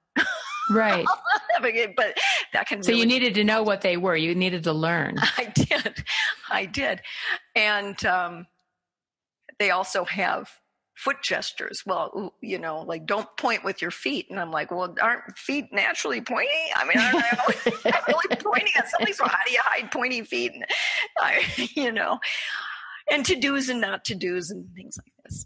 Right. 0.70 1.06
but 1.62 2.18
that 2.54 2.68
can. 2.68 2.84
So 2.84 2.90
really 2.90 3.02
you 3.02 3.06
needed 3.08 3.34
to 3.36 3.44
know 3.44 3.64
what 3.64 3.82
they 3.82 3.98
were. 3.98 4.16
You 4.16 4.36
needed 4.36 4.64
to 4.64 4.74
learn. 4.74 5.16
I 5.38 5.46
did. 5.46 6.04
I 6.50 6.66
did. 6.66 7.02
And 7.56 8.04
um, 8.06 8.48
they 9.60 9.72
also 9.72 10.04
have 10.06 10.50
foot 10.96 11.22
gestures. 11.24 11.84
Well, 11.86 12.34
you 12.42 12.60
know, 12.60 12.82
like 12.82 13.06
don't 13.06 13.28
point 13.38 13.64
with 13.64 13.82
your 13.82 13.92
feet. 13.92 14.28
And 14.30 14.40
I'm 14.40 14.52
like, 14.52 14.72
well, 14.72 14.96
aren't 15.02 15.38
feet 15.38 15.66
naturally 15.72 16.22
pointy? 16.22 16.50
I 16.76 16.86
mean, 16.86 16.98
aren't 16.98 17.16
I 17.16 17.38
really, 17.48 17.78
really 18.08 18.36
pointing 18.42 18.74
at 18.78 18.90
something? 18.90 19.14
So 19.14 19.26
how 19.26 19.40
do 19.46 19.52
you 19.52 19.60
hide 19.62 19.92
pointy 19.92 20.22
feet? 20.22 20.54
And 20.54 20.66
I, 21.20 21.44
you 21.76 21.92
know, 21.92 22.20
and 23.12 23.26
to 23.26 23.36
dos 23.36 23.70
and 23.70 23.82
not 23.82 24.06
to 24.06 24.16
dos 24.16 24.50
and 24.50 24.74
things 24.76 24.98
like 24.98 25.14
this. 25.26 25.46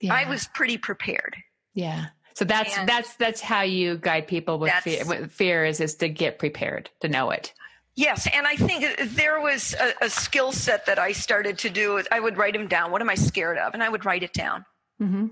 Yeah. 0.00 0.14
I 0.14 0.28
was 0.28 0.48
pretty 0.54 0.78
prepared. 0.78 1.36
Yeah. 1.74 2.06
So 2.38 2.44
that's 2.44 2.78
and 2.78 2.88
that's 2.88 3.16
that's 3.16 3.40
how 3.40 3.62
you 3.62 3.96
guide 3.96 4.28
people 4.28 4.60
with 4.60 4.72
fear, 4.74 5.04
with 5.04 5.32
fear 5.32 5.64
is 5.64 5.80
is 5.80 5.96
to 5.96 6.08
get 6.08 6.38
prepared 6.38 6.88
to 7.00 7.08
know 7.08 7.32
it. 7.32 7.52
Yes, 7.96 8.28
and 8.32 8.46
I 8.46 8.54
think 8.54 8.84
there 9.16 9.40
was 9.40 9.74
a, 9.74 10.04
a 10.04 10.08
skill 10.08 10.52
set 10.52 10.86
that 10.86 11.00
I 11.00 11.10
started 11.10 11.58
to 11.58 11.68
do. 11.68 12.00
I 12.12 12.20
would 12.20 12.36
write 12.36 12.52
them 12.52 12.68
down. 12.68 12.92
What 12.92 13.00
am 13.00 13.10
I 13.10 13.16
scared 13.16 13.58
of? 13.58 13.74
And 13.74 13.82
I 13.82 13.88
would 13.88 14.04
write 14.04 14.22
it 14.22 14.32
down, 14.32 14.64
mm-hmm. 15.02 15.26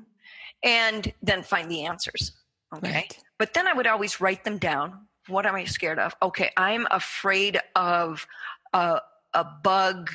and 0.65 1.13
then 1.23 1.45
find 1.45 1.71
the 1.71 1.85
answers. 1.85 2.33
Okay, 2.75 2.93
right. 2.93 3.19
but 3.39 3.55
then 3.55 3.69
I 3.69 3.73
would 3.73 3.87
always 3.87 4.21
write 4.21 4.43
them 4.43 4.59
down. 4.59 5.07
What 5.29 5.47
am 5.47 5.55
I 5.55 5.65
scared 5.65 6.01
of? 6.01 6.13
Okay, 6.21 6.51
I'm 6.57 6.89
afraid 6.91 7.61
of 7.77 8.27
a, 8.73 9.01
a 9.33 9.45
bug 9.63 10.11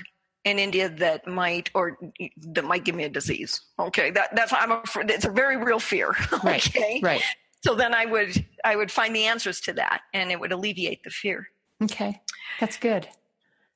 in 0.46 0.60
India 0.60 0.90
that 0.90 1.28
might 1.28 1.70
or 1.74 1.98
that 2.38 2.64
might 2.64 2.84
give 2.84 2.96
me 2.96 3.04
a 3.04 3.10
disease. 3.10 3.62
Okay, 3.80 4.12
that 4.12 4.36
that's 4.36 4.54
I'm 4.54 4.72
afraid. 4.72 5.10
It's 5.10 5.26
a 5.26 5.32
very 5.32 5.58
real 5.58 5.80
fear. 5.80 6.16
okay, 6.34 7.00
right. 7.02 7.04
right. 7.04 7.24
So 7.64 7.76
then 7.76 7.94
I 7.94 8.06
would 8.06 8.46
I 8.64 8.76
would 8.76 8.92
find 8.92 9.16
the 9.16 9.26
answers 9.26 9.62
to 9.62 9.74
that, 9.74 10.02
and 10.14 10.32
it 10.32 10.40
would 10.40 10.52
alleviate 10.52 11.04
the 11.04 11.10
fear. 11.10 11.48
Okay, 11.84 12.20
that's 12.60 12.78
good. 12.78 13.08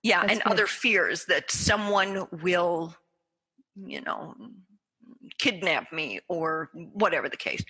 Yeah, 0.04 0.22
that's 0.22 0.34
and 0.34 0.44
good. 0.44 0.52
other 0.52 0.68
fears 0.68 1.26
that 1.26 1.50
someone 1.52 2.28
will, 2.44 2.96
you 3.76 4.02
know, 4.02 4.36
kidnap 5.40 5.92
me 5.92 6.20
or 6.28 6.70
whatever 6.74 7.30
the 7.30 7.38
case, 7.38 7.64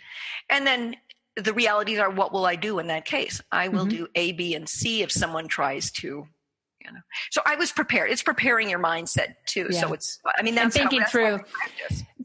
and 0.49 0.65
then 0.65 0.95
the 1.35 1.53
realities 1.53 1.99
are 1.99 2.09
what 2.09 2.31
will 2.31 2.45
I 2.45 2.55
do 2.55 2.79
in 2.79 2.87
that 2.87 3.03
case? 3.03 3.41
I 3.51 3.67
will 3.67 3.85
mm-hmm. 3.85 3.97
do 3.97 4.07
A, 4.15 4.31
B, 4.31 4.55
and 4.55 4.67
C 4.67 5.01
if 5.01 5.11
someone 5.11 5.47
tries 5.47 5.91
to 5.93 6.27
you 6.85 6.93
know 6.93 6.99
so 7.31 7.41
i 7.45 7.55
was 7.55 7.71
prepared 7.71 8.09
it's 8.09 8.23
preparing 8.23 8.69
your 8.69 8.79
mindset 8.79 9.35
too 9.45 9.67
yeah. 9.69 9.81
so 9.81 9.93
it's 9.93 10.19
i 10.37 10.41
mean 10.41 10.55
that's 10.55 10.75
and 10.75 10.89
thinking 10.89 11.01
how, 11.01 11.07
through 11.07 11.39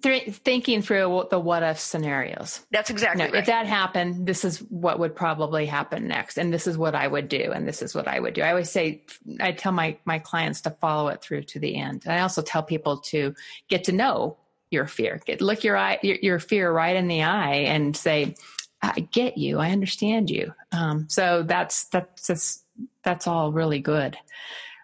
th- 0.02 0.34
thinking 0.36 0.82
through 0.82 1.26
the 1.30 1.38
what 1.38 1.62
if 1.62 1.78
scenarios 1.78 2.64
that's 2.70 2.90
exactly 2.90 3.24
know, 3.24 3.30
right. 3.30 3.40
if 3.40 3.46
that 3.46 3.66
happened 3.66 4.26
this 4.26 4.44
is 4.44 4.58
what 4.70 4.98
would 4.98 5.14
probably 5.14 5.66
happen 5.66 6.06
next 6.06 6.38
and 6.38 6.52
this 6.52 6.66
is 6.66 6.76
what 6.76 6.94
i 6.94 7.06
would 7.06 7.28
do 7.28 7.52
and 7.52 7.66
this 7.66 7.82
is 7.82 7.94
what 7.94 8.08
i 8.08 8.18
would 8.18 8.34
do 8.34 8.42
i 8.42 8.50
always 8.50 8.70
say 8.70 9.02
i 9.40 9.52
tell 9.52 9.72
my 9.72 9.96
my 10.04 10.18
clients 10.18 10.60
to 10.60 10.70
follow 10.70 11.08
it 11.08 11.20
through 11.20 11.42
to 11.42 11.58
the 11.58 11.76
end 11.76 12.02
and 12.04 12.14
i 12.14 12.20
also 12.20 12.42
tell 12.42 12.62
people 12.62 12.98
to 12.98 13.34
get 13.68 13.84
to 13.84 13.92
know 13.92 14.36
your 14.70 14.86
fear 14.86 15.20
get 15.24 15.40
look 15.40 15.64
your 15.64 15.76
eye 15.76 15.98
your, 16.02 16.16
your 16.22 16.38
fear 16.38 16.70
right 16.70 16.96
in 16.96 17.08
the 17.08 17.22
eye 17.22 17.56
and 17.66 17.96
say 17.96 18.34
I 18.82 19.00
get 19.00 19.36
you. 19.36 19.58
I 19.58 19.70
understand 19.70 20.30
you. 20.30 20.54
Um, 20.72 21.06
so 21.08 21.42
that's 21.42 21.84
that's 21.84 22.26
that's 22.26 22.64
that's 23.02 23.26
all 23.26 23.52
really 23.52 23.80
good. 23.80 24.16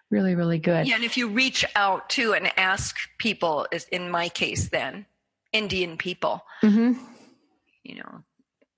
Really 0.09 0.35
really 0.35 0.59
good. 0.59 0.87
Yeah 0.87 0.95
and 0.95 1.03
if 1.03 1.17
you 1.17 1.27
reach 1.29 1.65
out 1.75 2.09
to 2.11 2.33
and 2.33 2.51
ask 2.57 2.95
people 3.17 3.67
as 3.71 3.85
in 3.85 4.09
my 4.09 4.29
case 4.29 4.69
then 4.69 5.05
indian 5.53 5.97
people 5.97 6.43
mm-hmm. 6.61 6.93
you 7.83 7.95
know 7.95 8.23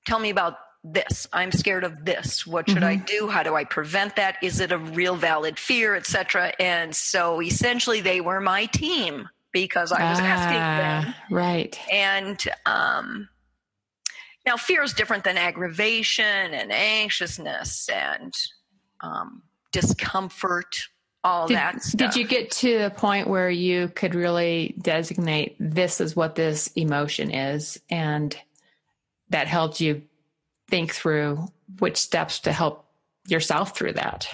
tell 0.06 0.20
me 0.20 0.30
about 0.30 0.58
this. 0.84 1.28
I'm 1.34 1.52
scared 1.52 1.84
of 1.84 2.06
this. 2.06 2.48
What 2.48 2.70
should 2.70 2.78
mm-hmm. 2.78 2.86
i 2.86 2.96
do? 2.96 3.28
How 3.28 3.44
do 3.44 3.56
i 3.56 3.64
prevent 3.64 4.16
that? 4.16 4.38
Is 4.42 4.60
it 4.60 4.72
a 4.72 4.78
real 4.78 5.16
valid 5.16 5.60
fear 5.60 5.96
etc 5.96 6.54
and 6.60 6.96
so 6.96 7.42
essentially 7.42 8.02
they 8.02 8.22
were 8.22 8.40
my 8.40 8.66
team 8.66 9.30
because 9.52 9.92
i 9.92 10.10
was 10.10 10.20
ah, 10.20 10.24
asking 10.24 11.06
them. 11.06 11.16
right. 11.32 11.80
And 11.92 12.44
um 12.66 13.30
now 14.46 14.58
fear 14.58 14.84
is 14.84 14.94
different 14.94 15.24
than 15.24 15.38
aggravation 15.38 16.26
and 16.26 16.72
anxiousness 16.72 17.90
and 17.90 18.34
um, 19.02 19.44
discomfort, 19.72 20.88
all 21.24 21.48
did, 21.48 21.58
that 21.58 21.84
stuff. 21.84 22.14
Did 22.14 22.20
you 22.20 22.28
get 22.28 22.52
to 22.52 22.80
the 22.80 22.90
point 22.90 23.28
where 23.28 23.50
you 23.50 23.90
could 23.90 24.16
really 24.16 24.76
designate 24.82 25.56
this 25.60 26.00
is 26.00 26.16
what 26.16 26.36
this 26.36 26.68
emotion 26.76 27.32
is 27.32 27.80
and 27.90 28.38
that 29.30 29.48
helped 29.48 29.82
you 29.82 30.04
think 30.70 30.94
through 30.94 31.48
which 31.80 31.98
steps 31.98 32.40
to 32.42 32.52
help 32.52 32.86
yourself 33.28 33.78
through 33.78 33.94
that? 33.94 34.28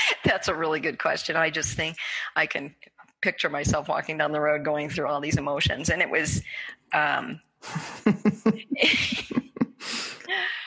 That's 0.24 0.48
a 0.48 0.54
really 0.54 0.80
good 0.80 0.98
question. 0.98 1.36
I 1.36 1.50
just 1.50 1.74
think 1.74 1.96
I 2.36 2.46
can 2.46 2.74
picture 3.20 3.50
myself 3.50 3.88
walking 3.88 4.16
down 4.16 4.30
the 4.30 4.40
road 4.40 4.64
going 4.64 4.88
through 4.88 5.08
all 5.08 5.20
these 5.20 5.36
emotions 5.36 5.90
and 5.90 6.00
it 6.00 6.08
was 6.08 6.42
um, 6.92 7.40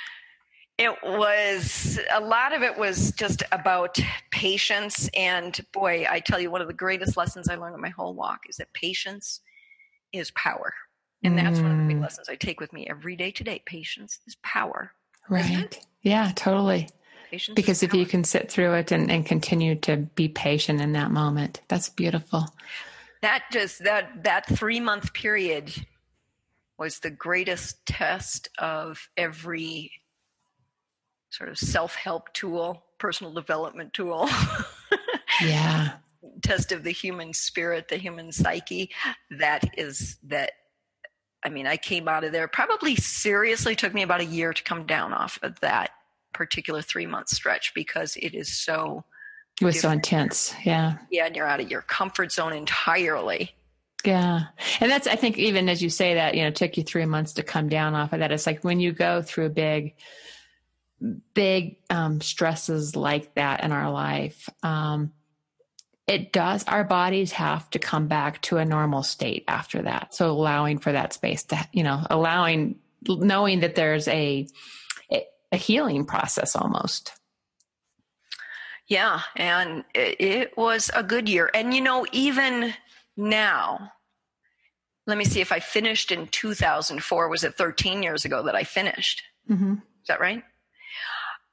It 0.82 0.98
was 1.04 2.00
a 2.12 2.20
lot 2.20 2.56
of 2.56 2.64
it 2.64 2.76
was 2.76 3.12
just 3.12 3.44
about 3.52 4.00
patience. 4.32 5.12
And 5.14 5.60
boy, 5.74 6.08
I 6.10 6.22
tell 6.22 6.40
you, 6.40 6.50
one 6.50 6.60
of 6.62 6.68
the 6.68 6.74
greatest 6.74 7.16
lessons 7.16 7.48
I 7.48 7.56
learned 7.56 7.76
in 7.76 7.82
my 7.82 7.90
whole 7.90 8.16
walk 8.16 8.46
is 8.50 8.58
that 8.58 8.74
patience 8.74 9.42
is 10.12 10.32
power. 10.32 10.74
And 11.24 11.38
that's 11.38 11.60
mm. 11.60 11.62
one 11.62 11.72
of 11.74 11.78
the 11.78 11.84
big 11.84 11.98
mm. 11.98 12.02
lessons 12.02 12.30
I 12.30 12.36
take 12.36 12.60
with 12.60 12.74
me 12.74 12.88
every 12.90 13.16
day 13.16 13.30
today. 13.30 13.62
Patience 13.64 14.22
is 14.26 14.36
power. 14.42 14.92
Right. 15.30 15.80
Yeah, 16.02 16.32
totally. 16.36 16.90
Patience 17.30 17.56
because 17.56 17.84
if 17.84 17.92
power. 17.92 18.00
you 18.00 18.08
can 18.08 18.24
sit 18.24 18.52
through 18.52 18.74
it 18.74 18.92
and, 18.92 19.12
and 19.12 19.24
continue 19.24 19.76
to 19.82 19.98
be 19.98 20.30
patient 20.30 20.82
in 20.82 20.94
that 20.94 21.12
moment, 21.12 21.62
that's 21.68 21.90
beautiful. 21.90 22.48
That 23.22 23.44
just 23.52 23.84
that 23.84 24.24
that 24.24 24.48
three 24.48 24.80
month 24.80 25.14
period 25.14 25.72
was 26.80 26.98
the 26.98 27.12
greatest 27.12 27.86
test 27.86 28.50
of 28.58 29.08
every 29.16 29.92
sort 31.32 31.50
of 31.50 31.58
self 31.58 31.96
help 31.96 32.32
tool, 32.34 32.84
personal 33.00 33.34
development 33.34 33.94
tool. 33.94 34.30
yeah. 35.42 35.94
Test 36.44 36.72
of 36.72 36.84
the 36.84 36.92
human 36.92 37.34
spirit, 37.34 37.88
the 37.88 37.98
human 37.98 38.32
psyche. 38.32 38.92
That 39.32 39.78
is 39.78 40.18
that. 40.24 40.52
I 41.44 41.50
mean, 41.50 41.66
I 41.66 41.78
came 41.78 42.08
out 42.08 42.24
of 42.24 42.32
there 42.32 42.48
probably 42.48 42.96
seriously 42.96 43.76
took 43.76 43.96
me 43.96 44.04
about 44.04 44.22
a 44.22 44.26
year 44.26 44.54
to 44.54 44.64
come 44.64 44.86
down 44.86 45.12
off 45.12 45.40
of 45.42 45.60
that 45.62 45.90
particular 46.34 46.84
three 46.84 47.08
month 47.08 47.30
stretch 47.30 47.74
because 47.74 48.16
it 48.18 48.36
is 48.36 48.54
so. 48.54 49.04
It 49.60 49.66
was 49.66 49.76
different. 49.76 50.06
so 50.06 50.14
intense. 50.14 50.56
Yeah. 50.64 50.98
Yeah. 51.10 51.26
And 51.26 51.36
you're 51.36 51.48
out 51.48 51.60
of 51.60 51.70
your 51.70 51.82
comfort 51.82 52.32
zone 52.32 52.54
entirely. 52.54 53.52
Yeah. 54.06 54.44
And 54.80 54.90
that's, 54.90 55.08
I 55.08 55.16
think, 55.16 55.38
even 55.38 55.70
as 55.70 55.82
you 55.84 55.90
say 55.90 56.16
that, 56.16 56.36
you 56.36 56.42
know, 56.42 56.48
it 56.48 56.56
took 56.56 56.78
you 56.78 56.84
three 56.84 57.06
months 57.06 57.34
to 57.34 57.44
come 57.44 57.70
down 57.70 57.94
off 57.94 58.14
of 58.14 58.20
that. 58.20 58.32
It's 58.32 58.48
like 58.48 58.64
when 58.64 58.80
you 58.80 58.92
go 58.92 59.22
through 59.22 59.46
a 59.46 59.50
big, 59.50 59.96
big 61.34 61.78
um, 61.90 62.22
stresses 62.22 62.96
like 62.96 63.34
that 63.36 63.64
in 63.64 63.72
our 63.72 63.92
life, 63.92 64.50
um, 64.64 65.12
it 66.08 66.34
does, 66.34 66.64
our 66.66 66.84
bodies 66.84 67.32
have 67.34 67.70
to 67.72 67.80
come 67.80 68.08
back 68.08 68.42
to 68.44 68.58
a 68.58 68.66
normal 68.66 69.04
state 69.04 69.46
after 69.48 69.84
that. 69.84 70.14
So 70.14 70.32
allowing 70.32 70.80
for 70.80 70.92
that 70.92 71.14
space 71.14 71.44
to, 71.46 71.68
you 71.72 71.84
know, 71.84 72.06
allowing, 72.10 72.80
knowing 73.08 73.62
that 73.62 73.76
there's 73.76 74.08
a, 74.08 74.48
a 75.52 75.58
healing 75.58 76.06
process 76.06 76.56
almost. 76.56 77.14
Yeah. 78.88 79.22
And 79.38 79.86
it 79.96 80.58
was 80.58 80.92
a 80.94 81.04
good 81.04 81.30
year. 81.30 81.50
And, 81.54 81.74
you 81.74 81.82
know, 81.82 82.06
even, 82.12 82.74
now, 83.18 83.92
let 85.08 85.18
me 85.18 85.26
see 85.26 85.42
if 85.42 85.52
I 85.52 85.60
finished 85.60 86.12
in 86.12 86.28
2004. 86.28 87.30
Was 87.30 87.44
it 87.44 87.56
13 87.56 88.04
years 88.04 88.26
ago 88.26 88.44
that 88.44 88.56
I 88.56 88.64
finished? 88.64 89.24
Mm-hmm. 89.50 89.74
Is 89.74 90.08
that 90.08 90.20
right? 90.20 90.44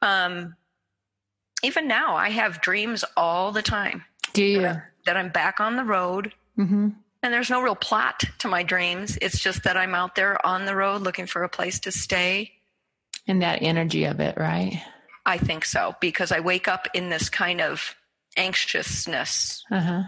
Um, 0.03 0.57
even 1.63 1.89
now, 1.89 2.17
I 2.17 2.31
have 2.31 2.61
dreams 2.61 3.05
all 3.17 3.53
the 3.53 3.63
time. 3.63 4.05
Do 4.33 4.45
you? 4.45 4.63
That, 4.63 4.85
that 5.07 5.17
I'm 5.17 5.31
back 5.31 5.61
on 5.61 5.77
the 5.77 5.85
road. 5.85 6.33
Mm-hmm. 6.59 6.91
And 7.23 7.33
there's 7.35 7.51
no 7.51 7.61
real 7.61 7.75
plot 7.75 8.23
to 8.39 8.49
my 8.49 8.63
dreams. 8.63 9.19
It's 9.21 9.41
just 9.41 9.65
that 9.65 9.77
I'm 9.77 9.95
out 9.95 10.15
there 10.15 10.45
on 10.47 10.67
the 10.67 10.77
road 10.77 11.03
looking 11.03 11.27
for 11.27 11.43
a 11.43 11.49
place 11.49 11.81
to 11.81 11.93
stay. 11.93 12.53
And 13.27 13.43
that 13.43 13.63
energy 13.63 14.05
of 14.05 14.21
it, 14.21 14.37
right? 14.39 14.81
I 15.27 15.37
think 15.37 15.65
so, 15.65 15.95
because 16.01 16.31
I 16.31 16.41
wake 16.41 16.69
up 16.69 16.87
in 16.95 17.11
this 17.11 17.29
kind 17.29 17.61
of 17.61 17.97
anxiousness. 18.37 19.65
Uh-huh. 19.71 20.05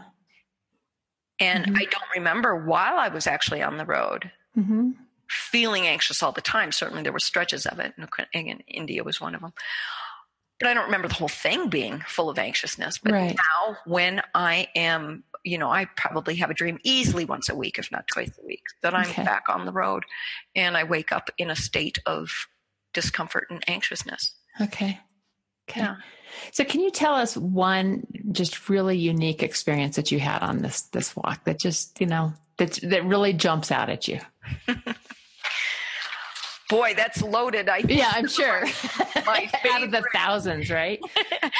And 1.41 1.64
mm-hmm. 1.64 1.76
I 1.76 1.84
don't 1.84 2.11
remember 2.14 2.64
while 2.64 2.99
I 2.99 3.09
was 3.09 3.26
actually 3.26 3.62
on 3.62 3.76
the 3.76 3.84
road 3.84 4.30
mm-hmm. 4.57 4.91
Feeling 5.31 5.87
anxious 5.87 6.22
all 6.22 6.33
the 6.33 6.41
time. 6.41 6.72
Certainly 6.72 7.05
there 7.05 7.12
were 7.12 7.20
stretches 7.20 7.64
of 7.66 7.78
it, 7.78 7.95
and 7.97 8.62
India 8.66 9.05
was 9.05 9.20
one 9.20 9.35
of 9.35 9.41
them. 9.41 9.53
But 10.59 10.68
I 10.68 10.74
don't 10.74 10.85
remember 10.85 11.09
the 11.09 11.14
whole 11.14 11.28
thing 11.28 11.70
being 11.70 12.01
full 12.07 12.28
of 12.28 12.39
anxiousness. 12.39 12.99
But 12.99 13.12
right. 13.12 13.37
now, 13.37 13.76
when 13.87 14.20
I 14.35 14.68
am, 14.76 15.24
you 15.43 15.57
know, 15.57 15.70
I 15.70 15.87
probably 15.97 16.35
have 16.37 16.51
a 16.51 16.55
dream 16.55 16.78
easily 16.85 17.24
once 17.24 17.49
a 17.49 17.55
week, 17.55 17.78
if 17.78 17.91
not 17.91 18.07
twice 18.07 18.31
a 18.39 18.47
week, 18.47 18.62
that 18.83 18.93
I'm 18.93 19.09
okay. 19.09 19.24
back 19.24 19.45
on 19.49 19.64
the 19.64 19.72
road 19.72 20.05
and 20.55 20.76
I 20.76 20.85
wake 20.85 21.12
up 21.12 21.31
in 21.39 21.51
a 21.51 21.57
state 21.57 21.99
of 22.05 22.31
discomfort 22.93 23.47
and 23.49 23.64
anxiousness. 23.68 24.35
Okay. 24.61 25.01
Okay. 25.70 25.81
Yeah. 25.81 25.97
So 26.53 26.64
can 26.64 26.81
you 26.81 26.91
tell 26.91 27.14
us 27.14 27.37
one 27.37 28.07
just 28.31 28.68
really 28.68 28.99
unique 28.99 29.43
experience 29.43 29.97
that 29.97 30.12
you 30.12 30.20
had 30.20 30.43
on 30.43 30.59
this 30.59 30.83
this 30.83 31.16
walk 31.16 31.45
that 31.45 31.59
just, 31.59 32.01
you 32.01 32.07
know, 32.07 32.35
that 32.59 32.78
that 32.83 33.05
really 33.07 33.33
jumps 33.33 33.70
out 33.70 33.89
at 33.89 34.09
you? 34.09 34.20
Boy, 36.71 36.95
that's 36.97 37.21
loaded. 37.23 37.68
I 37.68 37.83
think. 37.83 37.99
Yeah, 37.99 38.12
I'm 38.14 38.29
sure. 38.29 38.64
My, 39.27 39.51
my 39.53 39.71
out 39.71 39.83
of 39.83 39.91
the 39.91 40.05
thousands, 40.12 40.71
right? 40.71 41.01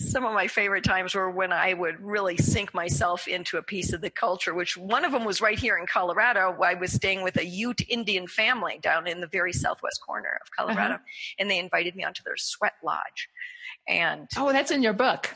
some 0.00 0.24
of 0.24 0.32
my 0.32 0.46
favorite 0.46 0.84
times 0.84 1.14
were 1.14 1.30
when 1.30 1.52
I 1.52 1.74
would 1.74 2.00
really 2.00 2.36
sink 2.36 2.74
myself 2.74 3.28
into 3.28 3.58
a 3.58 3.62
piece 3.62 3.92
of 3.92 4.00
the 4.00 4.10
culture, 4.10 4.54
which 4.54 4.76
one 4.76 5.04
of 5.04 5.12
them 5.12 5.24
was 5.24 5.40
right 5.40 5.58
here 5.58 5.76
in 5.76 5.86
Colorado. 5.86 6.56
I 6.62 6.74
was 6.74 6.92
staying 6.92 7.22
with 7.22 7.36
a 7.36 7.44
Ute 7.44 7.88
Indian 7.88 8.26
family 8.26 8.78
down 8.82 9.06
in 9.06 9.20
the 9.20 9.26
very 9.26 9.52
southwest 9.52 10.00
corner 10.06 10.38
of 10.40 10.50
Colorado, 10.52 10.94
uh-huh. 10.94 11.04
and 11.38 11.50
they 11.50 11.58
invited 11.58 11.94
me 11.94 12.04
onto 12.04 12.22
their 12.24 12.36
sweat 12.36 12.74
lodge. 12.82 13.28
And 13.88 14.28
oh, 14.36 14.52
that's 14.52 14.70
in 14.70 14.82
your 14.82 14.92
book. 14.92 15.30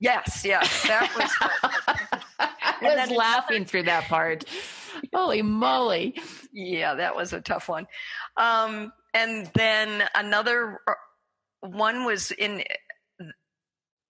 Yes, 0.00 0.42
yes, 0.44 0.82
that 0.84 1.10
was. 1.14 1.30
I 2.38 3.06
was 3.06 3.10
laughing 3.10 3.56
another, 3.56 3.68
through 3.68 3.82
that 3.84 4.04
part. 4.04 4.44
Holy 5.14 5.42
moly! 5.42 6.14
Yeah, 6.52 6.94
that 6.94 7.14
was 7.14 7.32
a 7.32 7.40
tough 7.40 7.68
one. 7.68 7.86
Um, 8.36 8.92
and 9.12 9.50
then 9.54 10.04
another 10.14 10.80
uh, 10.88 10.92
one 11.60 12.04
was 12.04 12.30
in 12.30 12.64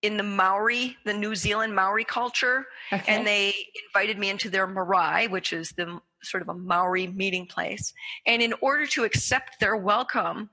in 0.03 0.17
the 0.17 0.23
Maori, 0.23 0.97
the 1.05 1.13
New 1.13 1.35
Zealand 1.35 1.75
Maori 1.75 2.05
culture, 2.05 2.67
okay. 2.93 3.13
and 3.13 3.27
they 3.27 3.53
invited 3.87 4.19
me 4.19 4.31
into 4.31 4.49
their 4.49 4.67
marae, 4.67 5.27
which 5.29 5.53
is 5.53 5.73
the 5.73 6.01
sort 6.23 6.43
of 6.43 6.49
a 6.49 6.55
Maori 6.55 7.07
meeting 7.07 7.47
place. 7.47 7.93
And 8.27 8.41
in 8.41 8.55
order 8.61 8.87
to 8.87 9.05
accept 9.05 9.61
their 9.61 9.77
welcome, 9.77 10.51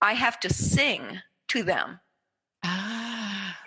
I 0.00 0.12
have 0.12 0.38
to 0.40 0.52
sing 0.52 1.20
to 1.48 1.62
them. 1.62 2.00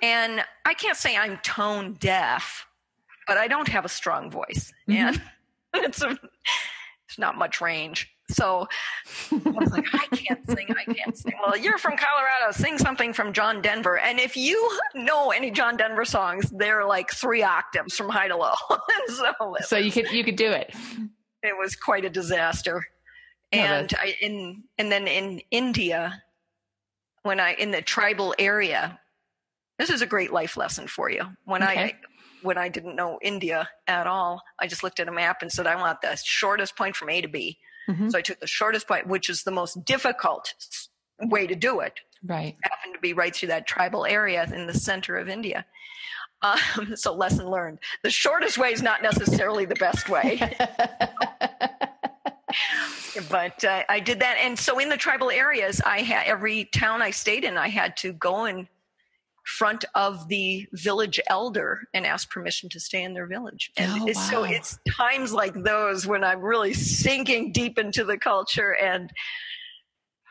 And 0.01 0.43
I 0.65 0.73
can't 0.73 0.97
say 0.97 1.15
I'm 1.17 1.37
tone 1.37 1.93
deaf, 1.99 2.67
but 3.27 3.37
I 3.37 3.47
don't 3.47 3.67
have 3.67 3.85
a 3.85 3.89
strong 3.89 4.31
voice. 4.31 4.71
Mm-hmm. 4.87 5.17
And 5.17 5.21
it's, 5.85 6.01
a, 6.01 6.17
it's 7.07 7.17
not 7.17 7.37
much 7.37 7.61
range. 7.61 8.11
So 8.31 8.67
I 9.31 9.49
was 9.49 9.71
like, 9.71 9.85
I 9.93 10.05
can't 10.15 10.45
sing, 10.45 10.67
I 10.69 10.93
can't 10.93 11.17
sing. 11.17 11.33
Well, 11.43 11.57
you're 11.57 11.79
from 11.79 11.97
Colorado, 11.97 12.51
sing 12.51 12.77
something 12.77 13.11
from 13.11 13.33
John 13.33 13.61
Denver. 13.61 13.97
And 13.97 14.19
if 14.19 14.37
you 14.37 14.79
know 14.93 15.31
any 15.31 15.49
John 15.49 15.77
Denver 15.77 16.05
songs, 16.05 16.49
they're 16.51 16.85
like 16.85 17.11
three 17.11 17.41
octaves 17.41 17.97
from 17.97 18.09
high 18.09 18.27
to 18.27 18.37
low. 18.37 18.53
so, 19.07 19.55
so 19.61 19.77
you 19.77 19.91
could 19.91 20.11
you 20.11 20.23
could 20.23 20.35
do 20.35 20.51
it. 20.51 20.73
It 21.41 21.57
was 21.57 21.75
quite 21.75 22.05
a 22.05 22.09
disaster. 22.09 22.85
And 23.51 23.91
I, 23.97 24.15
in 24.21 24.63
and 24.77 24.91
then 24.91 25.07
in 25.07 25.41
India, 25.49 26.21
when 27.23 27.39
I 27.39 27.53
in 27.53 27.71
the 27.71 27.81
tribal 27.81 28.35
area, 28.37 28.99
this 29.80 29.89
is 29.89 30.03
a 30.03 30.05
great 30.05 30.32
life 30.32 30.57
lesson 30.57 30.88
for 30.88 31.09
you. 31.09 31.23
When 31.45 31.63
okay. 31.63 31.84
I 31.84 31.93
when 32.41 32.57
I 32.57 32.69
didn't 32.69 32.95
know 32.95 33.17
India 33.21 33.69
at 33.88 34.07
all, 34.07 34.43
I 34.59 34.67
just 34.67 34.84
looked 34.84 34.99
at 34.99 35.07
a 35.07 35.11
map 35.11 35.41
and 35.41 35.51
said, 35.51 35.67
I 35.67 35.75
want 35.75 36.01
the 36.01 36.15
shortest 36.23 36.77
point 36.77 36.95
from 36.95 37.09
A 37.09 37.21
to 37.21 37.27
B. 37.27 37.57
Mm-hmm. 37.89 38.09
So 38.09 38.17
I 38.17 38.21
took 38.21 38.39
the 38.39 38.47
shortest 38.47 38.88
point, 38.88 39.07
which 39.07 39.30
is 39.30 39.43
the 39.43 39.51
most 39.51 39.84
difficult 39.84 40.53
way 41.21 41.47
to 41.47 41.55
do 41.55 41.80
it. 41.80 41.99
Right. 42.23 42.55
Happened 42.61 42.93
to 42.93 42.99
be 42.99 43.13
right 43.13 43.36
through 43.36 43.49
that 43.49 43.67
tribal 43.67 44.05
area 44.05 44.43
in 44.53 44.67
the 44.67 44.73
center 44.73 45.17
of 45.17 45.27
India. 45.27 45.65
Um, 46.41 46.59
so 46.95 47.13
lesson 47.13 47.49
learned. 47.49 47.80
The 48.03 48.09
shortest 48.09 48.57
way 48.57 48.71
is 48.71 48.82
not 48.82 49.01
necessarily 49.01 49.65
the 49.65 49.75
best 49.75 50.07
way. 50.09 50.39
but 53.30 53.63
uh, 53.63 53.84
I 53.89 53.99
did 53.99 54.19
that, 54.19 54.38
and 54.39 54.57
so 54.57 54.80
in 54.80 54.89
the 54.89 54.97
tribal 54.97 55.30
areas, 55.30 55.82
I 55.82 56.01
had 56.01 56.27
every 56.27 56.65
town 56.65 57.01
I 57.01 57.11
stayed 57.11 57.43
in, 57.43 57.57
I 57.57 57.69
had 57.69 57.97
to 57.97 58.13
go 58.13 58.45
in 58.45 58.67
front 59.45 59.85
of 59.95 60.27
the 60.27 60.67
village 60.73 61.19
elder 61.27 61.81
and 61.93 62.05
ask 62.05 62.29
permission 62.29 62.69
to 62.69 62.79
stay 62.79 63.03
in 63.03 63.13
their 63.13 63.25
village. 63.25 63.71
And 63.77 63.91
oh, 64.01 64.05
wow. 64.05 64.13
so 64.13 64.43
it's 64.43 64.79
times 64.89 65.33
like 65.33 65.53
those 65.53 66.05
when 66.05 66.23
I'm 66.23 66.41
really 66.41 66.73
sinking 66.73 67.51
deep 67.51 67.77
into 67.79 68.03
the 68.03 68.17
culture 68.17 68.75
and 68.75 69.11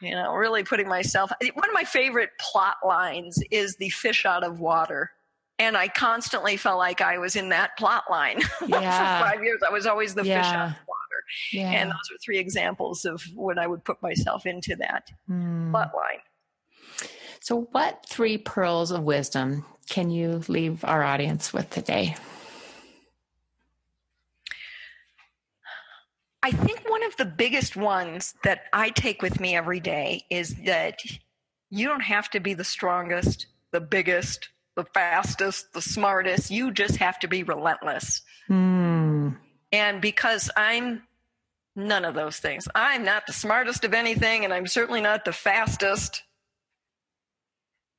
you 0.00 0.12
know 0.12 0.32
really 0.32 0.62
putting 0.62 0.86
myself 0.86 1.32
one 1.54 1.68
of 1.68 1.74
my 1.74 1.82
favorite 1.82 2.30
plot 2.38 2.76
lines 2.86 3.42
is 3.50 3.74
the 3.76 3.88
fish 3.90 4.24
out 4.24 4.44
of 4.44 4.60
water 4.60 5.10
and 5.58 5.76
I 5.76 5.88
constantly 5.88 6.56
felt 6.56 6.78
like 6.78 7.00
I 7.00 7.18
was 7.18 7.36
in 7.36 7.48
that 7.48 7.76
plot 7.76 8.04
line 8.08 8.40
yeah. 8.66 9.18
for 9.18 9.30
five 9.30 9.42
years. 9.42 9.60
I 9.66 9.72
was 9.72 9.86
always 9.86 10.14
the 10.14 10.24
yeah. 10.24 10.42
fish 10.42 10.52
out 10.52 10.66
of 10.68 10.72
water. 10.86 11.24
Yeah. 11.52 11.70
And 11.72 11.90
those 11.90 11.96
are 12.12 12.18
three 12.24 12.38
examples 12.38 13.04
of 13.04 13.22
when 13.34 13.58
I 13.58 13.66
would 13.66 13.84
put 13.84 14.00
myself 14.00 14.46
into 14.46 14.76
that 14.76 15.10
mm. 15.28 15.70
plot 15.70 15.92
line. 15.94 16.20
So, 17.40 17.68
what 17.72 18.04
three 18.08 18.38
pearls 18.38 18.90
of 18.90 19.02
wisdom 19.02 19.64
can 19.88 20.10
you 20.10 20.42
leave 20.48 20.84
our 20.84 21.02
audience 21.02 21.52
with 21.52 21.70
today? 21.70 22.16
I 26.42 26.50
think 26.50 26.88
one 26.88 27.02
of 27.04 27.16
the 27.16 27.24
biggest 27.24 27.76
ones 27.76 28.34
that 28.44 28.62
I 28.72 28.90
take 28.90 29.22
with 29.22 29.40
me 29.40 29.56
every 29.56 29.80
day 29.80 30.24
is 30.30 30.54
that 30.64 30.98
You 31.70 31.86
don't 31.86 32.00
have 32.00 32.30
to 32.30 32.40
be 32.40 32.54
the 32.54 32.64
strongest, 32.64 33.46
the 33.72 33.80
biggest, 33.80 34.48
the 34.74 34.84
fastest, 34.94 35.72
the 35.74 35.82
smartest. 35.82 36.50
You 36.50 36.70
just 36.72 36.96
have 36.96 37.18
to 37.18 37.28
be 37.28 37.42
relentless. 37.42 38.22
Mm. 38.48 39.36
And 39.70 40.00
because 40.00 40.50
I'm 40.56 41.02
none 41.76 42.06
of 42.06 42.14
those 42.14 42.38
things, 42.38 42.68
I'm 42.74 43.04
not 43.04 43.26
the 43.26 43.34
smartest 43.34 43.84
of 43.84 43.92
anything, 43.92 44.44
and 44.44 44.54
I'm 44.54 44.66
certainly 44.66 45.02
not 45.02 45.26
the 45.26 45.32
fastest 45.32 46.22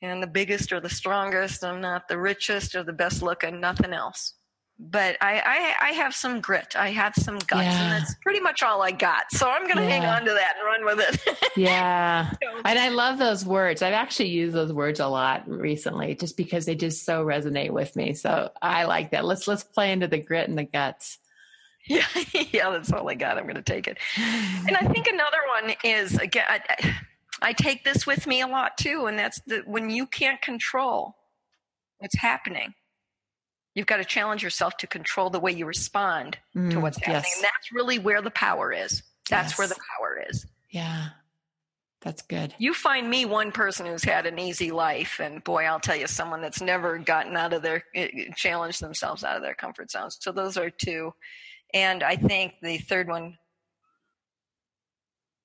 and 0.02 0.22
the 0.24 0.28
biggest 0.28 0.72
or 0.72 0.80
the 0.80 0.90
strongest. 0.90 1.64
I'm 1.64 1.82
not 1.82 2.08
the 2.08 2.18
richest 2.18 2.76
or 2.76 2.84
the 2.84 2.94
best 2.94 3.22
looking, 3.22 3.60
nothing 3.60 3.94
else. 3.94 4.34
But 4.82 5.18
I, 5.20 5.76
I, 5.82 5.88
I 5.90 5.92
have 5.92 6.16
some 6.16 6.40
grit. 6.40 6.74
I 6.78 6.92
have 6.92 7.14
some 7.14 7.36
guts, 7.40 7.64
Yeah. 7.64 7.82
and 7.84 7.92
that's 8.02 8.16
pretty 8.24 8.40
much 8.40 8.64
all 8.64 8.82
I 8.82 8.92
got. 8.92 9.26
So 9.32 9.50
I'm 9.50 9.64
going 9.64 9.76
to 9.76 9.84
hang 9.84 10.06
on 10.06 10.24
to 10.24 10.32
that 10.32 10.54
and 10.58 10.66
run 10.66 10.86
with 10.86 11.06
it. 11.26 11.38
Yeah. 11.58 12.32
So- 12.32 12.62
And 12.64 12.80
I 12.80 12.88
love 12.88 13.18
those 13.20 13.46
words. 13.46 13.82
I've 13.82 13.94
actually 13.94 14.30
used 14.30 14.56
those 14.56 14.72
words 14.72 15.02
a 15.02 15.08
lot 15.08 15.50
recently 15.50 16.16
just 16.16 16.38
because 16.38 16.66
they 16.66 16.76
just 16.76 17.04
so 17.06 17.26
resonate 17.26 17.72
with 17.72 17.94
me. 17.98 18.14
So 18.14 18.52
I 18.62 18.86
like 18.86 19.12
that. 19.12 19.26
Let's 19.26 19.50
let's 19.50 19.66
play 19.66 19.92
into 19.92 20.08
the 20.08 20.20
grit 20.20 20.48
and 20.48 20.58
the 20.58 20.64
guts. 20.64 21.18
yeah, 21.86 22.06
yeah, 22.54 22.70
that's 22.70 22.94
all 22.94 23.10
I 23.10 23.16
got. 23.16 23.38
I'm 23.38 23.44
going 23.44 23.56
to 23.56 23.62
take 23.62 23.90
it. 23.90 23.98
And 24.18 24.78
I 24.78 24.88
think 24.94 25.08
another 25.08 25.40
one 25.62 25.74
is 25.84 26.16
again, 26.18 26.46
I, 26.48 26.62
I 26.70 26.96
take 27.54 27.84
this 27.84 28.06
with 28.06 28.28
me 28.28 28.42
a 28.42 28.48
lot 28.48 28.78
too, 28.78 29.06
and 29.08 29.18
that's 29.18 29.40
that 29.48 29.68
when 29.68 29.90
you 29.90 30.06
can't 30.06 30.42
control 30.42 31.16
what's 32.00 32.18
happening, 32.18 32.74
you've 33.76 33.88
got 33.88 33.98
to 33.98 34.06
challenge 34.06 34.44
yourself 34.44 34.78
to 34.78 34.88
control 34.88 35.30
the 35.30 35.40
way 35.40 35.52
you 35.52 35.66
respond 35.66 36.38
to 36.54 36.60
Mm, 36.60 36.82
what's 36.82 36.98
happening. 36.98 37.16
yes. 37.24 37.36
And 37.38 37.44
that's 37.44 37.72
really 37.72 38.00
where 38.00 38.22
the 38.22 38.32
power 38.32 38.72
is. 38.74 39.04
That's 39.30 39.58
where 39.58 39.68
the 39.68 39.78
power 39.98 40.24
is. 40.30 40.46
Yeah. 40.72 41.10
That's 42.02 42.22
good. 42.22 42.56
You 42.58 42.74
find 42.74 43.10
me 43.10 43.26
one 43.26 43.52
person 43.52 43.86
who's 43.86 44.04
had 44.06 44.26
an 44.26 44.40
easy 44.40 44.72
life, 44.72 45.20
and 45.20 45.44
boy, 45.44 45.66
I'll 45.66 45.82
tell 45.82 45.98
you, 45.98 46.08
someone 46.08 46.42
that's 46.42 46.62
never 46.62 46.98
gotten 46.98 47.36
out 47.36 47.52
of 47.52 47.62
their, 47.62 47.84
eh, 47.94 48.32
challenged 48.38 48.82
themselves 48.82 49.24
out 49.26 49.36
of 49.36 49.42
their 49.42 49.54
comfort 49.54 49.92
zones. 49.92 50.18
So 50.22 50.32
those 50.32 50.56
are 50.58 50.70
two. 50.70 51.14
And 51.74 52.02
I 52.02 52.16
think 52.16 52.54
the 52.62 52.78
third 52.78 53.10
one 53.10 53.38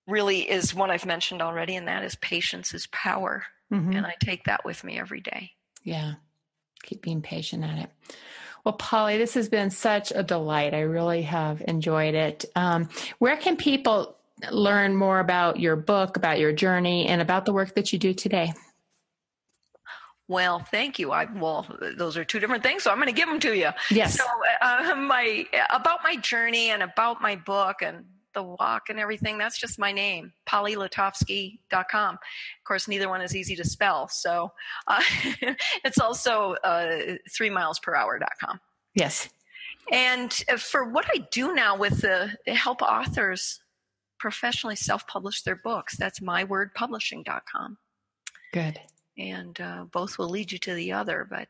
really 0.07 0.48
is 0.48 0.74
one 0.74 0.90
I've 0.90 1.07
mentioned 1.07 1.42
already, 1.42 1.76
and 1.76 1.88
that 1.88 2.05
is 2.05 2.14
patience 2.16 2.74
is 2.74 2.86
power. 2.88 3.44
Mhm. 3.72 3.96
And 3.96 4.07
I 4.07 4.14
take 4.20 4.44
that 4.44 4.64
with 4.64 4.84
me 4.84 4.98
every 4.98 5.20
day. 5.20 5.52
Yeah. 5.82 6.14
Keep 6.82 7.02
being 7.02 7.22
patient 7.22 7.64
at 7.64 7.78
it. 7.78 7.90
Well, 8.64 8.74
Polly, 8.74 9.18
this 9.18 9.34
has 9.34 9.48
been 9.48 9.70
such 9.70 10.11
a 10.11 10.22
delight. 10.22 10.74
I 10.74 10.80
really 10.80 11.22
have 11.22 11.62
enjoyed 11.66 12.14
it. 12.14 12.44
Um, 12.55 12.88
where 13.18 13.36
can 13.36 13.57
people 13.57 14.16
learn 14.50 14.96
more 14.96 15.20
about 15.20 15.61
your 15.61 15.76
book, 15.76 16.16
about 16.16 16.38
your 16.38 16.52
journey, 16.52 17.07
and 17.07 17.20
about 17.20 17.44
the 17.44 17.52
work 17.52 17.74
that 17.74 17.92
you 17.92 17.98
do 17.98 18.14
today? 18.14 18.52
Well, 20.28 20.59
thank 20.61 20.98
you. 20.98 21.12
I 21.12 21.26
well, 21.26 21.66
those 21.96 22.16
are 22.16 22.24
two 22.24 22.40
different 22.40 22.62
things, 22.62 22.82
so 22.82 22.90
I'm 22.90 22.96
going 22.96 23.09
to 23.09 23.12
give 23.12 23.28
them 23.28 23.40
to 23.40 23.55
you. 23.55 23.70
Yes. 23.90 24.16
So, 24.16 24.24
uh, 24.62 24.94
my 24.96 25.46
about 25.68 26.00
my 26.02 26.16
journey 26.16 26.70
and 26.70 26.82
about 26.82 27.20
my 27.20 27.36
book 27.36 27.82
and 27.82 28.07
the 28.35 28.43
walk 28.43 28.89
and 28.89 28.99
everything. 28.99 29.39
That's 29.39 29.59
just 29.59 29.78
my 29.78 29.93
name, 29.93 30.32
PollyLetofsky.com. 30.49 32.14
Of 32.14 32.64
course, 32.66 32.89
neither 32.89 33.09
one 33.09 33.20
is 33.20 33.35
easy 33.35 33.57
to 33.57 33.64
spell, 33.64 34.09
so 34.09 34.53
uh, 34.87 35.03
it's 35.85 35.99
also 35.99 36.55
uh, 36.64 37.16
three 37.35 37.51
miles 37.51 37.78
per 37.78 37.95
hour.com. 37.95 38.61
Yes. 38.95 39.28
And 39.93 40.32
for 40.59 40.89
what 40.91 41.07
I 41.14 41.26
do 41.30 41.55
now 41.55 41.76
with 41.76 42.01
the 42.01 42.30
help 42.55 42.80
authors 42.82 43.61
professionally 44.18 44.76
self-publish 44.76 45.43
their 45.43 45.57
books, 45.57 45.97
that's 45.97 46.20
mywordpublishing.com 46.20 47.76
Good. 48.53 48.80
and 49.18 49.61
uh, 49.61 49.85
both 49.93 50.18
will 50.18 50.30
lead 50.30 50.53
you 50.53 50.59
to 50.59 50.74
the 50.74 50.93
other. 50.93 51.26
But 51.28 51.49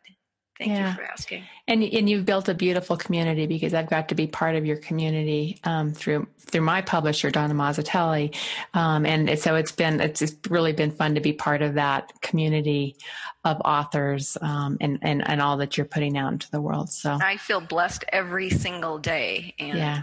thank 0.59 0.70
Yeah. 0.70 0.90
you 0.90 0.94
for 0.96 1.05
asking. 1.05 1.44
And 1.68 1.82
and 1.82 2.09
you've 2.09 2.24
built 2.24 2.48
a 2.48 2.55
beautiful 2.55 2.96
community 2.96 3.46
because 3.46 3.74
I've 3.74 3.88
got 3.88 4.09
to 4.11 4.14
be 4.14 4.26
part 4.26 4.57
of 4.57 4.64
your 4.66 4.76
community 4.76 5.59
um, 5.64 5.92
through 5.92 6.26
through 6.38 6.61
my 6.61 6.82
publisher 6.82 7.30
Donna 7.30 7.55
Mazzitelli, 7.55 8.36
um, 8.74 9.07
and 9.07 9.38
so 9.38 9.57
it's 9.57 9.72
been 9.72 10.00
it's 10.00 10.20
just 10.20 10.46
really 10.50 10.72
been 10.72 10.90
fun 10.90 11.14
to 11.14 11.20
be 11.20 11.32
part 11.32 11.62
of 11.62 11.74
that 11.74 12.12
community 12.20 12.96
of 13.44 13.61
authors 13.64 14.36
um, 14.40 14.76
and 14.80 14.98
and 15.02 15.26
and 15.26 15.40
all 15.40 15.57
that 15.59 15.76
you're 15.76 15.86
putting 15.86 16.16
out 16.18 16.32
into 16.32 16.50
the 16.50 16.61
world. 16.61 16.90
So 16.90 17.18
I 17.20 17.36
feel 17.38 17.61
blessed 17.61 18.05
every 18.11 18.50
single 18.50 18.98
day, 18.98 19.55
and 19.59 19.78
Yeah. 19.78 20.02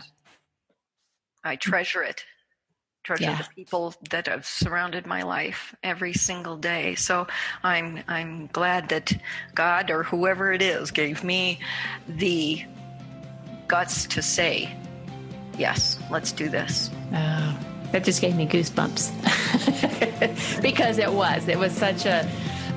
I 1.43 1.56
treasure 1.56 2.04
it. 2.04 2.26
Treasure 3.04 3.24
Yeah. 3.24 3.38
the 3.41 3.47
people 3.56 3.95
that 4.12 4.28
have 4.28 4.45
surrounded 4.45 5.08
my 5.08 5.24
life 5.24 5.76
every 5.84 6.14
single 6.14 6.56
day. 6.58 6.93
So 6.95 7.28
I'm 7.64 8.04
I'm 8.08 8.47
glad 8.47 8.89
that 8.89 9.12
God 9.56 9.89
or 9.89 10.04
whoever 10.04 10.54
it 10.54 10.62
is 10.62 10.91
gave 10.91 11.24
me 11.24 11.60
the 12.08 12.64
guts 13.68 14.06
to 14.06 14.22
say, 14.22 14.70
yes, 15.58 15.97
let's 16.12 16.32
do 16.32 16.47
this. 16.49 16.91
Oh, 17.14 17.58
that 17.91 18.04
just 18.04 18.22
gave 18.22 18.36
me 18.36 18.45
goosebumps 18.47 19.12
because 20.62 20.97
it 20.97 21.12
was. 21.12 21.47
It 21.47 21.58
was 21.58 21.72
such 21.74 22.06
a 22.06 22.30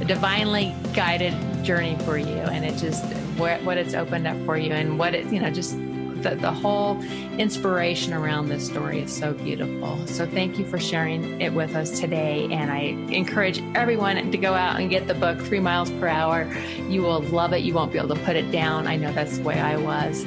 divinely 0.06 0.74
guided 0.94 1.34
journey 1.64 1.96
for 2.04 2.16
you, 2.18 2.26
and 2.26 2.64
it 2.64 2.76
just 2.78 3.04
what, 3.38 3.62
what 3.64 3.76
it's 3.78 3.94
opened 3.94 4.26
up 4.26 4.36
for 4.44 4.56
you, 4.56 4.72
and 4.72 4.98
what 4.98 5.14
it 5.14 5.26
you 5.32 5.40
know 5.40 5.50
just 5.50 5.76
the, 6.24 6.34
the 6.34 6.50
whole 6.50 7.00
inspiration 7.38 8.12
around 8.12 8.48
this 8.48 8.66
story 8.66 9.00
is 9.00 9.16
so 9.16 9.32
beautiful. 9.34 10.04
So 10.08 10.26
thank 10.26 10.58
you 10.58 10.66
for 10.66 10.78
sharing 10.78 11.40
it 11.40 11.52
with 11.52 11.76
us 11.76 12.00
today, 12.00 12.48
and 12.50 12.72
I 12.72 12.96
encourage 13.14 13.62
everyone 13.76 14.32
to 14.32 14.38
go 14.38 14.54
out 14.54 14.80
and 14.80 14.90
get 14.90 15.06
the 15.06 15.14
book 15.14 15.38
Three 15.40 15.60
Miles 15.60 15.90
Per 15.92 16.08
Hour. 16.08 16.52
You 16.88 17.02
will 17.02 17.20
love 17.20 17.52
it. 17.52 17.58
You 17.58 17.74
won't 17.74 17.92
be 17.92 17.98
able 17.98 18.14
to 18.16 18.22
put 18.22 18.34
it 18.34 18.50
down. 18.50 18.88
I 18.88 18.96
know 18.96 19.12
that's 19.12 19.38
the 19.38 19.44
way 19.44 19.60
I 19.60 19.76
was. 19.76 20.24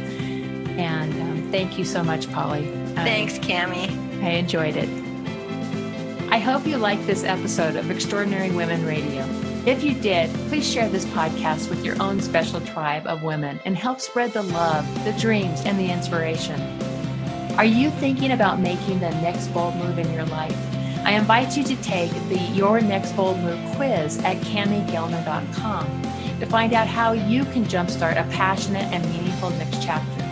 And 0.77 1.13
um, 1.13 1.51
thank 1.51 1.77
you 1.77 1.83
so 1.83 2.03
much, 2.03 2.31
Polly. 2.31 2.67
Um, 2.69 2.95
Thanks, 2.95 3.39
Cami. 3.39 3.89
I 4.23 4.29
enjoyed 4.29 4.75
it. 4.77 4.89
I 6.31 6.39
hope 6.39 6.67
you 6.67 6.77
liked 6.77 7.07
this 7.07 7.23
episode 7.23 7.75
of 7.75 7.89
Extraordinary 7.89 8.51
Women 8.51 8.85
Radio. 8.85 9.25
If 9.67 9.83
you 9.83 9.95
did, 9.95 10.33
please 10.47 10.65
share 10.65 10.87
this 10.87 11.03
podcast 11.07 11.69
with 11.69 11.83
your 11.83 12.01
own 12.01 12.21
special 12.21 12.61
tribe 12.61 13.05
of 13.05 13.21
women 13.21 13.59
and 13.65 13.75
help 13.75 13.99
spread 13.99 14.31
the 14.31 14.43
love, 14.43 14.85
the 15.03 15.11
dreams, 15.19 15.59
and 15.65 15.77
the 15.77 15.91
inspiration. 15.91 16.61
Are 17.57 17.65
you 17.65 17.89
thinking 17.91 18.31
about 18.31 18.61
making 18.61 19.01
the 19.01 19.09
next 19.09 19.49
bold 19.49 19.75
move 19.75 19.99
in 19.99 20.09
your 20.13 20.23
life? 20.27 20.57
I 21.03 21.15
invite 21.15 21.57
you 21.57 21.65
to 21.65 21.75
take 21.81 22.13
the 22.29 22.39
Your 22.53 22.79
Next 22.79 23.11
Bold 23.11 23.39
Move 23.39 23.59
quiz 23.75 24.19
at 24.19 24.37
CamiGellner.com 24.37 26.01
to 26.39 26.45
find 26.45 26.71
out 26.71 26.87
how 26.87 27.11
you 27.11 27.43
can 27.43 27.65
jumpstart 27.65 28.13
a 28.13 28.23
passionate 28.31 28.85
and 28.93 29.03
meaningful 29.09 29.49
next 29.49 29.83
chapter. 29.83 30.23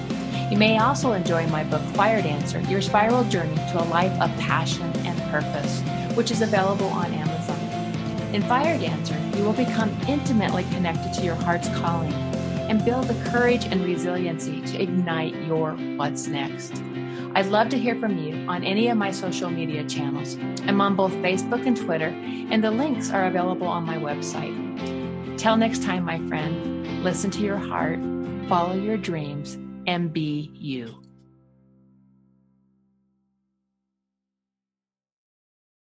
You 0.49 0.57
may 0.57 0.77
also 0.77 1.11
enjoy 1.11 1.45
my 1.47 1.65
book, 1.65 1.81
Fire 1.93 2.21
Dancer 2.21 2.61
Your 2.61 2.81
Spiral 2.81 3.25
Journey 3.25 3.55
to 3.55 3.83
a 3.83 3.89
Life 3.89 4.17
of 4.21 4.31
Passion 4.39 4.89
and 5.05 5.21
Purpose, 5.29 5.81
which 6.15 6.31
is 6.31 6.41
available 6.41 6.87
on 6.87 7.13
Amazon. 7.13 7.34
In 8.35 8.41
Fire 8.41 8.77
Dancer, 8.77 9.17
you 9.37 9.45
will 9.45 9.53
become 9.53 9.89
intimately 10.09 10.65
connected 10.65 11.13
to 11.13 11.21
your 11.23 11.35
heart's 11.35 11.69
calling 11.69 12.11
and 12.11 12.83
build 12.83 13.07
the 13.07 13.29
courage 13.29 13.63
and 13.63 13.81
resiliency 13.85 14.59
to 14.59 14.83
ignite 14.83 15.33
your 15.45 15.71
what's 15.95 16.27
next. 16.27 16.83
I'd 17.33 17.45
love 17.45 17.69
to 17.69 17.79
hear 17.79 17.95
from 17.95 18.17
you 18.17 18.45
on 18.49 18.65
any 18.65 18.89
of 18.89 18.97
my 18.97 19.11
social 19.11 19.49
media 19.49 19.85
channels. 19.85 20.35
I'm 20.67 20.81
on 20.81 20.97
both 20.97 21.13
Facebook 21.13 21.65
and 21.65 21.77
Twitter, 21.77 22.09
and 22.09 22.61
the 22.61 22.71
links 22.71 23.09
are 23.09 23.27
available 23.27 23.67
on 23.67 23.85
my 23.85 23.95
website. 23.95 25.37
Till 25.37 25.55
next 25.55 25.81
time, 25.83 26.03
my 26.03 26.17
friend, 26.27 27.05
listen 27.05 27.31
to 27.31 27.39
your 27.39 27.55
heart, 27.55 28.01
follow 28.49 28.73
your 28.73 28.97
dreams, 28.97 29.57
and 29.87 30.11
be 30.11 30.51
you. 30.53 31.04